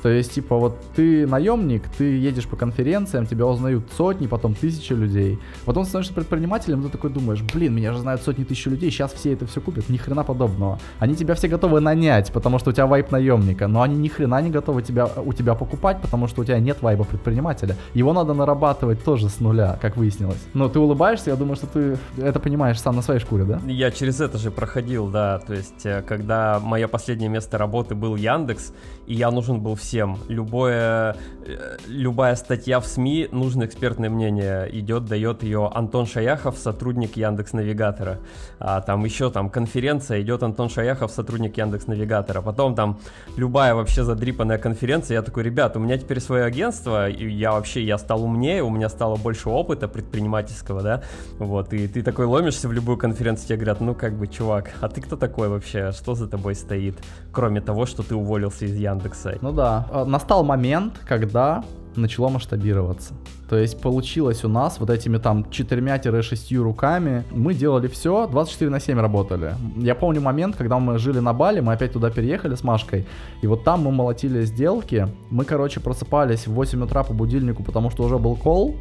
То 0.03 0.09
есть, 0.09 0.33
типа, 0.33 0.57
вот 0.57 0.77
ты 0.97 1.25
наемник, 1.25 1.83
ты 1.97 2.17
едешь 2.17 2.45
по 2.45 2.57
конференциям, 2.57 3.25
тебя 3.25 3.47
узнают 3.47 3.85
сотни, 3.95 4.27
потом 4.27 4.53
тысячи 4.53 4.91
людей. 4.91 5.39
Потом 5.63 5.85
становишься 5.85 6.13
предпринимателем, 6.13 6.83
ты 6.83 6.89
такой 6.89 7.09
думаешь, 7.09 7.41
блин, 7.53 7.73
меня 7.73 7.93
же 7.93 7.99
знают 7.99 8.21
сотни 8.21 8.43
тысяч 8.43 8.65
людей, 8.65 8.91
сейчас 8.91 9.13
все 9.13 9.31
это 9.31 9.47
все 9.47 9.61
купят. 9.61 9.87
Ни 9.87 9.95
хрена 9.95 10.25
подобного. 10.25 10.77
Они 10.99 11.15
тебя 11.15 11.35
все 11.35 11.47
готовы 11.47 11.79
нанять, 11.79 12.33
потому 12.33 12.59
что 12.59 12.71
у 12.71 12.73
тебя 12.73 12.85
вайп 12.85 13.11
наемника, 13.11 13.67
но 13.69 13.81
они 13.81 13.95
ни 13.95 14.09
хрена 14.09 14.41
не 14.41 14.49
готовы 14.49 14.81
тебя, 14.81 15.07
у 15.25 15.31
тебя 15.31 15.55
покупать, 15.55 16.01
потому 16.01 16.27
что 16.27 16.41
у 16.41 16.43
тебя 16.43 16.59
нет 16.59 16.81
вайба 16.81 17.05
предпринимателя. 17.05 17.77
Его 17.93 18.11
надо 18.11 18.33
нарабатывать 18.33 19.01
тоже 19.05 19.29
с 19.29 19.39
нуля, 19.39 19.79
как 19.81 19.95
выяснилось. 19.95 20.43
Но 20.53 20.67
ты 20.67 20.79
улыбаешься, 20.79 21.29
я 21.29 21.37
думаю, 21.37 21.55
что 21.55 21.67
ты 21.67 21.97
это 22.17 22.41
понимаешь 22.41 22.77
сам 22.81 22.97
на 22.97 23.01
своей 23.01 23.21
шкуре, 23.21 23.45
да? 23.45 23.61
Я 23.67 23.89
через 23.89 24.19
это 24.19 24.37
же 24.37 24.51
проходил, 24.51 25.07
да. 25.07 25.39
То 25.39 25.53
есть, 25.53 25.85
э, 25.85 26.01
когда 26.01 26.59
мое 26.59 26.89
последнее 26.89 27.29
место 27.29 27.57
работы 27.57 27.95
был 27.95 28.17
Яндекс, 28.17 28.73
и 29.07 29.13
я 29.13 29.31
нужен 29.31 29.61
был 29.61 29.75
всем 29.75 29.92
всем. 29.93 30.17
Любое, 30.27 31.15
э, 31.45 31.77
любая 31.87 32.35
статья 32.35 32.79
в 32.79 32.85
СМИ, 32.87 33.29
нужно 33.31 33.65
экспертное 33.65 34.09
мнение. 34.09 34.67
Идет, 34.71 35.05
дает 35.05 35.43
ее 35.43 35.69
Антон 35.71 36.07
Шаяхов, 36.07 36.57
сотрудник 36.57 37.15
Яндекс 37.15 37.53
Навигатора. 37.53 38.17
А 38.59 38.81
там 38.81 39.05
еще 39.05 39.29
там 39.29 39.51
конференция, 39.51 40.19
идет 40.21 40.41
Антон 40.41 40.69
Шаяхов, 40.69 41.11
сотрудник 41.11 41.57
Яндекс 41.57 41.85
Навигатора. 41.85 42.41
Потом 42.41 42.73
там 42.73 42.97
любая 43.37 43.75
вообще 43.75 44.03
задрипанная 44.03 44.57
конференция. 44.57 45.13
Я 45.13 45.21
такой, 45.21 45.43
ребят, 45.43 45.77
у 45.77 45.79
меня 45.79 45.99
теперь 45.99 46.19
свое 46.19 46.45
агентство, 46.45 47.07
и 47.07 47.29
я 47.29 47.51
вообще, 47.51 47.83
я 47.83 47.99
стал 47.99 48.23
умнее, 48.23 48.63
у 48.63 48.71
меня 48.71 48.89
стало 48.89 49.17
больше 49.17 49.49
опыта 49.49 49.87
предпринимательского, 49.87 50.81
да. 50.81 51.03
Вот, 51.37 51.71
и 51.71 51.87
ты 51.87 52.01
такой 52.01 52.25
ломишься 52.25 52.67
в 52.67 52.73
любую 52.73 52.97
конференцию, 52.97 53.47
тебе 53.47 53.57
говорят, 53.57 53.81
ну 53.81 53.93
как 53.93 54.13
бы, 54.13 54.27
чувак, 54.27 54.71
а 54.81 54.89
ты 54.89 55.01
кто 55.01 55.17
такой 55.17 55.49
вообще? 55.49 55.91
Что 55.91 56.15
за 56.15 56.27
тобой 56.27 56.55
стоит? 56.55 56.95
Кроме 57.31 57.61
того, 57.61 57.85
что 57.85 58.01
ты 58.01 58.15
уволился 58.15 58.65
из 58.65 58.75
Яндекса. 58.75 59.37
Ну 59.41 59.51
да, 59.51 59.82
а, 59.91 60.05
настал 60.05 60.43
момент, 60.43 60.99
когда 61.07 61.63
начало 61.95 62.29
масштабироваться. 62.29 63.13
То 63.49 63.57
есть 63.57 63.79
получилось 63.81 64.43
у 64.43 64.47
нас 64.47 64.79
вот 64.79 64.89
этими 64.89 65.17
там 65.17 65.49
четырьмя-шестью 65.51 66.63
руками. 66.63 67.23
Мы 67.31 67.53
делали 67.53 67.87
все, 67.87 68.27
24 68.27 68.71
на 68.71 68.79
7 68.79 68.99
работали. 68.99 69.53
Я 69.77 69.95
помню 69.95 70.21
момент, 70.21 70.55
когда 70.55 70.79
мы 70.79 70.97
жили 70.97 71.19
на 71.19 71.33
Бали, 71.33 71.59
мы 71.59 71.73
опять 71.73 71.93
туда 71.93 72.09
переехали 72.09 72.55
с 72.55 72.63
Машкой. 72.63 73.05
И 73.43 73.47
вот 73.47 73.63
там 73.63 73.81
мы 73.81 73.91
молотили 73.91 74.45
сделки. 74.45 75.07
Мы, 75.29 75.45
короче, 75.45 75.79
просыпались 75.79 76.47
в 76.47 76.53
8 76.53 76.83
утра 76.83 77.03
по 77.03 77.13
будильнику, 77.13 77.63
потому 77.63 77.91
что 77.91 78.03
уже 78.03 78.17
был 78.17 78.35
кол. 78.35 78.75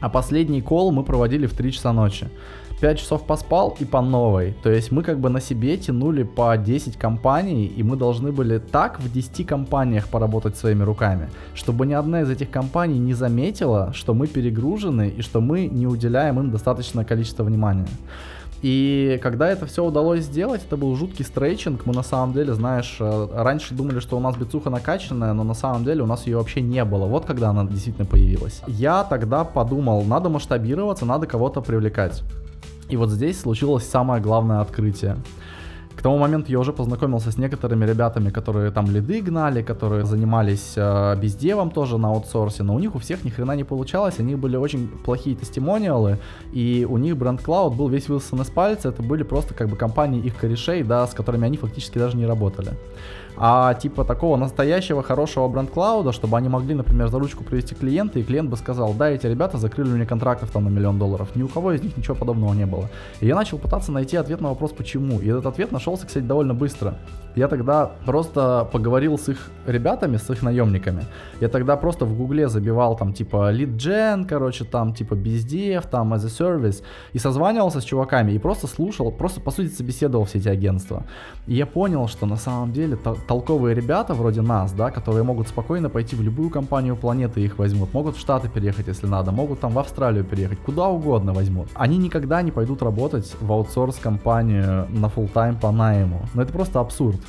А 0.00 0.08
последний 0.08 0.62
кол 0.62 0.90
мы 0.90 1.04
проводили 1.04 1.46
в 1.46 1.52
3 1.52 1.72
часа 1.72 1.92
ночи. 1.92 2.28
5 2.82 2.98
часов 2.98 3.22
поспал 3.22 3.76
и 3.78 3.84
по 3.84 4.00
новой. 4.00 4.56
То 4.64 4.68
есть 4.68 4.90
мы 4.90 5.04
как 5.04 5.20
бы 5.20 5.28
на 5.30 5.40
себе 5.40 5.76
тянули 5.76 6.24
по 6.24 6.56
10 6.56 6.96
компаний, 6.96 7.66
и 7.66 7.84
мы 7.84 7.96
должны 7.96 8.32
были 8.32 8.58
так 8.58 8.98
в 8.98 9.12
10 9.12 9.46
компаниях 9.46 10.08
поработать 10.08 10.56
своими 10.56 10.82
руками, 10.82 11.30
чтобы 11.54 11.86
ни 11.86 11.92
одна 11.92 12.22
из 12.22 12.30
этих 12.30 12.50
компаний 12.50 12.98
не 12.98 13.14
заметила, 13.14 13.92
что 13.94 14.14
мы 14.14 14.26
перегружены 14.26 15.14
и 15.16 15.22
что 15.22 15.40
мы 15.40 15.66
не 15.66 15.86
уделяем 15.86 16.40
им 16.40 16.50
достаточное 16.50 17.04
количество 17.04 17.44
внимания. 17.44 17.86
И 18.62 19.20
когда 19.22 19.48
это 19.48 19.66
все 19.66 19.84
удалось 19.84 20.24
сделать, 20.24 20.62
это 20.66 20.76
был 20.76 20.96
жуткий 20.96 21.24
стрейчинг. 21.24 21.86
Мы 21.86 21.94
на 21.94 22.02
самом 22.02 22.32
деле, 22.32 22.52
знаешь, 22.52 22.96
э, 22.98 23.28
раньше 23.32 23.74
думали, 23.74 24.00
что 24.00 24.16
у 24.16 24.20
нас 24.20 24.36
бицуха 24.36 24.70
накачанная, 24.70 25.34
но 25.34 25.44
на 25.44 25.54
самом 25.54 25.84
деле 25.84 26.02
у 26.02 26.06
нас 26.06 26.26
ее 26.26 26.36
вообще 26.36 26.60
не 26.60 26.84
было. 26.84 27.06
Вот 27.06 27.26
когда 27.26 27.50
она 27.50 27.64
действительно 27.64 28.06
появилась. 28.06 28.60
Я 28.66 29.04
тогда 29.04 29.44
подумал, 29.44 30.02
надо 30.02 30.28
масштабироваться, 30.28 31.06
надо 31.06 31.28
кого-то 31.28 31.60
привлекать. 31.60 32.24
И 32.88 32.96
вот 32.96 33.10
здесь 33.10 33.40
случилось 33.40 33.84
самое 33.88 34.22
главное 34.22 34.60
открытие. 34.60 35.16
К 35.96 36.02
тому 36.02 36.18
моменту 36.18 36.50
я 36.50 36.58
уже 36.58 36.72
познакомился 36.72 37.30
с 37.30 37.38
некоторыми 37.38 37.84
ребятами, 37.84 38.30
которые 38.30 38.70
там 38.70 38.90
лиды 38.90 39.20
гнали, 39.20 39.62
которые 39.62 40.04
занимались 40.04 40.72
э, 40.74 41.16
бездевом 41.16 41.70
тоже 41.70 41.98
на 41.98 42.08
аутсорсе, 42.08 42.62
но 42.62 42.74
у 42.74 42.78
них 42.78 42.94
у 42.94 42.98
всех 42.98 43.24
ни 43.24 43.30
хрена 43.30 43.52
не 43.52 43.64
получалось, 43.64 44.18
у 44.18 44.22
них 44.22 44.38
были 44.38 44.56
очень 44.56 44.88
плохие 44.88 45.36
тестимониалы, 45.36 46.18
и 46.52 46.86
у 46.88 46.96
них 46.96 47.16
бренд 47.16 47.40
Cloud 47.42 47.76
был 47.76 47.88
весь 47.88 48.08
высосан 48.08 48.40
из 48.40 48.50
пальца, 48.50 48.88
это 48.88 49.02
были 49.02 49.22
просто 49.22 49.54
как 49.54 49.68
бы 49.68 49.76
компании 49.76 50.20
их 50.20 50.36
корешей, 50.36 50.82
да, 50.82 51.06
с 51.06 51.14
которыми 51.14 51.46
они 51.46 51.56
фактически 51.56 51.98
даже 51.98 52.16
не 52.16 52.26
работали 52.26 52.72
а 53.44 53.74
типа 53.74 54.04
такого 54.04 54.36
настоящего 54.36 55.02
хорошего 55.02 55.48
бренд-клауда, 55.48 56.12
чтобы 56.12 56.36
они 56.36 56.48
могли, 56.48 56.76
например, 56.76 57.08
за 57.08 57.18
ручку 57.18 57.42
привести 57.42 57.74
клиента, 57.74 58.20
и 58.20 58.22
клиент 58.22 58.48
бы 58.48 58.56
сказал, 58.56 58.94
да, 58.94 59.10
эти 59.10 59.26
ребята 59.26 59.58
закрыли 59.58 59.88
мне 59.88 60.06
контрактов 60.06 60.52
там 60.52 60.62
на 60.62 60.68
миллион 60.68 60.96
долларов. 60.96 61.34
Ни 61.34 61.42
у 61.42 61.48
кого 61.48 61.72
из 61.72 61.82
них 61.82 61.96
ничего 61.96 62.14
подобного 62.14 62.54
не 62.54 62.66
было. 62.66 62.88
И 63.20 63.26
я 63.26 63.34
начал 63.34 63.58
пытаться 63.58 63.90
найти 63.90 64.16
ответ 64.16 64.40
на 64.40 64.50
вопрос, 64.50 64.70
почему. 64.70 65.18
И 65.18 65.26
этот 65.26 65.46
ответ 65.46 65.72
нашелся, 65.72 66.06
кстати, 66.06 66.22
довольно 66.22 66.54
быстро. 66.54 66.94
Я 67.34 67.48
тогда 67.48 67.90
просто 68.04 68.68
поговорил 68.72 69.18
с 69.18 69.28
их 69.28 69.50
ребятами, 69.66 70.18
с 70.18 70.28
их 70.30 70.42
наемниками. 70.42 71.04
Я 71.40 71.48
тогда 71.48 71.76
просто 71.76 72.04
в 72.04 72.16
гугле 72.16 72.48
забивал 72.48 72.96
там 72.96 73.12
типа 73.12 73.52
lead 73.52 73.76
gen, 73.76 74.26
короче, 74.26 74.64
там 74.64 74.92
типа 74.92 75.14
бездев, 75.14 75.86
там 75.86 76.12
as 76.12 76.24
a 76.24 76.28
service. 76.28 76.82
И 77.14 77.18
созванивался 77.18 77.80
с 77.80 77.84
чуваками 77.84 78.32
и 78.32 78.38
просто 78.38 78.66
слушал, 78.66 79.10
просто 79.10 79.40
по 79.40 79.50
сути 79.50 79.68
собеседовал 79.68 80.24
все 80.24 80.38
эти 80.38 80.48
агентства. 80.48 81.04
И 81.46 81.54
я 81.54 81.66
понял, 81.66 82.06
что 82.08 82.26
на 82.26 82.36
самом 82.36 82.72
деле 82.72 82.98
толковые 83.26 83.74
ребята 83.74 84.14
вроде 84.14 84.42
нас, 84.42 84.72
да, 84.72 84.90
которые 84.90 85.22
могут 85.22 85.48
спокойно 85.48 85.88
пойти 85.88 86.16
в 86.16 86.22
любую 86.22 86.50
компанию 86.50 86.96
планеты 86.96 87.40
и 87.40 87.44
их 87.44 87.58
возьмут, 87.58 87.94
могут 87.94 88.16
в 88.16 88.20
Штаты 88.20 88.48
переехать, 88.48 88.88
если 88.88 89.06
надо, 89.06 89.32
могут 89.32 89.60
там 89.60 89.72
в 89.72 89.78
Австралию 89.78 90.24
переехать, 90.24 90.58
куда 90.58 90.88
угодно 90.88 91.32
возьмут. 91.32 91.68
Они 91.74 91.96
никогда 91.96 92.42
не 92.42 92.50
пойдут 92.50 92.82
работать 92.82 93.34
в 93.40 93.52
аутсорс 93.52 93.96
компанию 93.96 94.86
на 94.90 95.06
full 95.06 95.28
тайм 95.28 95.56
по 95.56 95.70
найму. 95.70 96.20
Но 96.34 96.42
это 96.42 96.52
просто 96.52 96.80
абсурд. 96.80 97.21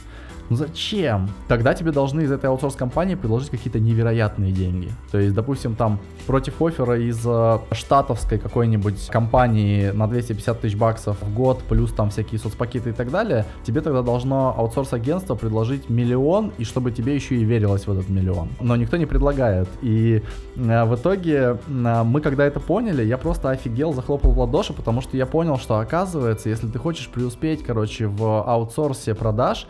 Ну 0.50 0.56
зачем? 0.56 1.30
Тогда 1.48 1.74
тебе 1.74 1.92
должны 1.92 2.22
из 2.22 2.32
этой 2.32 2.50
аутсорс-компании 2.50 3.16
предложить 3.16 3.50
какие-то 3.50 3.80
невероятные 3.80 4.52
деньги. 4.52 4.90
То 5.12 5.20
есть, 5.20 5.34
допустим, 5.34 5.76
там 5.76 6.00
против 6.28 6.62
оффера 6.62 7.00
из 7.00 7.22
э, 7.26 7.60
штатовской 7.72 8.38
какой-нибудь 8.38 9.08
компании 9.08 9.92
на 9.92 10.08
250 10.08 10.62
тысяч 10.62 10.76
баксов 10.76 11.22
в 11.22 11.34
год, 11.34 11.64
плюс 11.70 11.92
там 11.92 12.10
всякие 12.10 12.40
соцпакеты 12.40 12.90
и 12.90 12.94
так 12.94 13.12
далее, 13.12 13.46
тебе 13.64 13.82
тогда 13.82 14.02
должно 14.02 14.56
аутсорс-агентство 14.58 15.36
предложить 15.36 15.90
миллион, 15.90 16.52
и 16.58 16.64
чтобы 16.64 16.92
тебе 16.92 17.16
еще 17.16 17.36
и 17.36 17.44
верилось 17.44 17.88
в 17.88 17.92
этот 17.92 18.10
миллион. 18.10 18.50
Но 18.62 18.76
никто 18.76 18.98
не 18.98 19.06
предлагает. 19.06 19.68
И 19.82 20.22
э, 20.56 20.86
в 20.86 20.96
итоге 20.96 21.58
э, 21.68 22.04
мы, 22.04 22.22
когда 22.22 22.46
это 22.46 22.60
поняли, 22.60 23.04
я 23.04 23.18
просто 23.18 23.50
офигел, 23.50 23.94
захлопал 23.94 24.32
в 24.32 24.40
ладоши, 24.40 24.74
потому 24.74 25.02
что 25.02 25.18
я 25.18 25.26
понял, 25.26 25.58
что 25.58 25.80
оказывается, 25.80 26.50
если 26.50 26.68
ты 26.68 26.80
хочешь 26.80 27.08
преуспеть, 27.10 27.64
короче, 27.64 28.08
в 28.08 28.44
аутсорсе 28.44 29.16
продаж, 29.16 29.68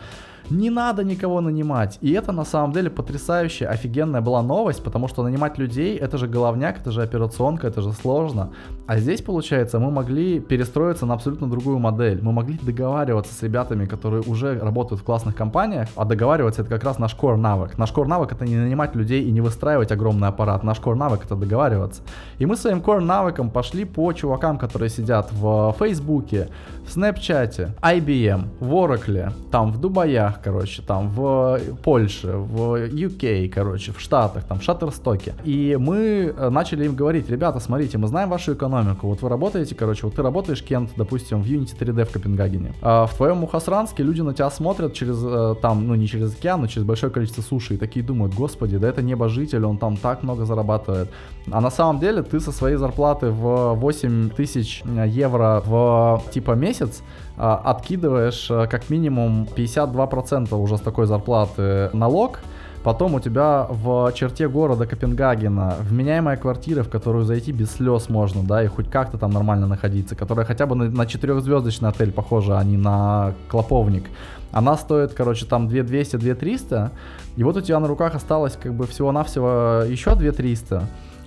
не 0.50 0.70
надо 0.70 1.04
никого 1.04 1.42
нанимать. 1.42 1.98
И 2.02 2.12
это 2.12 2.32
на 2.32 2.46
самом 2.46 2.72
деле 2.72 2.90
потрясающая, 2.90 3.68
офигенная 3.68 4.22
была 4.22 4.42
новость, 4.42 4.84
потому 4.84 5.08
что 5.08 5.24
нанимать 5.24 5.58
людей 5.58 5.98
это 5.98 6.18
же 6.18 6.28
головняк, 6.28 6.80
это 6.80 6.92
же 6.92 7.02
операционка, 7.02 7.68
это 7.68 7.82
же 7.82 7.94
сложно. 7.94 8.50
А 8.88 8.98
здесь, 8.98 9.22
получается, 9.22 9.80
мы 9.80 9.92
могли 9.92 10.40
перестроиться 10.40 11.06
на 11.06 11.14
абсолютно 11.14 11.50
другую 11.50 11.80
модель. 11.80 12.20
Мы 12.22 12.32
могли 12.32 12.58
договариваться 12.62 13.34
с 13.34 13.44
ребятами, 13.44 13.86
которые 13.86 14.24
уже 14.24 14.60
работают 14.60 15.02
в 15.02 15.04
классных 15.06 15.36
компаниях, 15.36 15.88
а 15.96 16.06
договариваться 16.06 16.62
это 16.62 16.70
как 16.70 16.84
раз 16.84 17.00
наш 17.00 17.16
core 17.16 17.38
навык. 17.38 17.78
Наш 17.78 17.92
core 17.92 18.08
навык 18.08 18.32
это 18.32 18.46
не 18.46 18.56
нанимать 18.56 18.96
людей 18.96 19.24
и 19.24 19.32
не 19.32 19.42
выстраивать 19.42 19.92
огромный 19.92 20.28
аппарат. 20.28 20.64
Наш 20.64 20.80
core 20.80 20.96
навык 20.96 21.26
это 21.26 21.36
договариваться. 21.36 22.02
И 22.40 22.46
мы 22.46 22.56
своим 22.58 22.80
core 22.80 23.00
навыком 23.00 23.50
пошли 23.50 23.86
по 23.86 24.12
чувакам, 24.14 24.58
которые 24.58 24.90
сидят 24.90 25.32
в 25.32 25.76
Фейсбуке, 25.80 26.50
в 26.86 26.92
Снэпчате, 26.92 27.76
IBM, 27.82 28.48
в 28.60 28.74
Oracle, 28.74 29.32
там 29.52 29.72
в 29.72 29.80
Дубаях, 29.80 30.33
короче, 30.42 30.82
там 30.82 31.10
в 31.10 31.60
Польше, 31.84 32.28
в 32.28 32.88
UK, 32.88 33.50
короче, 33.50 33.92
в 33.92 34.00
Штатах, 34.00 34.44
там 34.46 34.60
в 34.60 34.64
Шаттерстоке. 34.64 35.34
И 35.44 35.78
мы 35.80 36.34
э, 36.36 36.50
начали 36.50 36.86
им 36.86 36.96
говорить, 36.96 37.30
ребята, 37.30 37.60
смотрите, 37.60 37.98
мы 37.98 38.08
знаем 38.08 38.30
вашу 38.30 38.54
экономику, 38.54 39.08
вот 39.08 39.22
вы 39.22 39.30
работаете, 39.30 39.76
короче, 39.76 40.06
вот 40.06 40.16
ты 40.16 40.22
работаешь, 40.22 40.64
Кент, 40.64 40.92
допустим, 40.96 41.42
в 41.42 41.46
Unity 41.46 41.78
3D 41.78 42.06
в 42.06 42.12
Копенгагене. 42.12 42.74
А 42.82 43.06
в 43.06 43.14
твоем 43.16 43.38
Мухасранске 43.38 44.04
люди 44.04 44.22
на 44.22 44.34
тебя 44.34 44.50
смотрят 44.50 44.94
через, 44.94 45.18
э, 45.24 45.56
там, 45.62 45.88
ну 45.88 45.96
не 45.96 46.08
через 46.08 46.34
океан, 46.34 46.62
но 46.62 46.68
через 46.68 46.86
большое 46.86 47.12
количество 47.12 47.42
суши 47.42 47.76
и 47.76 47.78
такие 47.78 48.06
думают, 48.06 48.34
господи, 48.34 48.78
да 48.78 48.88
это 48.88 49.02
небожитель, 49.02 49.66
он 49.66 49.78
там 49.78 49.98
так 49.98 50.24
много 50.24 50.46
зарабатывает. 50.46 51.10
А 51.52 51.62
на 51.62 51.72
самом 51.72 52.00
деле 52.00 52.24
ты 52.24 52.40
со 52.40 52.52
своей 52.52 52.78
зарплаты 52.78 53.28
в 53.28 53.74
8 53.74 54.30
тысяч 54.30 54.84
евро 55.08 55.62
в 55.66 56.24
типа 56.32 56.52
месяц 56.52 57.04
откидываешь 57.38 58.48
а, 58.50 58.68
как 58.68 58.90
минимум 58.90 59.48
52% 59.56 60.56
уже 60.56 60.78
с 60.78 60.82
такой 60.82 61.06
зарплаты 61.06 61.90
налог, 61.94 62.40
Потом 62.84 63.16
у 63.16 63.20
тебя 63.22 63.66
в 63.70 64.12
черте 64.14 64.50
города 64.50 64.86
Копенгагена 64.86 65.78
вменяемая 65.80 66.36
квартира, 66.36 66.84
в 66.84 66.90
которую 66.90 67.24
зайти 67.24 67.54
без 67.54 67.72
слез 67.72 68.10
можно, 68.10 68.44
да, 68.44 68.62
и 68.62 68.68
хоть 68.68 68.90
как-то 68.90 69.18
там 69.18 69.32
нормально 69.32 69.68
находиться, 69.68 70.16
которая 70.16 70.46
хотя 70.46 70.66
бы 70.66 70.76
на, 70.76 71.06
четырехзвездочный 71.06 71.90
отель 71.90 72.12
похожа, 72.12 72.60
а 72.60 72.64
не 72.64 72.76
на 72.76 73.34
клоповник. 73.48 74.04
Она 74.52 74.76
стоит, 74.76 75.14
короче, 75.14 75.46
там 75.46 75.70
2200, 75.70 76.18
2300, 76.18 76.92
и 77.38 77.44
вот 77.44 77.56
у 77.56 77.62
тебя 77.62 77.80
на 77.80 77.88
руках 77.88 78.16
осталось 78.16 78.58
как 78.62 78.74
бы 78.74 78.86
всего-навсего 78.86 79.84
еще 79.88 80.16
2300. 80.16 80.84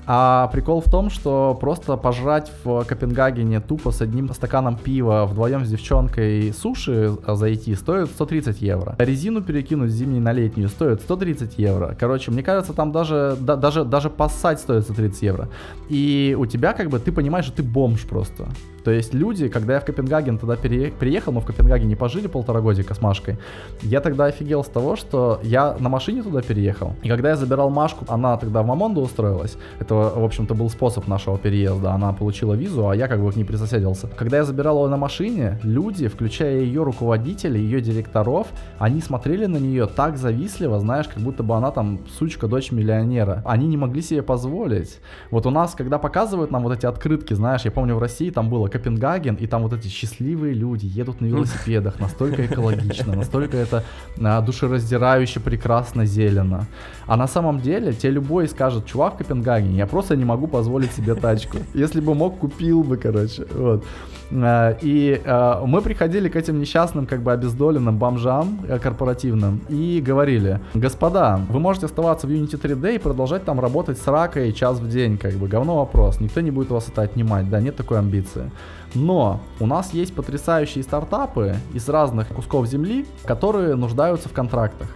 А 0.07 0.49
прикол 0.53 0.81
в 0.81 0.91
том, 0.91 1.11
что 1.11 1.57
просто 1.61 1.97
пожрать 1.97 2.53
в 2.65 2.85
Копенгагене 2.85 3.61
тупо 3.61 3.91
с 3.91 4.01
одним 4.01 4.33
стаканом 4.33 4.77
пива 4.77 5.27
вдвоем 5.27 5.65
с 5.65 5.69
девчонкой 5.69 6.53
суши 6.53 7.17
зайти 7.27 7.75
стоит 7.75 8.09
130 8.09 8.63
евро. 8.63 8.95
Резину 8.99 9.43
перекинуть 9.43 9.91
с 9.91 9.95
зимней 9.95 10.21
на 10.21 10.33
летнюю 10.33 10.69
стоит 10.69 11.01
130 11.01 11.59
евро. 11.59 11.97
Короче, 11.99 12.31
мне 12.31 12.43
кажется, 12.43 12.73
там 12.73 12.93
даже, 12.93 13.37
да, 13.41 13.57
даже, 13.57 13.85
даже 13.85 14.09
поссать 14.09 14.61
стоит 14.61 14.85
130 14.85 15.23
евро. 15.23 15.49
И 15.89 16.37
у 16.39 16.47
тебя 16.47 16.73
как 16.73 16.89
бы, 16.89 17.01
ты 17.01 17.11
понимаешь, 17.11 17.47
что 17.47 17.57
ты 17.57 17.63
бомж 17.65 18.03
просто. 18.07 18.47
То 18.87 18.93
есть 18.93 19.13
люди, 19.13 19.49
когда 19.49 19.75
я 19.75 19.81
в 19.81 19.85
Копенгаген 19.85 20.39
тогда 20.39 20.55
пере... 20.55 20.93
приехал, 20.93 21.33
мы 21.33 21.41
в 21.41 21.45
Копенгагене 21.45 21.97
пожили 21.97 22.29
полтора 22.29 22.61
годика 22.61 22.95
с 22.95 23.03
Машкой, 23.03 23.37
я 23.83 24.01
тогда 24.01 24.27
офигел 24.27 24.63
с 24.63 24.69
того, 24.69 24.95
что 24.95 25.41
я 25.43 25.77
на 25.81 25.89
машине 25.89 26.23
туда 26.23 26.41
переехал. 26.41 26.95
И 27.03 27.09
когда 27.09 27.31
я 27.31 27.37
забирал 27.37 27.69
Машку, 27.69 28.05
она 28.07 28.37
тогда 28.37 28.63
в 28.63 28.67
Мамонду 28.67 29.01
устроилась. 29.01 29.57
Это, 29.81 29.97
в 29.97 30.25
общем-то, 30.25 30.55
был 30.55 30.71
способ 30.71 31.09
нашего 31.09 31.37
переезда. 31.37 31.95
Она 31.95 32.13
получила 32.13 32.55
визу, 32.55 32.89
а 32.89 32.95
я 32.95 33.09
как 33.09 33.21
бы 33.21 33.33
к 33.33 33.35
ней 33.35 33.43
присоседился. 33.43 34.07
Когда 34.07 34.37
я 34.37 34.45
забирал 34.45 34.85
ее 34.85 34.89
на 34.89 34.97
машине, 34.97 35.59
люди, 35.65 36.07
включая 36.07 36.61
ее 36.61 36.85
руководителей, 36.85 37.61
ее 37.61 37.81
директоров, 37.81 38.47
они 38.79 39.01
смотрели 39.01 39.47
на 39.47 39.57
нее 39.57 39.87
так 39.87 40.17
завистливо, 40.17 40.79
знаешь, 40.79 41.09
как 41.09 41.25
будто 41.25 41.43
бы 41.43 41.57
она 41.57 41.73
там 41.73 41.99
сучка, 42.21 42.47
дочь 42.47 42.71
миллионера. 42.71 43.43
Они 43.45 43.67
не 43.67 43.77
могли 43.77 44.01
себе 44.01 44.23
позволить. 44.23 45.01
Вот 45.33 45.45
у 45.45 45.51
нас, 45.51 45.75
когда 45.75 45.99
показывают 45.99 46.53
нам 46.53 46.63
вот 46.63 46.73
эти 46.79 46.87
открытки, 46.87 47.35
знаешь, 47.35 47.63
я 47.63 47.73
помню 47.73 47.97
в 47.97 47.99
России 47.99 48.31
там 48.31 48.49
было 48.49 48.69
Копенгаген, 48.79 49.35
и 49.35 49.47
там 49.47 49.63
вот 49.63 49.73
эти 49.73 49.89
счастливые 49.89 50.55
люди 50.55 50.87
едут 50.87 51.21
на 51.21 51.27
велосипедах, 51.27 52.01
настолько 52.01 52.47
экологично, 52.47 53.15
настолько 53.17 53.57
это 53.57 53.83
а, 54.21 54.41
душераздирающе 54.41 55.41
прекрасно 55.41 56.07
зелено. 56.07 56.67
А 57.07 57.17
на 57.17 57.27
самом 57.27 57.61
деле, 57.61 57.93
тебе 57.93 58.13
любой 58.13 58.49
скажет, 58.49 58.87
чувак 58.87 59.15
в 59.15 59.19
Копенгагене, 59.19 59.79
я 59.79 59.87
просто 59.87 60.17
не 60.17 60.25
могу 60.25 60.47
позволить 60.47 60.93
себе 60.93 61.15
тачку. 61.15 61.59
Если 61.75 62.01
бы 62.01 62.15
мог, 62.15 62.39
купил 62.39 62.83
бы, 62.83 62.97
короче. 62.97 63.47
Вот. 63.55 63.85
А, 64.33 64.77
и 64.81 65.21
а, 65.25 65.65
мы 65.65 65.81
приходили 65.83 66.29
к 66.29 66.37
этим 66.37 66.59
несчастным, 66.59 67.07
как 67.07 67.23
бы 67.23 67.33
обездоленным 67.33 67.99
бомжам 67.99 68.61
э, 68.69 68.79
корпоративным 68.79 69.61
и 69.69 70.01
говорили, 70.05 70.61
господа, 70.75 71.41
вы 71.49 71.61
можете 71.61 71.87
оставаться 71.87 72.27
в 72.27 72.31
Unity 72.31 72.61
3D 72.61 72.97
и 72.97 72.99
продолжать 72.99 73.45
там 73.45 73.61
работать 73.61 73.99
с 73.99 74.07
ракой 74.07 74.53
час 74.53 74.79
в 74.79 74.89
день, 74.89 75.17
как 75.19 75.35
бы, 75.35 75.49
говно 75.49 75.77
вопрос, 75.77 76.21
никто 76.21 76.41
не 76.41 76.51
будет 76.51 76.71
вас 76.71 76.89
это 76.89 77.03
отнимать, 77.03 77.49
да, 77.49 77.61
нет 77.61 77.77
такой 77.77 77.99
амбиции. 77.99 78.51
Но 78.95 79.41
у 79.61 79.67
нас 79.67 79.93
есть 79.93 80.15
потрясающие 80.15 80.83
стартапы 80.83 81.57
из 81.75 81.89
разных 81.89 82.29
кусков 82.29 82.67
земли, 82.67 83.07
которые 83.25 83.75
нуждаются 83.75 84.29
в 84.29 84.33
контрактах. 84.33 84.89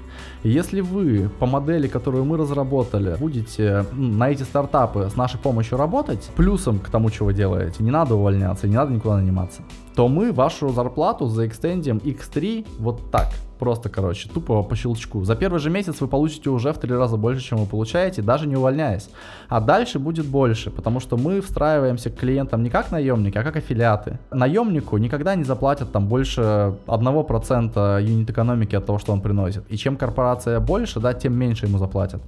Если 0.43 0.81
вы 0.81 1.31
по 1.39 1.45
модели, 1.45 1.87
которую 1.87 2.25
мы 2.25 2.39
разработали, 2.39 3.17
будете 3.19 3.85
на 3.93 4.31
эти 4.31 4.43
стартапы 4.43 5.11
с 5.13 5.17
нашей 5.17 5.39
помощью 5.39 5.77
работать, 5.77 6.31
плюсом 6.35 6.79
к 6.79 6.89
тому, 6.89 7.11
вы 7.21 7.35
делаете, 7.35 7.83
не 7.83 7.91
надо 7.91 8.15
увольняться, 8.15 8.67
не 8.67 8.77
надо 8.77 8.93
никуда 8.93 9.17
наниматься, 9.17 9.63
то 9.95 10.09
мы 10.09 10.33
вашу 10.33 10.71
зарплату 10.71 11.27
заэкстендим 11.27 11.99
X3 11.99 12.67
вот 12.79 13.11
так. 13.11 13.29
Просто, 13.61 13.91
короче, 13.91 14.27
тупо 14.29 14.63
по 14.63 14.75
щелчку. 14.75 15.25
За 15.25 15.37
первый 15.37 15.61
же 15.61 15.69
месяц 15.69 16.01
вы 16.01 16.09
получите 16.09 16.49
уже 16.49 16.73
в 16.73 16.79
три 16.79 16.95
раза 16.95 17.19
больше, 17.19 17.43
чем 17.43 17.59
вы 17.59 17.67
получаете, 17.67 18.23
даже 18.23 18.47
не 18.47 18.57
увольняясь. 18.57 19.11
А 19.51 19.61
дальше 19.61 19.99
будет 19.99 20.25
больше, 20.25 20.71
потому 20.71 20.99
что 21.01 21.19
мы 21.19 21.43
встраиваемся 21.43 22.09
к 22.09 22.17
клиентам 22.17 22.63
не 22.63 22.71
как 22.71 22.91
наемники, 22.91 23.37
а 23.39 23.43
как 23.43 23.57
аффилиаты. 23.57 24.19
Наемнику 24.31 24.97
никогда 24.97 25.35
не 25.35 25.45
заплатят 25.45 25.93
там 25.93 26.07
больше 26.09 26.41
1% 26.87 28.03
юнит 28.03 28.31
экономики 28.31 28.77
от 28.77 28.87
того, 28.87 28.99
что 28.99 29.13
он 29.13 29.21
приносит. 29.21 29.63
И 29.69 29.77
чем 29.77 29.99
корпорация 29.99 30.59
больше, 30.59 30.99
да, 30.99 31.13
тем 31.13 31.35
меньше 31.35 31.67
ему 31.67 31.79
заплатят 31.79 32.23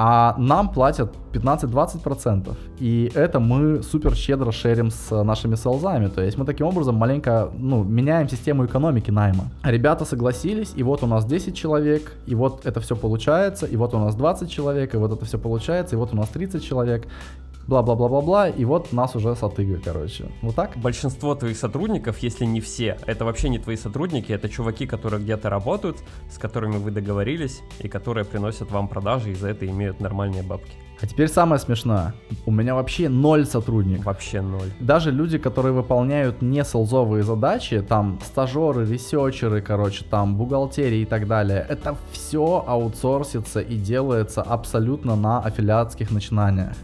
а 0.00 0.36
нам 0.38 0.68
платят 0.68 1.12
15-20%. 1.32 2.54
И 2.78 3.10
это 3.16 3.40
мы 3.40 3.82
супер 3.82 4.14
щедро 4.14 4.52
шерим 4.52 4.92
с 4.92 5.24
нашими 5.24 5.56
селзами. 5.56 6.06
То 6.06 6.22
есть 6.22 6.38
мы 6.38 6.44
таким 6.44 6.68
образом 6.68 6.94
маленько 6.94 7.50
ну, 7.58 7.82
меняем 7.82 8.28
систему 8.28 8.64
экономики 8.64 9.10
найма. 9.10 9.50
Ребята 9.64 10.04
согласились, 10.04 10.72
и 10.76 10.84
вот 10.84 11.02
у 11.02 11.08
нас 11.08 11.24
10 11.24 11.56
человек, 11.56 12.12
и 12.26 12.36
вот 12.36 12.64
это 12.64 12.78
все 12.78 12.94
получается, 12.94 13.66
и 13.66 13.74
вот 13.74 13.92
у 13.92 13.98
нас 13.98 14.14
20 14.14 14.48
человек, 14.48 14.94
и 14.94 14.98
вот 14.98 15.12
это 15.12 15.24
все 15.24 15.36
получается, 15.36 15.96
и 15.96 15.98
вот 15.98 16.12
у 16.12 16.16
нас 16.16 16.28
30 16.28 16.64
человек 16.64 17.08
бла-бла-бла-бла-бла, 17.68 18.48
и 18.48 18.64
вот 18.64 18.92
нас 18.92 19.14
уже 19.14 19.36
сатыга, 19.36 19.78
короче. 19.84 20.26
Вот 20.42 20.54
так? 20.54 20.76
Большинство 20.76 21.34
твоих 21.34 21.56
сотрудников, 21.56 22.18
если 22.18 22.46
не 22.46 22.60
все, 22.60 22.96
это 23.06 23.24
вообще 23.24 23.50
не 23.50 23.58
твои 23.58 23.76
сотрудники, 23.76 24.32
это 24.32 24.48
чуваки, 24.48 24.86
которые 24.86 25.22
где-то 25.22 25.50
работают, 25.50 25.98
с 26.30 26.38
которыми 26.38 26.78
вы 26.78 26.90
договорились, 26.90 27.60
и 27.80 27.88
которые 27.88 28.24
приносят 28.24 28.70
вам 28.70 28.88
продажи, 28.88 29.30
и 29.30 29.34
за 29.34 29.48
это 29.48 29.66
имеют 29.66 30.00
нормальные 30.00 30.42
бабки. 30.42 30.72
А 31.00 31.06
теперь 31.06 31.28
самое 31.28 31.60
смешное. 31.60 32.12
У 32.44 32.50
меня 32.50 32.74
вообще 32.74 33.08
ноль 33.08 33.44
сотрудников. 33.44 34.06
Вообще 34.06 34.40
ноль. 34.40 34.72
Даже 34.80 35.12
люди, 35.12 35.38
которые 35.38 35.72
выполняют 35.72 36.42
не 36.42 36.64
солзовые 36.64 37.22
задачи, 37.22 37.80
там 37.82 38.18
стажеры, 38.24 38.84
ресерчеры, 38.84 39.60
короче, 39.60 40.04
там 40.04 40.36
бухгалтерии 40.36 41.02
и 41.02 41.04
так 41.04 41.28
далее, 41.28 41.64
это 41.68 41.96
все 42.10 42.64
аутсорсится 42.66 43.60
и 43.60 43.76
делается 43.76 44.42
абсолютно 44.42 45.14
на 45.14 45.40
аффилиатских 45.40 46.10
начинаниях. 46.10 46.74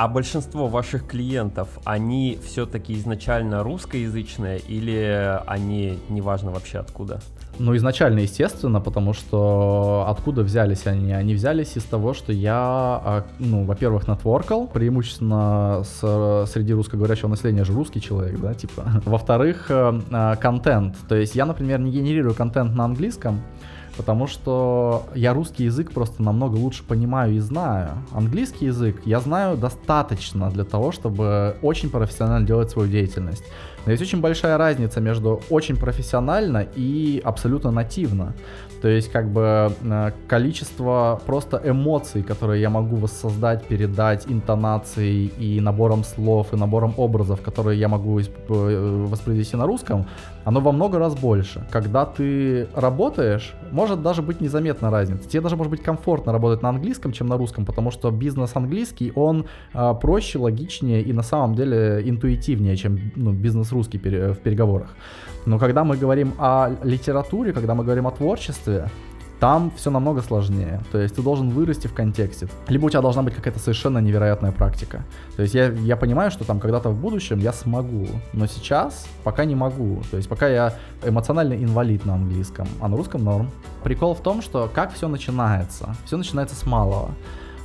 А 0.00 0.06
большинство 0.06 0.68
ваших 0.68 1.08
клиентов, 1.08 1.80
они 1.82 2.38
все-таки 2.44 2.94
изначально 2.94 3.64
русскоязычные 3.64 4.60
или 4.60 5.40
они 5.44 5.98
неважно 6.08 6.52
вообще 6.52 6.78
откуда? 6.78 7.20
Ну, 7.58 7.74
изначально, 7.74 8.20
естественно, 8.20 8.80
потому 8.80 9.12
что 9.12 10.06
откуда 10.06 10.42
взялись 10.42 10.86
они? 10.86 11.10
Они 11.12 11.34
взялись 11.34 11.76
из 11.76 11.82
того, 11.82 12.14
что 12.14 12.32
я, 12.32 12.54
а, 12.54 13.24
ну, 13.40 13.64
во-первых, 13.64 14.06
нетворкал, 14.06 14.68
преимущественно 14.68 15.82
с, 15.82 16.46
среди 16.52 16.74
русскоговорящего 16.74 17.26
населения 17.26 17.64
же 17.64 17.72
русский 17.72 18.00
человек, 18.00 18.38
да, 18.38 18.54
типа. 18.54 19.02
Во-вторых, 19.04 19.66
э, 19.68 20.00
э, 20.12 20.36
контент. 20.36 20.94
То 21.08 21.16
есть 21.16 21.34
я, 21.34 21.44
например, 21.44 21.80
не 21.80 21.90
генерирую 21.90 22.36
контент 22.36 22.72
на 22.72 22.84
английском, 22.84 23.42
потому 23.98 24.28
что 24.28 25.06
я 25.14 25.34
русский 25.34 25.64
язык 25.64 25.92
просто 25.92 26.22
намного 26.22 26.54
лучше 26.54 26.84
понимаю 26.84 27.34
и 27.34 27.40
знаю. 27.40 27.90
Английский 28.12 28.66
язык 28.66 29.02
я 29.04 29.18
знаю 29.20 29.56
достаточно 29.56 30.50
для 30.50 30.64
того, 30.64 30.92
чтобы 30.92 31.56
очень 31.62 31.90
профессионально 31.90 32.46
делать 32.46 32.70
свою 32.70 32.88
деятельность. 32.88 33.44
Но 33.86 33.92
есть 33.92 34.02
очень 34.02 34.20
большая 34.20 34.58
разница 34.58 35.00
между 35.00 35.40
очень 35.50 35.76
профессионально 35.76 36.66
и 36.76 37.20
абсолютно 37.24 37.70
нативно. 37.70 38.34
То 38.82 38.88
есть, 38.88 39.10
как 39.10 39.28
бы, 39.32 39.72
э, 39.82 40.12
количество 40.28 41.20
просто 41.26 41.60
эмоций, 41.64 42.22
которые 42.22 42.60
я 42.60 42.70
могу 42.70 42.96
воссоздать, 42.96 43.64
передать 43.64 44.26
интонацией 44.28 45.32
и 45.38 45.60
набором 45.60 46.04
слов, 46.04 46.52
и 46.52 46.56
набором 46.56 46.94
образов, 46.96 47.40
которые 47.40 47.80
я 47.80 47.88
могу 47.88 48.20
э, 48.20 49.06
воспроизвести 49.08 49.56
на 49.56 49.66
русском, 49.66 50.06
оно 50.44 50.60
во 50.60 50.72
много 50.72 50.98
раз 50.98 51.14
больше. 51.14 51.66
Когда 51.70 52.06
ты 52.06 52.68
работаешь, 52.74 53.54
может 53.70 54.02
даже 54.02 54.22
быть 54.22 54.40
незаметна 54.40 54.90
разница. 54.90 55.28
Тебе 55.28 55.42
даже 55.42 55.56
может 55.56 55.70
быть 55.70 55.82
комфортно 55.82 56.32
работать 56.32 56.62
на 56.62 56.70
английском, 56.70 57.12
чем 57.12 57.26
на 57.26 57.36
русском, 57.36 57.66
потому 57.66 57.90
что 57.90 58.10
бизнес 58.10 58.52
английский, 58.54 59.12
он 59.14 59.44
а, 59.74 59.92
проще, 59.92 60.38
логичнее 60.38 61.02
и 61.02 61.12
на 61.12 61.22
самом 61.22 61.54
деле 61.54 62.02
интуитивнее, 62.04 62.76
чем 62.76 62.98
ну, 63.16 63.32
бизнес 63.32 63.67
русский 63.72 63.98
в 63.98 64.36
переговорах. 64.36 64.88
Но 65.46 65.58
когда 65.58 65.84
мы 65.84 65.96
говорим 65.96 66.34
о 66.38 66.70
литературе, 66.82 67.52
когда 67.52 67.74
мы 67.74 67.84
говорим 67.84 68.06
о 68.06 68.10
творчестве, 68.10 68.88
там 69.40 69.70
все 69.76 69.90
намного 69.90 70.20
сложнее. 70.20 70.80
То 70.90 70.98
есть 70.98 71.14
ты 71.14 71.22
должен 71.22 71.50
вырасти 71.50 71.86
в 71.86 71.94
контексте. 71.94 72.48
Либо 72.68 72.86
у 72.86 72.90
тебя 72.90 73.02
должна 73.02 73.22
быть 73.22 73.34
какая-то 73.34 73.60
совершенно 73.60 73.98
невероятная 73.98 74.52
практика. 74.52 75.04
То 75.36 75.42
есть 75.42 75.54
я, 75.54 75.68
я 75.68 75.96
понимаю, 75.96 76.30
что 76.30 76.44
там 76.44 76.58
когда-то 76.58 76.90
в 76.90 77.00
будущем 77.00 77.38
я 77.38 77.52
смогу, 77.52 78.08
но 78.32 78.46
сейчас 78.46 79.06
пока 79.24 79.44
не 79.44 79.54
могу. 79.54 80.02
То 80.10 80.16
есть 80.16 80.28
пока 80.28 80.48
я 80.48 80.74
эмоциональный 81.04 81.62
инвалид 81.62 82.04
на 82.04 82.14
английском, 82.14 82.66
а 82.80 82.88
на 82.88 82.96
русском 82.96 83.24
норм. 83.24 83.50
Прикол 83.84 84.14
в 84.14 84.20
том, 84.20 84.42
что 84.42 84.68
как 84.72 84.92
все 84.92 85.08
начинается. 85.08 85.94
Все 86.04 86.16
начинается 86.16 86.56
с 86.56 86.66
малого. 86.66 87.10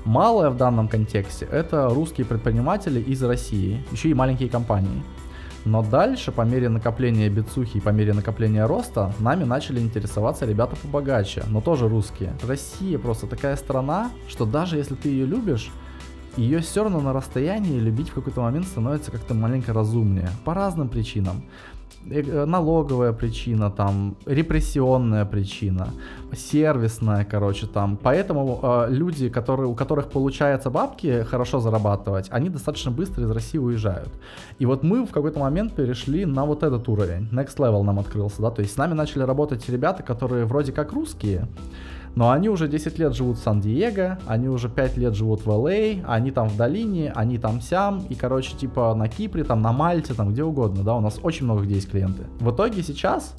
Малое 0.06 0.50
в 0.50 0.58
данном 0.58 0.90
контексте 0.90 1.48
это 1.50 1.88
русские 1.88 2.26
предприниматели 2.26 3.00
из 3.00 3.24
России, 3.24 3.82
еще 3.92 4.10
и 4.10 4.14
маленькие 4.14 4.50
компании. 4.50 5.02
Но 5.66 5.82
дальше, 5.82 6.32
по 6.32 6.42
мере 6.42 6.68
накопления 6.68 7.30
бицухи 7.30 7.78
и 7.78 7.80
по 7.80 7.90
мере 7.90 8.14
накопления 8.14 8.66
роста, 8.66 9.14
нами 9.20 9.46
начали 9.46 9.80
интересоваться 9.80 10.46
ребята 10.46 10.76
побогаче, 10.76 11.44
но 11.48 11.62
тоже 11.62 11.88
русские. 11.88 12.34
Россия 12.46 13.00
просто 13.00 13.28
такая 13.28 13.56
страна, 13.56 14.12
что 14.28 14.46
даже 14.46 14.78
если 14.78 14.96
ты 14.96 15.10
ее 15.10 15.26
любишь, 15.26 15.72
ее 16.36 16.60
все 16.60 16.84
равно 16.84 17.00
на 17.00 17.14
расстоянии 17.14 17.80
любить 17.80 18.10
в 18.10 18.14
какой-то 18.14 18.42
момент 18.42 18.68
становится 18.68 19.12
как-то 19.12 19.34
маленько 19.36 19.72
разумнее. 19.72 20.30
По 20.44 20.54
разным 20.54 20.90
причинам. 20.90 21.44
Э, 22.10 22.46
налоговая 22.46 23.14
причина, 23.14 23.72
там, 23.72 24.16
репрессионная 24.26 25.26
причина, 25.26 25.88
сервисная, 26.36 27.24
короче, 27.24 27.66
там. 27.66 27.98
Поэтому 27.98 28.60
э, 28.62 28.88
люди, 28.90 29.30
которые, 29.30 29.68
у 29.68 29.74
которых 29.74 30.10
получается 30.10 30.70
бабки 30.70 31.24
хорошо 31.24 31.60
зарабатывать, 31.60 32.28
они 32.30 32.50
достаточно 32.50 32.92
быстро 32.92 33.24
из 33.24 33.32
России 33.32 33.58
уезжают. 33.58 34.10
И 34.60 34.66
вот 34.66 34.84
мы 34.84 35.06
в 35.06 35.12
какой-то 35.12 35.40
момент 35.40 35.76
перешли 35.76 36.26
на 36.26 36.46
вот 36.46 36.64
этот 36.64 36.90
уровень. 36.90 37.30
Next 37.32 37.58
level 37.58 37.84
нам 37.84 38.00
открылся, 38.00 38.42
да, 38.42 38.52
то 38.52 38.62
есть 38.62 38.74
с 38.74 38.78
нами 38.78 38.94
начали 38.94 39.24
работать 39.24 39.68
ребята, 39.70 40.04
которые 40.04 40.46
вроде 40.46 40.74
как 40.74 40.92
русские, 40.92 41.48
но 42.16 42.32
они 42.32 42.50
уже 42.50 42.68
10 42.68 43.00
лет 43.00 43.16
живут 43.16 43.38
в 43.38 43.42
Сан-Диего, 43.42 44.20
они 44.28 44.48
уже 44.48 44.70
5 44.70 44.98
лет 44.98 45.16
живут 45.16 45.46
в 45.46 45.50
Л.А., 45.50 46.04
они 46.08 46.32
там 46.32 46.48
в 46.48 46.58
долине, 46.58 47.12
они 47.16 47.38
там 47.38 47.62
сям, 47.62 48.06
и, 48.10 48.16
короче, 48.16 48.56
типа 48.56 48.94
на 48.96 49.08
Кипре, 49.08 49.44
там 49.44 49.62
на 49.62 49.72
Мальте, 49.72 50.14
там 50.14 50.32
где 50.32 50.44
угодно, 50.44 50.84
да, 50.84 50.96
у 50.96 51.02
нас 51.02 51.20
очень 51.24 51.46
много 51.46 51.64
где 51.64 51.76
есть 51.76 51.90
клиенты. 51.90 52.24
В 52.40 52.52
итоге 52.52 52.84
сейчас 52.84 53.36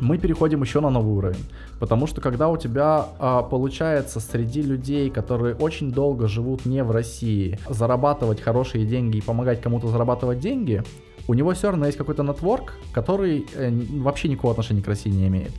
мы 0.00 0.18
переходим 0.18 0.62
еще 0.62 0.80
на 0.80 0.90
новый 0.90 1.14
уровень. 1.14 1.44
Потому 1.78 2.06
что 2.06 2.20
когда 2.20 2.48
у 2.48 2.56
тебя 2.56 3.06
а, 3.18 3.42
получается 3.42 4.18
среди 4.18 4.60
людей, 4.60 5.10
которые 5.10 5.54
очень 5.54 5.92
долго 5.92 6.26
живут 6.26 6.66
не 6.66 6.82
в 6.82 6.90
России, 6.90 7.58
зарабатывать 7.68 8.40
хорошие 8.40 8.84
деньги 8.84 9.18
и 9.18 9.20
помогать 9.20 9.60
кому-то 9.60 9.88
зарабатывать 9.88 10.40
деньги, 10.40 10.82
у 11.28 11.34
него 11.34 11.52
все 11.52 11.68
равно 11.70 11.86
есть 11.86 11.98
какой-то 11.98 12.24
нетворк, 12.24 12.74
который 12.92 13.46
э, 13.54 13.70
вообще 14.00 14.28
никакого 14.28 14.52
отношения 14.52 14.82
к 14.82 14.88
России 14.88 15.10
не 15.10 15.28
имеет. 15.28 15.52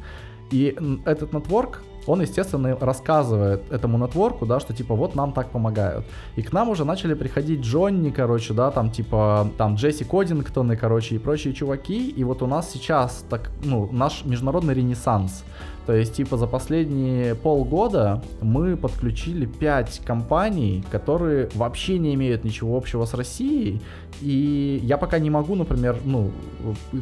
И 0.51 0.75
этот 1.05 1.31
нетворк 1.31 1.81
он, 2.07 2.21
естественно, 2.21 2.77
рассказывает 2.79 3.71
этому 3.71 3.97
нетворку, 3.97 4.45
да, 4.45 4.59
что 4.59 4.73
типа 4.73 4.95
вот 4.95 5.15
нам 5.15 5.31
так 5.33 5.49
помогают. 5.49 6.05
И 6.35 6.41
к 6.41 6.51
нам 6.53 6.69
уже 6.69 6.85
начали 6.85 7.13
приходить 7.13 7.61
Джонни, 7.61 8.09
короче, 8.09 8.53
да, 8.53 8.71
там 8.71 8.89
типа 8.91 9.49
там 9.57 9.75
Джесси 9.75 10.03
Кодингтон 10.03 10.71
и, 10.71 10.75
короче, 10.75 11.15
и 11.15 11.19
прочие 11.19 11.53
чуваки. 11.53 12.09
И 12.09 12.23
вот 12.23 12.41
у 12.41 12.47
нас 12.47 12.71
сейчас 12.71 13.25
так, 13.29 13.51
ну, 13.63 13.89
наш 13.91 14.25
международный 14.25 14.73
ренессанс. 14.73 15.43
То 15.85 15.93
есть, 15.93 16.15
типа, 16.15 16.37
за 16.37 16.47
последние 16.47 17.35
полгода 17.35 18.23
мы 18.41 18.77
подключили 18.77 19.45
5 19.45 20.01
компаний, 20.05 20.83
которые 20.89 21.49
вообще 21.55 21.99
не 21.99 22.13
имеют 22.13 22.45
ничего 22.45 22.77
общего 22.77 23.03
с 23.03 23.13
Россией. 23.13 23.81
И 24.21 24.79
я 24.81 24.97
пока 24.97 25.19
не 25.19 25.29
могу, 25.29 25.55
например, 25.55 25.97
ну, 26.05 26.31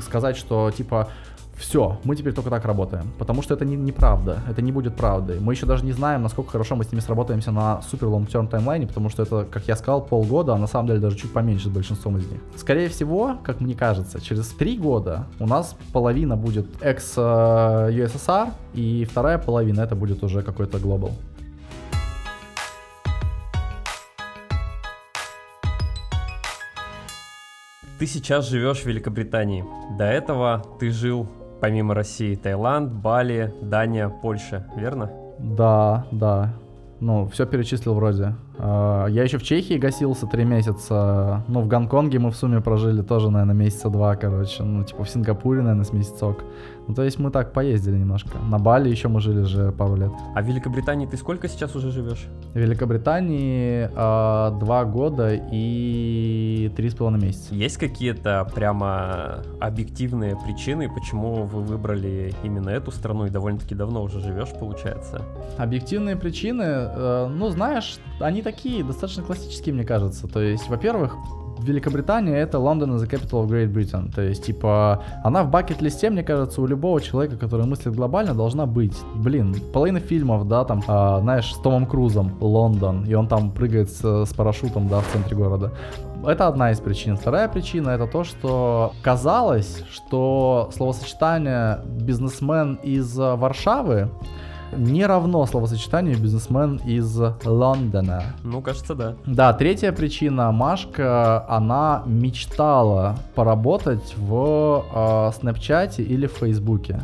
сказать, 0.03 0.35
что, 0.35 0.71
типа, 0.71 1.09
все, 1.57 1.99
мы 2.03 2.15
теперь 2.15 2.33
только 2.33 2.49
так 2.49 2.65
работаем. 2.65 3.11
Потому 3.17 3.41
что 3.41 3.53
это 3.53 3.65
не, 3.65 3.75
неправда, 3.75 4.39
это 4.49 4.61
не 4.61 4.71
будет 4.71 4.95
правдой. 4.95 5.39
Мы 5.39 5.53
еще 5.53 5.65
даже 5.65 5.85
не 5.85 5.91
знаем, 5.91 6.23
насколько 6.23 6.51
хорошо 6.51 6.75
мы 6.75 6.83
с 6.83 6.91
ними 6.91 7.01
сработаемся 7.01 7.51
на 7.51 7.81
супер 7.81 8.07
long 8.07 8.27
term 8.27 8.47
таймлайне, 8.47 8.87
потому 8.87 9.09
что 9.09 9.23
это, 9.23 9.45
как 9.49 9.67
я 9.67 9.75
сказал, 9.75 10.01
полгода, 10.01 10.53
а 10.53 10.57
на 10.57 10.67
самом 10.67 10.87
деле 10.87 10.99
даже 10.99 11.17
чуть 11.17 11.31
поменьше 11.31 11.67
с 11.67 11.71
большинством 11.71 12.17
из 12.17 12.27
них. 12.27 12.41
Скорее 12.55 12.89
всего, 12.89 13.37
как 13.43 13.61
мне 13.61 13.75
кажется, 13.75 14.19
через 14.19 14.47
три 14.47 14.77
года 14.77 15.27
у 15.39 15.47
нас 15.47 15.75
половина 15.93 16.35
будет 16.35 16.67
экс-USSR, 16.81 18.47
э, 18.47 18.51
и 18.73 19.05
вторая 19.05 19.37
половина 19.37 19.81
это 19.81 19.95
будет 19.95 20.23
уже 20.23 20.41
какой-то 20.41 20.79
глобал. 20.79 21.11
Ты 28.01 28.07
сейчас 28.07 28.49
живешь 28.49 28.79
в 28.79 28.87
Великобритании. 28.87 29.63
До 29.95 30.05
этого 30.05 30.65
ты 30.79 30.89
жил 30.89 31.27
помимо 31.61 31.93
России 31.93 32.35
Таиланд, 32.35 32.91
Бали, 32.91 33.53
Дания, 33.61 34.09
Польша, 34.09 34.65
верно? 34.75 35.11
Да, 35.39 36.05
да. 36.11 36.53
Ну, 36.99 37.27
все 37.29 37.45
перечислил 37.45 37.95
вроде. 37.95 38.35
А, 38.59 39.07
я 39.07 39.23
еще 39.23 39.37
в 39.37 39.43
Чехии 39.43 39.75
гасился 39.75 40.27
три 40.27 40.43
месяца. 40.43 41.43
Ну, 41.47 41.61
в 41.61 41.67
Гонконге 41.67 42.19
мы 42.19 42.29
в 42.29 42.35
сумме 42.35 42.61
прожили 42.61 43.01
тоже, 43.01 43.31
наверное, 43.31 43.55
месяца 43.55 43.89
два, 43.89 44.15
короче. 44.15 44.61
Ну, 44.63 44.83
типа 44.83 45.03
в 45.03 45.09
Сингапуре, 45.09 45.61
наверное, 45.61 45.85
с 45.85 45.93
месяцок. 45.93 46.43
Ну, 46.91 46.95
то 46.95 47.03
есть 47.03 47.19
мы 47.19 47.31
так 47.31 47.53
поездили 47.53 47.97
немножко. 47.97 48.37
На 48.39 48.59
Бали 48.59 48.89
еще 48.89 49.07
мы 49.07 49.21
жили 49.21 49.43
же 49.43 49.71
пару 49.71 49.95
лет. 49.95 50.11
А 50.35 50.41
в 50.41 50.45
Великобритании 50.45 51.05
ты 51.05 51.15
сколько 51.15 51.47
сейчас 51.47 51.73
уже 51.73 51.89
живешь? 51.89 52.27
В 52.53 52.57
Великобритании 52.57 53.85
э, 53.85 54.59
два 54.59 54.83
года 54.83 55.29
и 55.53 56.69
три 56.75 56.89
с 56.89 56.95
половиной 56.95 57.27
месяца. 57.27 57.55
Есть 57.55 57.77
какие-то 57.77 58.45
прямо 58.53 59.41
объективные 59.61 60.35
причины, 60.35 60.93
почему 60.93 61.45
вы 61.45 61.61
выбрали 61.61 62.33
именно 62.43 62.69
эту 62.69 62.91
страну 62.91 63.25
и 63.25 63.29
довольно-таки 63.29 63.73
давно 63.73 64.03
уже 64.03 64.19
живешь, 64.19 64.49
получается? 64.59 65.21
Объективные 65.57 66.17
причины, 66.17 66.63
э, 66.63 67.27
ну, 67.33 67.51
знаешь, 67.51 67.99
они 68.19 68.41
такие, 68.41 68.83
достаточно 68.83 69.23
классические, 69.23 69.75
мне 69.75 69.85
кажется. 69.85 70.27
То 70.27 70.41
есть, 70.41 70.67
во-первых, 70.67 71.15
Великобритания 71.63 72.37
это 72.37 72.57
London 72.57 72.95
is 72.95 73.03
the 73.03 73.09
capital 73.09 73.43
of 73.43 73.47
Great 73.47 73.71
Britain. 73.71 74.13
То 74.13 74.21
есть, 74.21 74.45
типа, 74.45 75.03
она 75.23 75.43
в 75.43 75.51
бакет-листе, 75.51 76.09
мне 76.09 76.23
кажется, 76.23 76.61
у 76.61 76.67
любого 76.67 76.99
человека, 77.01 77.37
который 77.37 77.65
мыслит 77.65 77.95
глобально, 77.95 78.33
должна 78.33 78.65
быть. 78.65 78.97
Блин, 79.15 79.55
половина 79.73 79.99
фильмов, 79.99 80.47
да, 80.47 80.63
там, 80.65 80.83
а, 80.87 81.19
знаешь, 81.19 81.53
с 81.53 81.57
Томом 81.57 81.85
Крузом, 81.85 82.37
Лондон, 82.39 83.05
и 83.05 83.13
он 83.13 83.27
там 83.27 83.51
прыгает 83.51 83.89
с, 83.89 84.25
с 84.25 84.33
парашютом, 84.33 84.87
да, 84.87 84.99
в 85.01 85.07
центре 85.07 85.37
города. 85.37 85.71
Это 86.25 86.47
одна 86.47 86.71
из 86.71 86.79
причин. 86.79 87.17
Вторая 87.17 87.47
причина 87.47 87.89
это 87.89 88.05
то, 88.05 88.23
что 88.23 88.93
казалось, 89.01 89.83
что 89.91 90.69
словосочетание 90.71 91.79
бизнесмен 91.85 92.75
из 92.83 93.17
Варшавы 93.17 94.09
не 94.71 95.05
равно 95.05 95.45
словосочетанию 95.45 96.17
бизнесмен 96.17 96.81
из 96.85 97.19
Лондона. 97.45 98.23
Ну, 98.43 98.61
кажется, 98.61 98.95
да. 98.95 99.15
Да, 99.25 99.53
третья 99.53 99.91
причина. 99.91 100.51
Машка, 100.51 101.45
она 101.47 102.03
мечтала 102.05 103.17
поработать 103.35 104.15
в 104.17 104.85
э, 104.93 105.31
Снэпчате 105.39 106.03
или 106.03 106.27
в 106.27 106.33
Фейсбуке. 106.33 107.01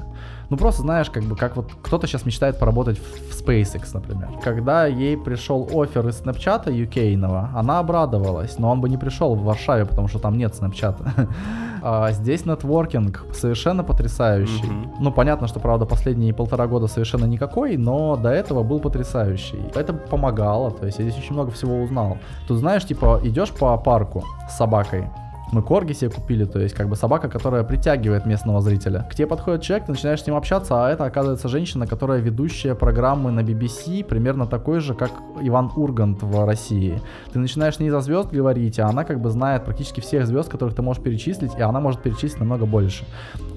Ну 0.50 0.58
просто 0.58 0.82
знаешь, 0.82 1.10
как 1.10 1.24
бы 1.24 1.36
как 1.36 1.56
вот 1.56 1.72
кто-то 1.82 2.08
сейчас 2.08 2.26
мечтает 2.26 2.60
поработать 2.60 2.98
в 2.98 3.42
SpaceX, 3.42 3.90
например. 3.94 4.30
Когда 4.44 4.86
ей 4.86 5.18
пришел 5.18 5.70
офер 5.74 6.08
из 6.08 6.20
Снэпчата 6.20 6.72
UK-ного, 6.72 7.52
она 7.54 7.80
обрадовалась, 7.80 8.58
но 8.58 8.72
он 8.72 8.82
бы 8.82 8.90
не 8.90 8.98
пришел 8.98 9.36
в 9.36 9.44
Варшаве, 9.44 9.86
потому 9.86 10.08
что 10.08 10.20
там 10.20 10.38
нет 10.38 10.56
Снэпчата. 10.56 11.28
А 11.80 12.12
здесь 12.12 12.46
нетворкинг 12.46 13.24
совершенно 13.34 13.84
потрясающий. 13.84 14.66
Mm-hmm. 14.66 14.96
Ну, 15.00 15.12
понятно, 15.12 15.48
что, 15.48 15.60
правда, 15.60 15.86
последние 15.86 16.34
полтора 16.34 16.68
года 16.68 16.88
совершенно 16.88 17.26
никакой, 17.26 17.78
но 17.78 18.16
до 18.16 18.30
этого 18.30 18.64
был 18.64 18.80
потрясающий. 18.80 19.62
Это 19.76 19.94
помогало, 19.94 20.72
то 20.72 20.88
есть 20.88 20.98
я 20.98 21.06
здесь 21.06 21.18
очень 21.18 21.34
много 21.34 21.52
всего 21.52 21.82
узнал. 21.82 22.18
Тут, 22.48 22.58
знаешь, 22.58 22.84
типа, 22.84 23.22
идешь 23.24 23.52
по 23.52 23.78
парку 23.78 24.26
с 24.50 24.58
собакой, 24.58 25.08
Мы 25.52 25.62
корги 25.62 25.94
себе 25.94 26.12
купили, 26.12 26.46
то 26.46 26.60
есть 26.60 26.76
как 26.76 26.90
бы 26.90 26.96
собака, 26.96 27.30
которая 27.30 27.64
притягивает 27.64 28.26
местного 28.26 28.62
зрителя. 28.62 29.08
К 29.10 29.16
тебе 29.16 29.28
подходит 29.28 29.62
человек, 29.62 29.86
ты 29.86 29.94
начинаешь 29.94 30.22
с 30.22 30.28
ним 30.28 30.36
общаться, 30.36 30.86
а 30.86 30.90
это 30.90 31.06
оказывается 31.06 31.48
женщина, 31.48 31.88
которая 31.88 32.20
ведущая 32.20 32.76
программы 32.76 33.32
на 33.32 33.40
BBC, 33.40 34.04
примерно 34.04 34.46
такой 34.46 34.80
же, 34.80 34.94
как 34.94 35.12
Иван 35.42 35.72
Ургант 35.76 36.22
в 36.22 36.46
России. 36.46 37.02
Ты 37.32 37.40
начинаешь 37.40 37.76
с 37.76 37.80
ней 37.80 37.90
за 37.90 38.02
звезд 38.02 38.30
говорить, 38.30 38.80
а 38.80 38.88
она 38.88 39.06
как 39.06 39.22
бы 39.22 39.30
знает 39.30 39.64
практически 39.64 40.02
всех 40.02 40.28
звезд, 40.28 40.50
которых 40.50 40.76
ты 40.76 40.82
можешь 40.82 41.02
перечислить, 41.02 41.56
и 41.58 41.62
она 41.62 41.80
может 41.80 42.02
перечислить 42.02 42.40
намного 42.40 42.66
больше. 42.66 43.06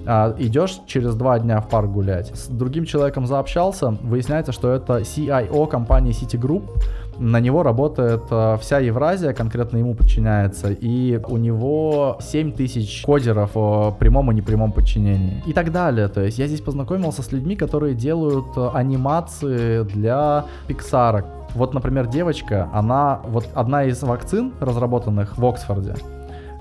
А, 0.05 0.33
идешь 0.39 0.79
через 0.87 1.15
два 1.15 1.39
дня 1.39 1.59
в 1.59 1.67
парк 1.67 1.89
гулять. 1.89 2.31
С 2.35 2.47
другим 2.47 2.85
человеком 2.85 3.27
заобщался, 3.27 3.97
выясняется, 4.01 4.51
что 4.51 4.71
это 4.71 4.99
CIO 4.99 5.67
компании 5.67 6.13
Citigroup, 6.13 6.63
на 7.21 7.39
него 7.39 7.63
работает 7.63 8.23
э, 8.31 8.57
вся 8.59 8.79
Евразия, 8.79 9.33
конкретно 9.33 9.77
ему 9.77 9.93
подчиняется, 9.93 10.71
и 10.71 11.19
у 11.27 11.37
него 11.37 12.17
7 12.19 12.51
тысяч 12.51 13.03
кодеров 13.05 13.51
в 13.53 13.95
прямом 13.99 14.31
и 14.31 14.35
непрямом 14.35 14.71
подчинении. 14.71 15.43
И 15.45 15.53
так 15.53 15.71
далее. 15.71 16.07
То 16.07 16.21
есть 16.21 16.39
я 16.39 16.47
здесь 16.47 16.61
познакомился 16.61 17.21
с 17.21 17.31
людьми, 17.31 17.55
которые 17.55 17.93
делают 17.93 18.57
э, 18.57 18.69
анимации 18.73 19.83
для 19.83 20.45
Pixar. 20.67 21.25
Вот, 21.53 21.73
например, 21.73 22.07
девочка, 22.07 22.69
она 22.73 23.21
вот 23.27 23.47
одна 23.53 23.83
из 23.83 24.01
вакцин, 24.01 24.53
разработанных 24.59 25.37
в 25.37 25.45
Оксфорде, 25.45 25.93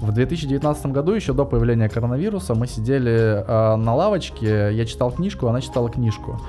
в 0.01 0.13
2019 0.13 0.87
году, 0.87 1.13
еще 1.13 1.35
до 1.35 1.45
появления 1.45 1.89
коронавируса, 1.89 2.55
мы 2.55 2.67
сидели 2.67 3.45
э, 3.47 3.77
на 3.77 3.95
лавочке, 3.95 4.71
я 4.73 4.87
читал 4.87 5.11
книжку, 5.11 5.47
она 5.47 5.61
читала 5.61 5.91
книжку. 5.91 6.41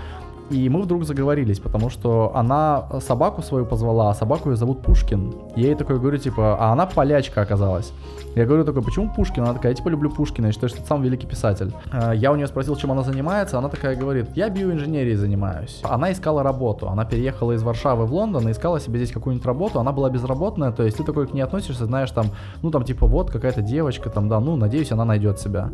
И 0.52 0.70
мы 0.70 0.82
вдруг 0.82 1.06
заговорились, 1.06 1.60
потому 1.60 1.90
что 1.90 2.32
она 2.36 2.86
собаку 3.00 3.42
свою 3.42 3.66
позвала, 3.66 4.10
а 4.10 4.14
собаку 4.14 4.50
ее 4.50 4.56
зовут 4.56 4.82
Пушкин. 4.82 5.34
Я 5.56 5.68
ей 5.68 5.76
такой 5.76 6.00
говорю, 6.00 6.18
типа, 6.18 6.58
а 6.60 6.72
она 6.74 6.86
полячка 6.86 7.42
оказалась. 7.42 7.94
Я 8.36 8.46
говорю 8.46 8.64
такой, 8.64 8.82
почему 8.82 9.10
Пушкин? 9.14 9.44
Она 9.44 9.54
такая, 9.54 9.74
я 9.74 9.76
типа 9.76 9.90
люблю 9.90 10.10
Пушкина, 10.10 10.48
я 10.48 10.52
считаю, 10.54 10.70
что 10.70 10.80
это 10.80 10.88
самый 10.88 11.06
великий 11.06 11.28
писатель. 11.28 11.74
А, 11.92 12.14
я 12.14 12.32
у 12.32 12.36
нее 12.36 12.48
спросил, 12.48 12.78
чем 12.78 12.92
она 12.92 13.04
занимается, 13.04 13.58
она 13.58 13.68
такая 13.68 13.96
говорит, 13.96 14.30
я 14.36 14.50
биоинженерией 14.50 15.16
занимаюсь. 15.16 15.82
Она 15.84 16.14
искала 16.14 16.42
работу, 16.42 16.88
она 16.88 17.04
переехала 17.04 17.52
из 17.52 17.64
Варшавы 17.64 18.06
в 18.06 18.14
Лондон 18.14 18.48
и 18.48 18.52
искала 18.52 18.80
себе 18.80 19.00
здесь 19.00 19.12
какую-нибудь 19.12 19.46
работу, 19.46 19.80
она 19.80 19.92
была 19.92 20.10
безработная, 20.10 20.72
то 20.72 20.84
есть 20.84 20.98
ты 20.98 21.04
такой 21.04 21.28
к 21.28 21.34
ней 21.34 21.42
относишься, 21.42 21.86
знаешь, 21.86 22.12
там, 22.12 22.28
ну 22.62 22.72
там 22.72 22.86
типа 22.86 23.06
вот 23.06 23.32
какая-то 23.32 23.62
девочка, 23.62 24.10
там, 24.10 24.30
да, 24.30 24.40
ну 24.40 24.56
надеюсь, 24.56 24.92
она 24.92 25.04
найдет 25.04 25.40
себя. 25.40 25.70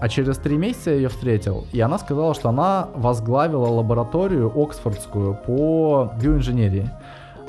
А 0.00 0.08
через 0.08 0.38
три 0.38 0.56
месяца 0.56 0.90
я 0.90 0.96
ее 0.96 1.08
встретил, 1.08 1.66
и 1.72 1.80
она 1.80 1.98
сказала, 1.98 2.34
что 2.34 2.48
она 2.48 2.88
возглавила 2.94 3.66
лабораторию 3.66 4.50
Оксфордскую 4.56 5.34
по 5.46 6.10
биоинженерии. 6.20 6.90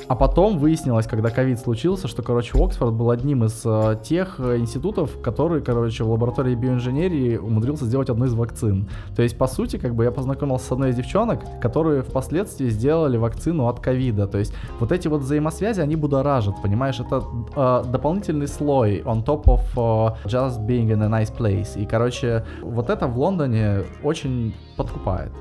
А 0.08 0.16
потом 0.16 0.58
выяснилось, 0.58 1.06
когда 1.06 1.30
ковид 1.30 1.60
случился, 1.60 2.08
что, 2.08 2.24
короче, 2.24 2.58
Оксфорд 2.58 2.93
был 2.93 3.12
одним 3.12 3.43
из 3.43 3.62
э, 3.66 3.97
тех 4.04 4.39
э, 4.39 4.58
институтов, 4.58 5.22
который, 5.22 5.62
короче, 5.62 6.04
в 6.04 6.12
лаборатории 6.12 6.56
биоинженерии 6.56 7.38
умудрился 7.38 7.86
сделать 7.86 8.10
одну 8.10 8.26
из 8.26 8.34
вакцин. 8.34 8.89
То 9.16 9.22
есть, 9.22 9.38
по 9.38 9.47
сути, 9.47 9.78
как 9.78 9.95
бы 9.95 10.04
я 10.06 10.12
познакомился 10.12 10.66
с 10.66 10.72
одной 10.72 10.89
из 10.91 10.95
девчонок, 10.95 11.41
которые 11.62 12.02
впоследствии 12.02 12.70
сделали 12.70 13.18
вакцину 13.18 13.68
от 13.68 13.80
ковида. 13.80 14.28
То 14.28 14.38
есть, 14.38 14.54
вот 14.80 14.91
эти 14.91 15.08
вот 15.08 15.22
взаимосвязи, 15.22 15.82
они 15.82 15.95
будоражат, 15.95 16.62
понимаешь? 16.62 17.00
Это 17.00 17.24
э, 17.56 17.84
дополнительный 17.91 18.47
слой 18.47 19.02
on 19.02 19.24
top 19.24 19.43
of 19.45 19.62
uh, 19.76 20.16
just 20.26 20.66
being 20.66 20.89
in 20.89 21.04
a 21.04 21.08
nice 21.08 21.36
place. 21.36 21.80
И, 21.80 21.86
короче, 21.86 22.45
вот 22.62 22.89
это 22.89 23.08
в 23.08 23.18
Лондоне 23.18 23.84
очень 24.04 24.56
подкупает. 24.78 25.32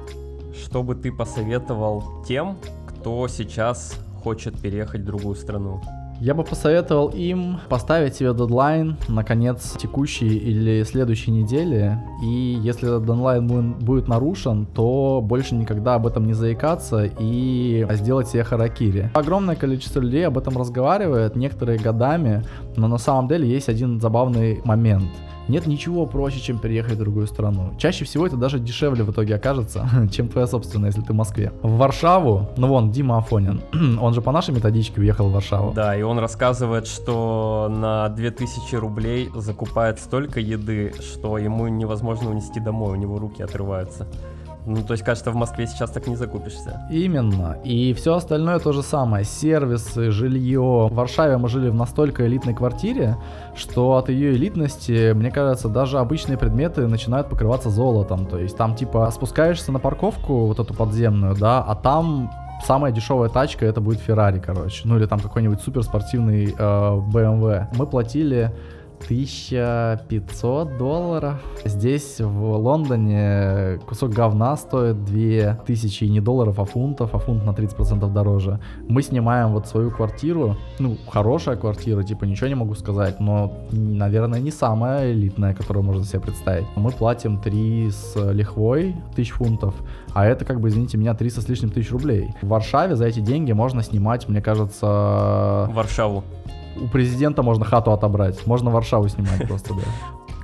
Что 0.54 0.82
бы 0.82 0.94
ты 0.94 1.12
посоветовал 1.12 2.02
тем, 2.26 2.56
кто 2.86 3.28
сейчас 3.28 3.98
хочет 4.22 4.58
переехать 4.60 5.02
в 5.02 5.04
другую 5.04 5.34
страну? 5.36 5.80
Я 6.20 6.34
бы 6.34 6.42
посоветовал 6.42 7.10
им 7.10 7.60
поставить 7.68 8.16
себе 8.16 8.34
дедлайн 8.34 8.96
на 9.06 9.22
конец 9.22 9.76
текущей 9.78 10.36
или 10.36 10.82
следующей 10.82 11.30
недели. 11.30 11.96
И 12.24 12.58
если 12.60 12.88
этот 12.88 13.02
дедлайн 13.02 13.74
будет 13.74 14.08
нарушен, 14.08 14.66
то 14.66 15.20
больше 15.22 15.54
никогда 15.54 15.94
об 15.94 16.08
этом 16.08 16.26
не 16.26 16.32
заикаться 16.32 17.08
и 17.20 17.86
сделать 17.90 18.26
себе 18.26 18.42
харакири. 18.42 19.12
Огромное 19.14 19.54
количество 19.54 20.00
людей 20.00 20.26
об 20.26 20.36
этом 20.36 20.58
разговаривает, 20.58 21.36
некоторые 21.36 21.78
годами, 21.78 22.42
но 22.76 22.88
на 22.88 22.98
самом 22.98 23.28
деле 23.28 23.48
есть 23.48 23.68
один 23.68 24.00
забавный 24.00 24.60
момент– 24.64 25.08
нет 25.48 25.66
ничего 25.66 26.06
проще, 26.06 26.40
чем 26.40 26.58
переехать 26.58 26.94
в 26.94 26.98
другую 26.98 27.26
страну. 27.26 27.72
Чаще 27.78 28.04
всего 28.04 28.26
это 28.26 28.36
даже 28.36 28.58
дешевле 28.58 29.04
в 29.04 29.10
итоге 29.10 29.34
окажется, 29.36 29.88
чем 30.12 30.28
твоя 30.28 30.46
собственная, 30.46 30.88
если 30.88 31.02
ты 31.02 31.12
в 31.12 31.16
Москве. 31.16 31.52
В 31.62 31.76
Варшаву, 31.76 32.50
ну 32.56 32.68
вон, 32.68 32.90
Дима 32.90 33.18
Афонин, 33.18 33.62
он 34.00 34.14
же 34.14 34.22
по 34.22 34.32
нашей 34.32 34.54
методичке 34.54 35.00
уехал 35.00 35.28
в 35.28 35.32
Варшаву. 35.32 35.72
Да, 35.72 35.96
и 35.96 36.02
он 36.02 36.18
рассказывает, 36.18 36.86
что 36.86 37.68
на 37.70 38.08
2000 38.10 38.74
рублей 38.76 39.30
закупает 39.34 39.98
столько 39.98 40.40
еды, 40.40 40.92
что 41.00 41.38
ему 41.38 41.68
невозможно 41.68 42.30
унести 42.30 42.60
домой, 42.60 42.92
у 42.92 42.96
него 42.96 43.18
руки 43.18 43.42
отрываются. 43.42 44.06
Ну, 44.68 44.82
то 44.82 44.92
есть, 44.92 45.04
кажется, 45.04 45.30
в 45.30 45.34
Москве 45.34 45.66
сейчас 45.66 45.90
так 45.90 46.06
не 46.06 46.16
закупишься. 46.16 46.82
Именно. 46.90 47.56
И 47.64 47.94
все 47.94 48.14
остальное 48.14 48.58
то 48.58 48.72
же 48.72 48.82
самое. 48.82 49.24
Сервисы, 49.24 50.10
жилье. 50.10 50.88
В 50.90 50.94
Варшаве 50.94 51.38
мы 51.38 51.48
жили 51.48 51.70
в 51.70 51.74
настолько 51.74 52.26
элитной 52.26 52.54
квартире, 52.54 53.16
что 53.56 53.96
от 53.96 54.08
ее 54.08 54.32
элитности, 54.32 55.12
мне 55.12 55.30
кажется, 55.30 55.68
даже 55.68 55.98
обычные 55.98 56.36
предметы 56.36 56.86
начинают 56.86 57.28
покрываться 57.28 57.70
золотом. 57.70 58.26
То 58.26 58.38
есть, 58.38 58.56
там, 58.56 58.74
типа, 58.74 59.10
спускаешься 59.10 59.72
на 59.72 59.78
парковку, 59.78 60.46
вот 60.46 60.58
эту 60.58 60.74
подземную, 60.74 61.34
да, 61.34 61.62
а 61.62 61.74
там 61.74 62.30
самая 62.64 62.92
дешевая 62.92 63.28
тачка 63.28 63.66
это 63.66 63.80
будет 63.80 64.00
Феррари, 64.00 64.40
короче. 64.40 64.82
Ну 64.84 64.98
или 64.98 65.06
там 65.06 65.20
какой-нибудь 65.20 65.60
суперспортивный 65.60 66.46
э, 66.46 66.58
BMW. 66.58 67.66
Мы 67.76 67.86
платили 67.86 68.52
1500 69.00 70.78
долларов. 70.78 71.34
Здесь, 71.64 72.20
в 72.20 72.56
Лондоне, 72.56 73.78
кусок 73.86 74.10
говна 74.10 74.56
стоит 74.56 75.04
2000 75.04 76.04
не 76.04 76.20
долларов, 76.20 76.58
а 76.58 76.64
фунтов, 76.64 77.14
а 77.14 77.18
фунт 77.18 77.44
на 77.44 77.50
30% 77.50 78.12
дороже. 78.12 78.60
Мы 78.88 79.02
снимаем 79.02 79.52
вот 79.52 79.66
свою 79.66 79.90
квартиру, 79.90 80.56
ну, 80.78 80.96
хорошая 81.08 81.56
квартира, 81.56 82.02
типа, 82.02 82.24
ничего 82.24 82.48
не 82.48 82.54
могу 82.54 82.74
сказать, 82.74 83.20
но, 83.20 83.52
наверное, 83.70 84.40
не 84.40 84.50
самая 84.50 85.12
элитная, 85.12 85.54
которую 85.54 85.84
можно 85.84 86.04
себе 86.04 86.20
представить. 86.20 86.66
Мы 86.76 86.90
платим 86.90 87.38
3 87.38 87.90
с 87.90 88.32
лихвой 88.32 88.96
тысяч 89.14 89.32
фунтов, 89.32 89.74
а 90.14 90.26
это, 90.26 90.44
как 90.44 90.60
бы, 90.60 90.68
извините 90.68 90.98
меня, 90.98 91.14
300 91.14 91.40
с 91.40 91.48
лишним 91.48 91.70
тысяч 91.70 91.90
рублей. 91.90 92.34
В 92.42 92.48
Варшаве 92.48 92.96
за 92.96 93.06
эти 93.06 93.20
деньги 93.20 93.52
можно 93.52 93.82
снимать, 93.82 94.28
мне 94.28 94.42
кажется... 94.42 95.70
Варшаву 95.72 96.24
у 96.84 96.88
президента 96.88 97.42
можно 97.42 97.64
хату 97.64 97.92
отобрать. 97.92 98.46
Можно 98.46 98.70
Варшаву 98.70 99.08
снимать 99.08 99.46
просто, 99.48 99.74
да. 99.74 99.82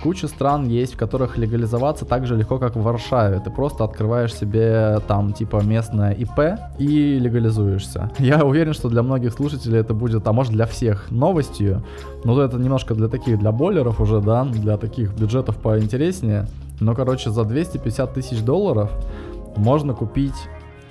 Куча 0.04 0.28
стран 0.28 0.68
есть, 0.68 0.94
в 0.94 0.96
которых 0.98 1.38
легализоваться 1.38 2.04
так 2.04 2.26
же 2.26 2.36
легко, 2.36 2.58
как 2.58 2.76
в 2.76 2.82
Варшаве. 2.82 3.40
Ты 3.40 3.50
просто 3.50 3.84
открываешь 3.84 4.34
себе 4.34 5.00
там 5.08 5.32
типа 5.32 5.62
местное 5.64 6.12
ИП 6.12 6.60
и 6.78 7.18
легализуешься. 7.18 8.10
Я 8.18 8.44
уверен, 8.44 8.74
что 8.74 8.90
для 8.90 9.02
многих 9.02 9.32
слушателей 9.32 9.78
это 9.78 9.94
будет, 9.94 10.28
а 10.28 10.32
может 10.34 10.52
для 10.52 10.66
всех 10.66 11.10
новостью. 11.10 11.82
Но 12.22 12.38
это 12.38 12.58
немножко 12.58 12.94
для 12.94 13.08
таких, 13.08 13.38
для 13.38 13.50
бойлеров 13.50 13.98
уже, 13.98 14.20
да, 14.20 14.44
для 14.44 14.76
таких 14.76 15.14
бюджетов 15.14 15.56
поинтереснее. 15.56 16.48
Но, 16.80 16.94
короче, 16.94 17.30
за 17.30 17.44
250 17.44 18.12
тысяч 18.12 18.42
долларов 18.42 18.90
можно 19.56 19.94
купить 19.94 20.36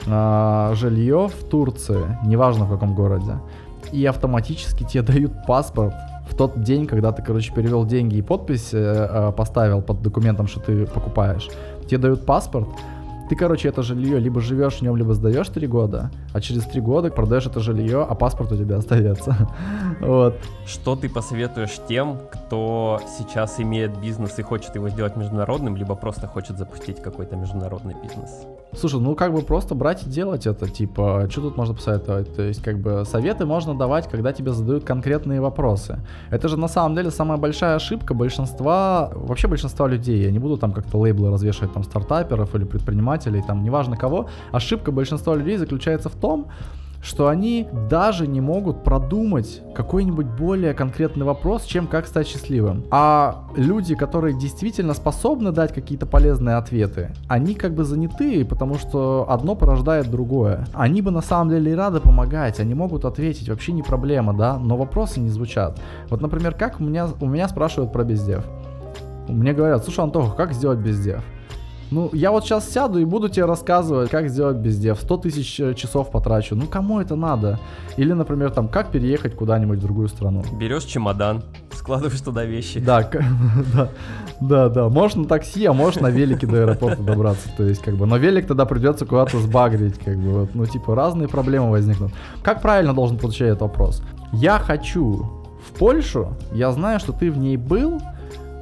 э, 0.07 0.71
жилье 0.73 1.27
в 1.27 1.49
Турции, 1.49 2.17
неважно 2.25 2.65
в 2.65 2.71
каком 2.71 2.95
городе 2.95 3.37
и 3.91 4.05
автоматически 4.05 4.83
тебе 4.83 5.01
дают 5.13 5.45
паспорт 5.45 5.93
в 6.29 6.35
тот 6.35 6.61
день, 6.61 6.87
когда 6.87 7.11
ты, 7.11 7.21
короче, 7.21 7.53
перевел 7.53 7.85
деньги 7.85 8.15
и 8.15 8.21
подпись 8.21 8.69
э, 8.73 8.77
э, 8.77 9.31
поставил 9.35 9.81
под 9.81 10.01
документом, 10.01 10.47
что 10.47 10.59
ты 10.59 10.85
покупаешь. 10.85 11.49
Тебе 11.87 11.97
дают 11.97 12.25
паспорт, 12.25 12.67
ты, 13.33 13.39
короче, 13.39 13.67
это 13.67 13.81
жилье 13.81 14.19
либо 14.19 14.41
живешь 14.41 14.75
в 14.75 14.81
нем, 14.83 14.95
либо 14.95 15.13
сдаешь 15.13 15.49
три 15.49 15.65
года, 15.65 16.11
а 16.33 16.41
через 16.41 16.63
три 16.65 16.81
года 16.81 17.09
продаешь 17.09 17.47
это 17.47 17.59
жилье, 17.61 18.05
а 18.07 18.13
паспорт 18.13 18.51
у 18.51 18.57
тебя 18.57 18.77
остается. 18.77 19.35
вот. 20.01 20.35
Что 20.67 20.95
ты 20.95 21.09
посоветуешь 21.09 21.79
тем, 21.87 22.19
кто 22.31 22.99
сейчас 23.17 23.59
имеет 23.59 23.99
бизнес 23.99 24.37
и 24.37 24.43
хочет 24.43 24.75
его 24.75 24.89
сделать 24.89 25.15
международным, 25.17 25.75
либо 25.75 25.95
просто 25.95 26.27
хочет 26.27 26.57
запустить 26.57 27.01
какой-то 27.01 27.35
международный 27.35 27.95
бизнес? 28.03 28.29
Слушай, 28.75 28.99
ну 28.99 29.15
как 29.15 29.33
бы 29.33 29.41
просто 29.41 29.75
брать 29.75 30.03
и 30.03 30.09
делать 30.09 30.47
это, 30.47 30.67
типа, 30.67 31.27
что 31.29 31.41
тут 31.41 31.57
можно 31.57 31.73
посоветовать? 31.73 32.35
То 32.35 32.43
есть, 32.43 32.61
как 32.63 32.77
бы, 32.77 33.03
советы 33.05 33.45
можно 33.45 33.75
давать, 33.75 34.07
когда 34.09 34.31
тебе 34.31 34.51
задают 34.51 34.83
конкретные 34.83 35.41
вопросы. 35.41 35.99
Это 36.29 36.47
же 36.47 36.57
на 36.57 36.67
самом 36.67 36.95
деле 36.95 37.09
самая 37.11 37.37
большая 37.37 37.75
ошибка 37.75 38.13
большинства, 38.13 39.11
вообще 39.15 39.47
большинства 39.47 39.87
людей. 39.87 40.23
Я 40.23 40.31
не 40.31 40.39
буду 40.39 40.57
там 40.57 40.71
как-то 40.71 40.99
лейблы 40.99 41.31
развешивать 41.31 41.73
там 41.73 41.83
стартаперов 41.83 42.55
или 42.55 42.63
предпринимателей, 42.63 43.22
там 43.41 43.63
неважно 43.63 43.97
кого. 43.97 44.27
Ошибка 44.51 44.91
большинства 44.91 45.35
людей 45.35 45.57
заключается 45.57 46.09
в 46.09 46.15
том, 46.15 46.47
что 47.03 47.27
они 47.27 47.67
даже 47.89 48.27
не 48.27 48.39
могут 48.39 48.83
продумать 48.83 49.61
какой-нибудь 49.75 50.25
более 50.25 50.73
конкретный 50.73 51.25
вопрос, 51.25 51.65
чем 51.65 51.87
как 51.87 52.07
стать 52.07 52.27
счастливым. 52.27 52.85
А 52.91 53.43
люди, 53.57 53.93
которые 53.93 54.39
действительно 54.39 54.93
способны 54.93 55.51
дать 55.51 55.73
какие-то 55.73 56.05
полезные 56.05 56.55
ответы, 56.55 57.11
они 57.27 57.55
как 57.55 57.73
бы 57.73 57.83
заняты, 57.83 58.45
потому 58.45 58.75
что 58.75 59.25
одно 59.29 59.55
порождает 59.55 60.09
другое. 60.09 60.65
Они 60.73 61.01
бы 61.01 61.11
на 61.11 61.21
самом 61.21 61.49
деле 61.49 61.73
и 61.73 61.75
рады 61.75 61.99
помогать, 61.99 62.59
они 62.61 62.73
могут 62.73 63.03
ответить, 63.03 63.49
вообще 63.49 63.73
не 63.73 63.83
проблема, 63.83 64.33
да, 64.33 64.57
но 64.57 64.77
вопросы 64.77 65.19
не 65.19 65.29
звучат. 65.29 65.79
Вот, 66.09 66.21
например, 66.21 66.55
как 66.55 66.79
у 66.79 66.83
меня, 66.83 67.09
у 67.19 67.27
меня 67.27 67.49
спрашивают 67.49 67.91
про 67.91 68.05
бездев. 68.05 68.45
Мне 69.27 69.53
говорят, 69.53 69.83
слушай, 69.83 70.01
Антоха, 70.03 70.35
как 70.35 70.53
сделать 70.53 70.79
бездев? 70.79 71.21
Ну, 71.93 72.09
я 72.11 72.31
вот 72.31 72.43
сейчас 72.43 72.71
сяду 72.71 72.97
и 72.97 73.05
буду 73.05 73.29
тебе 73.29 73.45
рассказывать, 73.45 74.09
как 74.09 74.27
сделать 74.27 74.57
бездев. 74.57 74.99
100 74.99 75.17
тысяч 75.17 75.59
э, 75.59 75.75
часов 75.75 76.09
потрачу. 76.09 76.55
Ну, 76.55 76.65
кому 76.65 76.99
это 76.99 77.15
надо? 77.15 77.59
Или, 77.97 78.13
например, 78.13 78.49
там, 78.49 78.67
как 78.67 78.89
переехать 78.89 79.35
куда-нибудь 79.35 79.77
в 79.77 79.81
другую 79.83 80.07
страну. 80.07 80.43
Берешь 80.59 80.85
чемодан, 80.85 81.43
складываешь 81.71 82.19
туда 82.21 82.45
вещи. 82.45 82.79
Да, 82.79 83.07
да, 83.75 83.89
да, 84.41 84.69
да. 84.69 84.89
Можешь 84.89 85.17
на 85.17 85.25
такси, 85.25 85.67
а 85.67 85.73
можешь 85.73 86.01
на 86.01 86.07
велике 86.07 86.47
до 86.47 86.63
аэропорта 86.63 87.03
добраться. 87.03 87.47
То 87.55 87.63
есть, 87.63 87.83
как 87.83 87.93
бы, 87.93 88.07
но 88.07 88.17
велик 88.17 88.47
тогда 88.47 88.65
придется 88.65 89.05
куда-то 89.05 89.37
сбагрить, 89.37 89.99
как 89.99 90.17
бы, 90.17 90.31
вот, 90.31 90.55
ну, 90.55 90.65
типа, 90.65 90.95
разные 90.95 91.27
проблемы 91.27 91.69
возникнут. 91.69 92.11
Как 92.41 92.63
правильно 92.63 92.95
должен 92.95 93.19
получать 93.19 93.49
этот 93.49 93.61
вопрос? 93.61 94.01
Я 94.31 94.57
хочу 94.57 95.43
в 95.63 95.77
Польшу, 95.77 96.35
я 96.53 96.71
знаю, 96.71 96.99
что 96.99 97.13
ты 97.13 97.29
в 97.29 97.37
ней 97.37 97.55
был, 97.55 98.01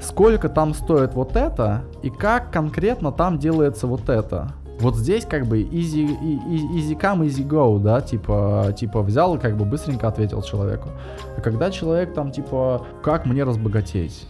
сколько 0.01 0.49
там 0.49 0.73
стоит 0.73 1.13
вот 1.13 1.35
это 1.35 1.83
и 2.01 2.09
как 2.09 2.51
конкретно 2.51 3.11
там 3.11 3.37
делается 3.37 3.87
вот 3.87 4.09
это. 4.09 4.51
Вот 4.79 4.95
здесь 4.95 5.25
как 5.25 5.45
бы 5.45 5.61
easy, 5.61 6.07
easy 6.07 6.99
come, 6.99 7.27
easy 7.27 7.47
go, 7.47 7.79
да, 7.79 8.01
типа, 8.01 8.73
типа 8.75 9.03
взял 9.03 9.35
и 9.35 9.39
как 9.39 9.55
бы 9.55 9.63
быстренько 9.63 10.07
ответил 10.07 10.41
человеку. 10.41 10.89
А 11.37 11.41
когда 11.41 11.69
человек 11.69 12.15
там 12.15 12.31
типа, 12.31 12.85
как 13.03 13.27
мне 13.27 13.43
разбогатеть? 13.43 14.27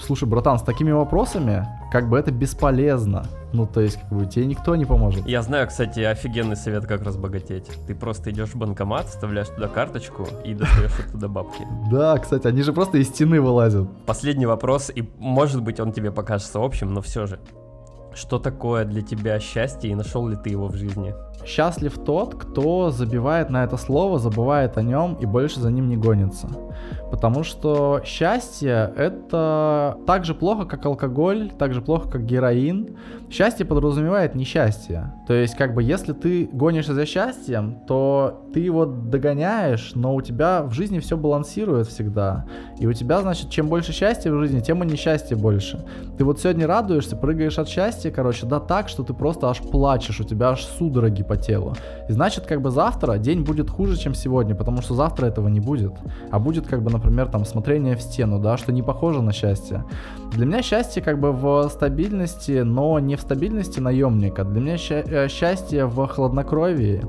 Слушай, 0.00 0.26
братан, 0.26 0.58
с 0.58 0.62
такими 0.62 0.90
вопросами 0.90 1.68
как 1.94 2.08
бы 2.08 2.18
это 2.18 2.32
бесполезно. 2.32 3.24
Ну, 3.52 3.68
то 3.68 3.80
есть, 3.80 4.00
как 4.00 4.10
бы 4.10 4.26
тебе 4.26 4.46
никто 4.46 4.74
не 4.74 4.84
поможет. 4.84 5.28
Я 5.28 5.42
знаю, 5.42 5.68
кстати, 5.68 6.00
офигенный 6.00 6.56
совет, 6.56 6.86
как 6.86 7.02
разбогатеть. 7.02 7.70
Ты 7.86 7.94
просто 7.94 8.32
идешь 8.32 8.48
в 8.48 8.56
банкомат, 8.56 9.06
вставляешь 9.06 9.46
туда 9.46 9.68
карточку 9.68 10.26
и 10.44 10.54
достаешь 10.54 10.90
оттуда 11.06 11.28
бабки. 11.28 11.64
Да, 11.92 12.18
кстати, 12.18 12.48
они 12.48 12.62
же 12.62 12.72
просто 12.72 12.98
из 12.98 13.06
стены 13.10 13.40
вылазят. 13.40 13.88
Последний 14.06 14.44
вопрос, 14.44 14.90
и 14.92 15.08
может 15.18 15.62
быть 15.62 15.78
он 15.78 15.92
тебе 15.92 16.10
покажется 16.10 16.58
общим, 16.58 16.92
но 16.92 17.00
все 17.00 17.26
же. 17.26 17.38
Что 18.12 18.40
такое 18.40 18.84
для 18.84 19.02
тебя 19.02 19.38
счастье 19.38 19.88
и 19.92 19.94
нашел 19.94 20.26
ли 20.26 20.34
ты 20.34 20.50
его 20.50 20.66
в 20.66 20.74
жизни? 20.74 21.14
Счастлив 21.44 21.98
тот, 21.98 22.34
кто 22.34 22.90
забивает 22.90 23.50
на 23.50 23.64
это 23.64 23.76
слово, 23.76 24.18
забывает 24.18 24.78
о 24.78 24.82
нем 24.82 25.14
и 25.14 25.26
больше 25.26 25.60
за 25.60 25.70
ним 25.70 25.88
не 25.88 25.96
гонится. 25.96 26.48
Потому 27.10 27.44
что 27.44 28.00
счастье 28.04 28.92
это 28.96 29.98
так 30.06 30.24
же 30.24 30.34
плохо, 30.34 30.64
как 30.64 30.84
алкоголь, 30.84 31.52
так 31.56 31.72
же 31.72 31.80
плохо, 31.80 32.08
как 32.08 32.24
героин. 32.24 32.96
Счастье 33.30 33.64
подразумевает 33.64 34.34
несчастье. 34.34 35.12
То 35.26 35.34
есть, 35.34 35.54
как 35.56 35.74
бы, 35.74 35.82
если 35.82 36.12
ты 36.12 36.48
гонишься 36.52 36.94
за 36.94 37.06
счастьем, 37.06 37.78
то 37.86 38.48
ты 38.52 38.60
его 38.60 38.84
догоняешь, 38.84 39.92
но 39.94 40.14
у 40.14 40.22
тебя 40.22 40.62
в 40.62 40.72
жизни 40.72 40.98
все 40.98 41.16
балансирует 41.16 41.86
всегда. 41.86 42.46
И 42.78 42.86
у 42.86 42.92
тебя, 42.92 43.20
значит, 43.20 43.50
чем 43.50 43.68
больше 43.68 43.92
счастья 43.92 44.32
в 44.32 44.38
жизни, 44.38 44.60
тем 44.60 44.82
и 44.82 44.86
несчастья 44.86 45.36
больше. 45.36 45.84
Ты 46.18 46.24
вот 46.24 46.40
сегодня 46.40 46.66
радуешься, 46.66 47.16
прыгаешь 47.16 47.58
от 47.58 47.68
счастья, 47.68 48.10
короче, 48.10 48.46
да 48.46 48.60
так, 48.60 48.88
что 48.88 49.02
ты 49.02 49.14
просто 49.14 49.48
аж 49.48 49.58
плачешь, 49.58 50.20
у 50.20 50.24
тебя 50.24 50.50
аж 50.50 50.64
судороги 50.64 51.22
по 51.22 51.33
телу. 51.36 51.74
И 52.08 52.12
значит, 52.12 52.46
как 52.46 52.60
бы 52.60 52.70
завтра 52.70 53.18
день 53.18 53.42
будет 53.42 53.70
хуже, 53.70 53.96
чем 53.96 54.14
сегодня, 54.14 54.54
потому 54.54 54.82
что 54.82 54.94
завтра 54.94 55.26
этого 55.26 55.48
не 55.48 55.60
будет. 55.60 55.92
А 56.30 56.38
будет, 56.38 56.66
как 56.66 56.82
бы, 56.82 56.90
например, 56.90 57.28
там, 57.28 57.44
смотрение 57.44 57.96
в 57.96 58.02
стену, 58.02 58.38
да, 58.38 58.56
что 58.56 58.72
не 58.72 58.82
похоже 58.82 59.22
на 59.22 59.32
счастье. 59.32 59.84
Для 60.32 60.46
меня 60.46 60.62
счастье 60.62 61.02
как 61.02 61.20
бы 61.20 61.32
в 61.32 61.68
стабильности, 61.68 62.62
но 62.62 62.98
не 62.98 63.16
в 63.16 63.20
стабильности 63.20 63.80
наемника. 63.80 64.44
Для 64.44 64.60
меня 64.60 64.76
э, 64.76 65.28
счастье 65.28 65.86
в 65.86 66.06
хладнокровии. 66.06 67.02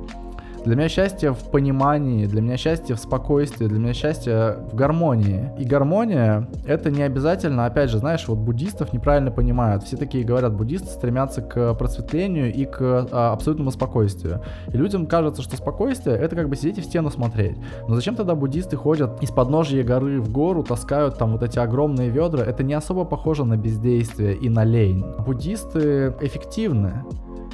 Для 0.65 0.75
меня 0.75 0.89
счастье 0.89 1.31
в 1.31 1.51
понимании, 1.51 2.25
для 2.25 2.41
меня 2.41 2.57
счастье 2.57 2.95
в 2.95 2.99
спокойствии, 2.99 3.67
для 3.67 3.77
меня 3.77 3.93
счастье 3.93 4.57
в 4.71 4.73
гармонии. 4.73 5.51
И 5.59 5.63
гармония— 5.63 6.49
это 6.65 6.89
не 6.89 7.03
обязательно, 7.03 7.67
опять 7.67 7.91
же, 7.91 7.99
знаешь, 7.99 8.27
вот 8.27 8.39
буддистов 8.39 8.91
неправильно 8.91 9.29
понимают. 9.29 9.83
Все 9.83 9.95
такие 9.95 10.23
говорят, 10.23 10.55
буддисты 10.55 10.87
стремятся 10.87 11.43
к 11.43 11.75
просветлению 11.75 12.51
и 12.51 12.65
к 12.65 13.07
а, 13.11 13.33
абсолютному 13.33 13.69
спокойствию. 13.69 14.41
И 14.73 14.75
людям 14.75 15.05
кажется, 15.05 15.43
что 15.43 15.55
спокойствие— 15.55 16.15
это 16.17 16.35
как 16.35 16.49
бы 16.49 16.55
сидеть 16.55 16.79
и 16.79 16.81
в 16.81 16.85
стену 16.85 17.11
смотреть. 17.11 17.57
Но 17.87 17.93
зачем 17.93 18.15
тогда 18.15 18.33
буддисты 18.33 18.75
ходят 18.75 19.21
из 19.21 19.29
подножья 19.29 19.83
горы 19.83 20.19
в 20.19 20.31
гору, 20.31 20.63
таскают 20.63 21.19
там 21.19 21.33
вот 21.33 21.43
эти 21.43 21.59
огромные 21.59 22.09
ведра? 22.09 22.43
Это 22.43 22.63
не 22.63 22.73
особо 22.73 23.05
похоже 23.05 23.45
на 23.45 23.55
бездействие 23.55 24.33
и 24.33 24.49
на 24.49 24.63
лень. 24.63 25.05
Буддисты 25.19 26.15
эффективны. 26.21 27.03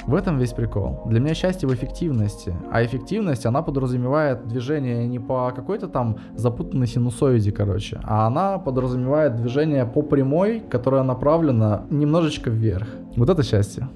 В 0.07 0.15
этом 0.15 0.39
весь 0.39 0.53
прикол. 0.53 1.01
Для 1.05 1.19
меня 1.19 1.33
счастье 1.33 1.67
в 1.67 1.73
эффективности. 1.73 2.53
А 2.71 2.83
эффективность, 2.83 3.45
она 3.45 3.61
подразумевает 3.61 4.47
движение 4.47 5.07
не 5.07 5.19
по 5.19 5.51
какой-то 5.55 5.87
там 5.87 6.17
запутанной 6.35 6.87
синусоиде, 6.87 7.51
короче, 7.51 7.99
а 8.03 8.27
она 8.27 8.57
подразумевает 8.57 9.35
движение 9.35 9.85
по 9.85 10.01
прямой, 10.01 10.59
которая 10.59 11.03
направлена 11.03 11.85
немножечко 11.89 12.49
вверх. 12.49 12.87
Вот 13.15 13.29
это 13.29 13.43
счастье. 13.43 13.89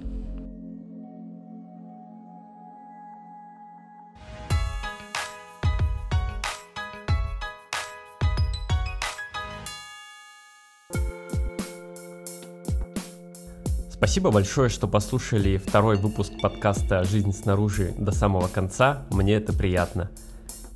Спасибо 14.05 14.29
большое, 14.29 14.69
что 14.69 14.87
послушали 14.87 15.57
второй 15.57 15.97
выпуск 15.97 16.31
подкаста 16.39 17.03
«Жизнь 17.05 17.33
снаружи» 17.33 17.91
до 17.97 18.11
самого 18.11 18.47
конца. 18.47 19.03
Мне 19.09 19.33
это 19.33 19.51
приятно. 19.51 20.11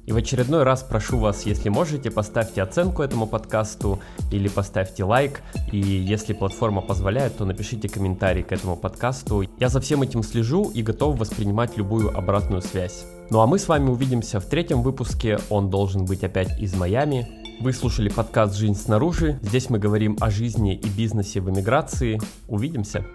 И 0.08 0.12
в 0.12 0.18
очередной 0.18 0.64
раз 0.64 0.82
прошу 0.82 1.20
вас, 1.20 1.46
если 1.46 1.70
можете, 1.70 2.10
поставьте 2.10 2.64
оценку 2.64 3.04
этому 3.04 3.28
подкасту 3.28 4.00
или 4.32 4.48
поставьте 4.48 5.04
лайк. 5.04 5.44
И 5.72 5.78
если 5.78 6.34
платформа 6.34 6.82
позволяет, 6.82 7.38
то 7.38 7.46
напишите 7.46 7.88
комментарий 7.88 8.42
к 8.42 8.52
этому 8.52 8.76
подкасту. 8.76 9.44
Я 9.60 9.70
за 9.70 9.80
всем 9.80 10.02
этим 10.02 10.24
слежу 10.24 10.72
и 10.74 10.82
готов 10.82 11.20
воспринимать 11.20 11.78
любую 11.78 12.18
обратную 12.18 12.64
связь. 12.64 13.06
Ну 13.30 13.42
а 13.42 13.46
мы 13.46 13.60
с 13.60 13.68
вами 13.68 13.92
увидимся 13.92 14.40
в 14.40 14.46
третьем 14.48 14.82
выпуске. 14.82 15.38
Он 15.52 15.70
должен 15.70 16.06
быть 16.06 16.24
опять 16.24 16.60
из 16.60 16.74
Майами. 16.74 17.30
Вы 17.62 17.74
слушали 17.74 18.10
подкаст 18.10 18.56
«Жизнь 18.56 18.74
снаружи». 18.74 19.38
Здесь 19.44 19.70
мы 19.70 19.78
говорим 19.78 20.18
о 20.20 20.32
жизни 20.32 20.74
и 20.74 20.90
бизнесе 20.90 21.42
в 21.42 21.50
эмиграции. 21.52 22.20
Увидимся! 22.48 23.06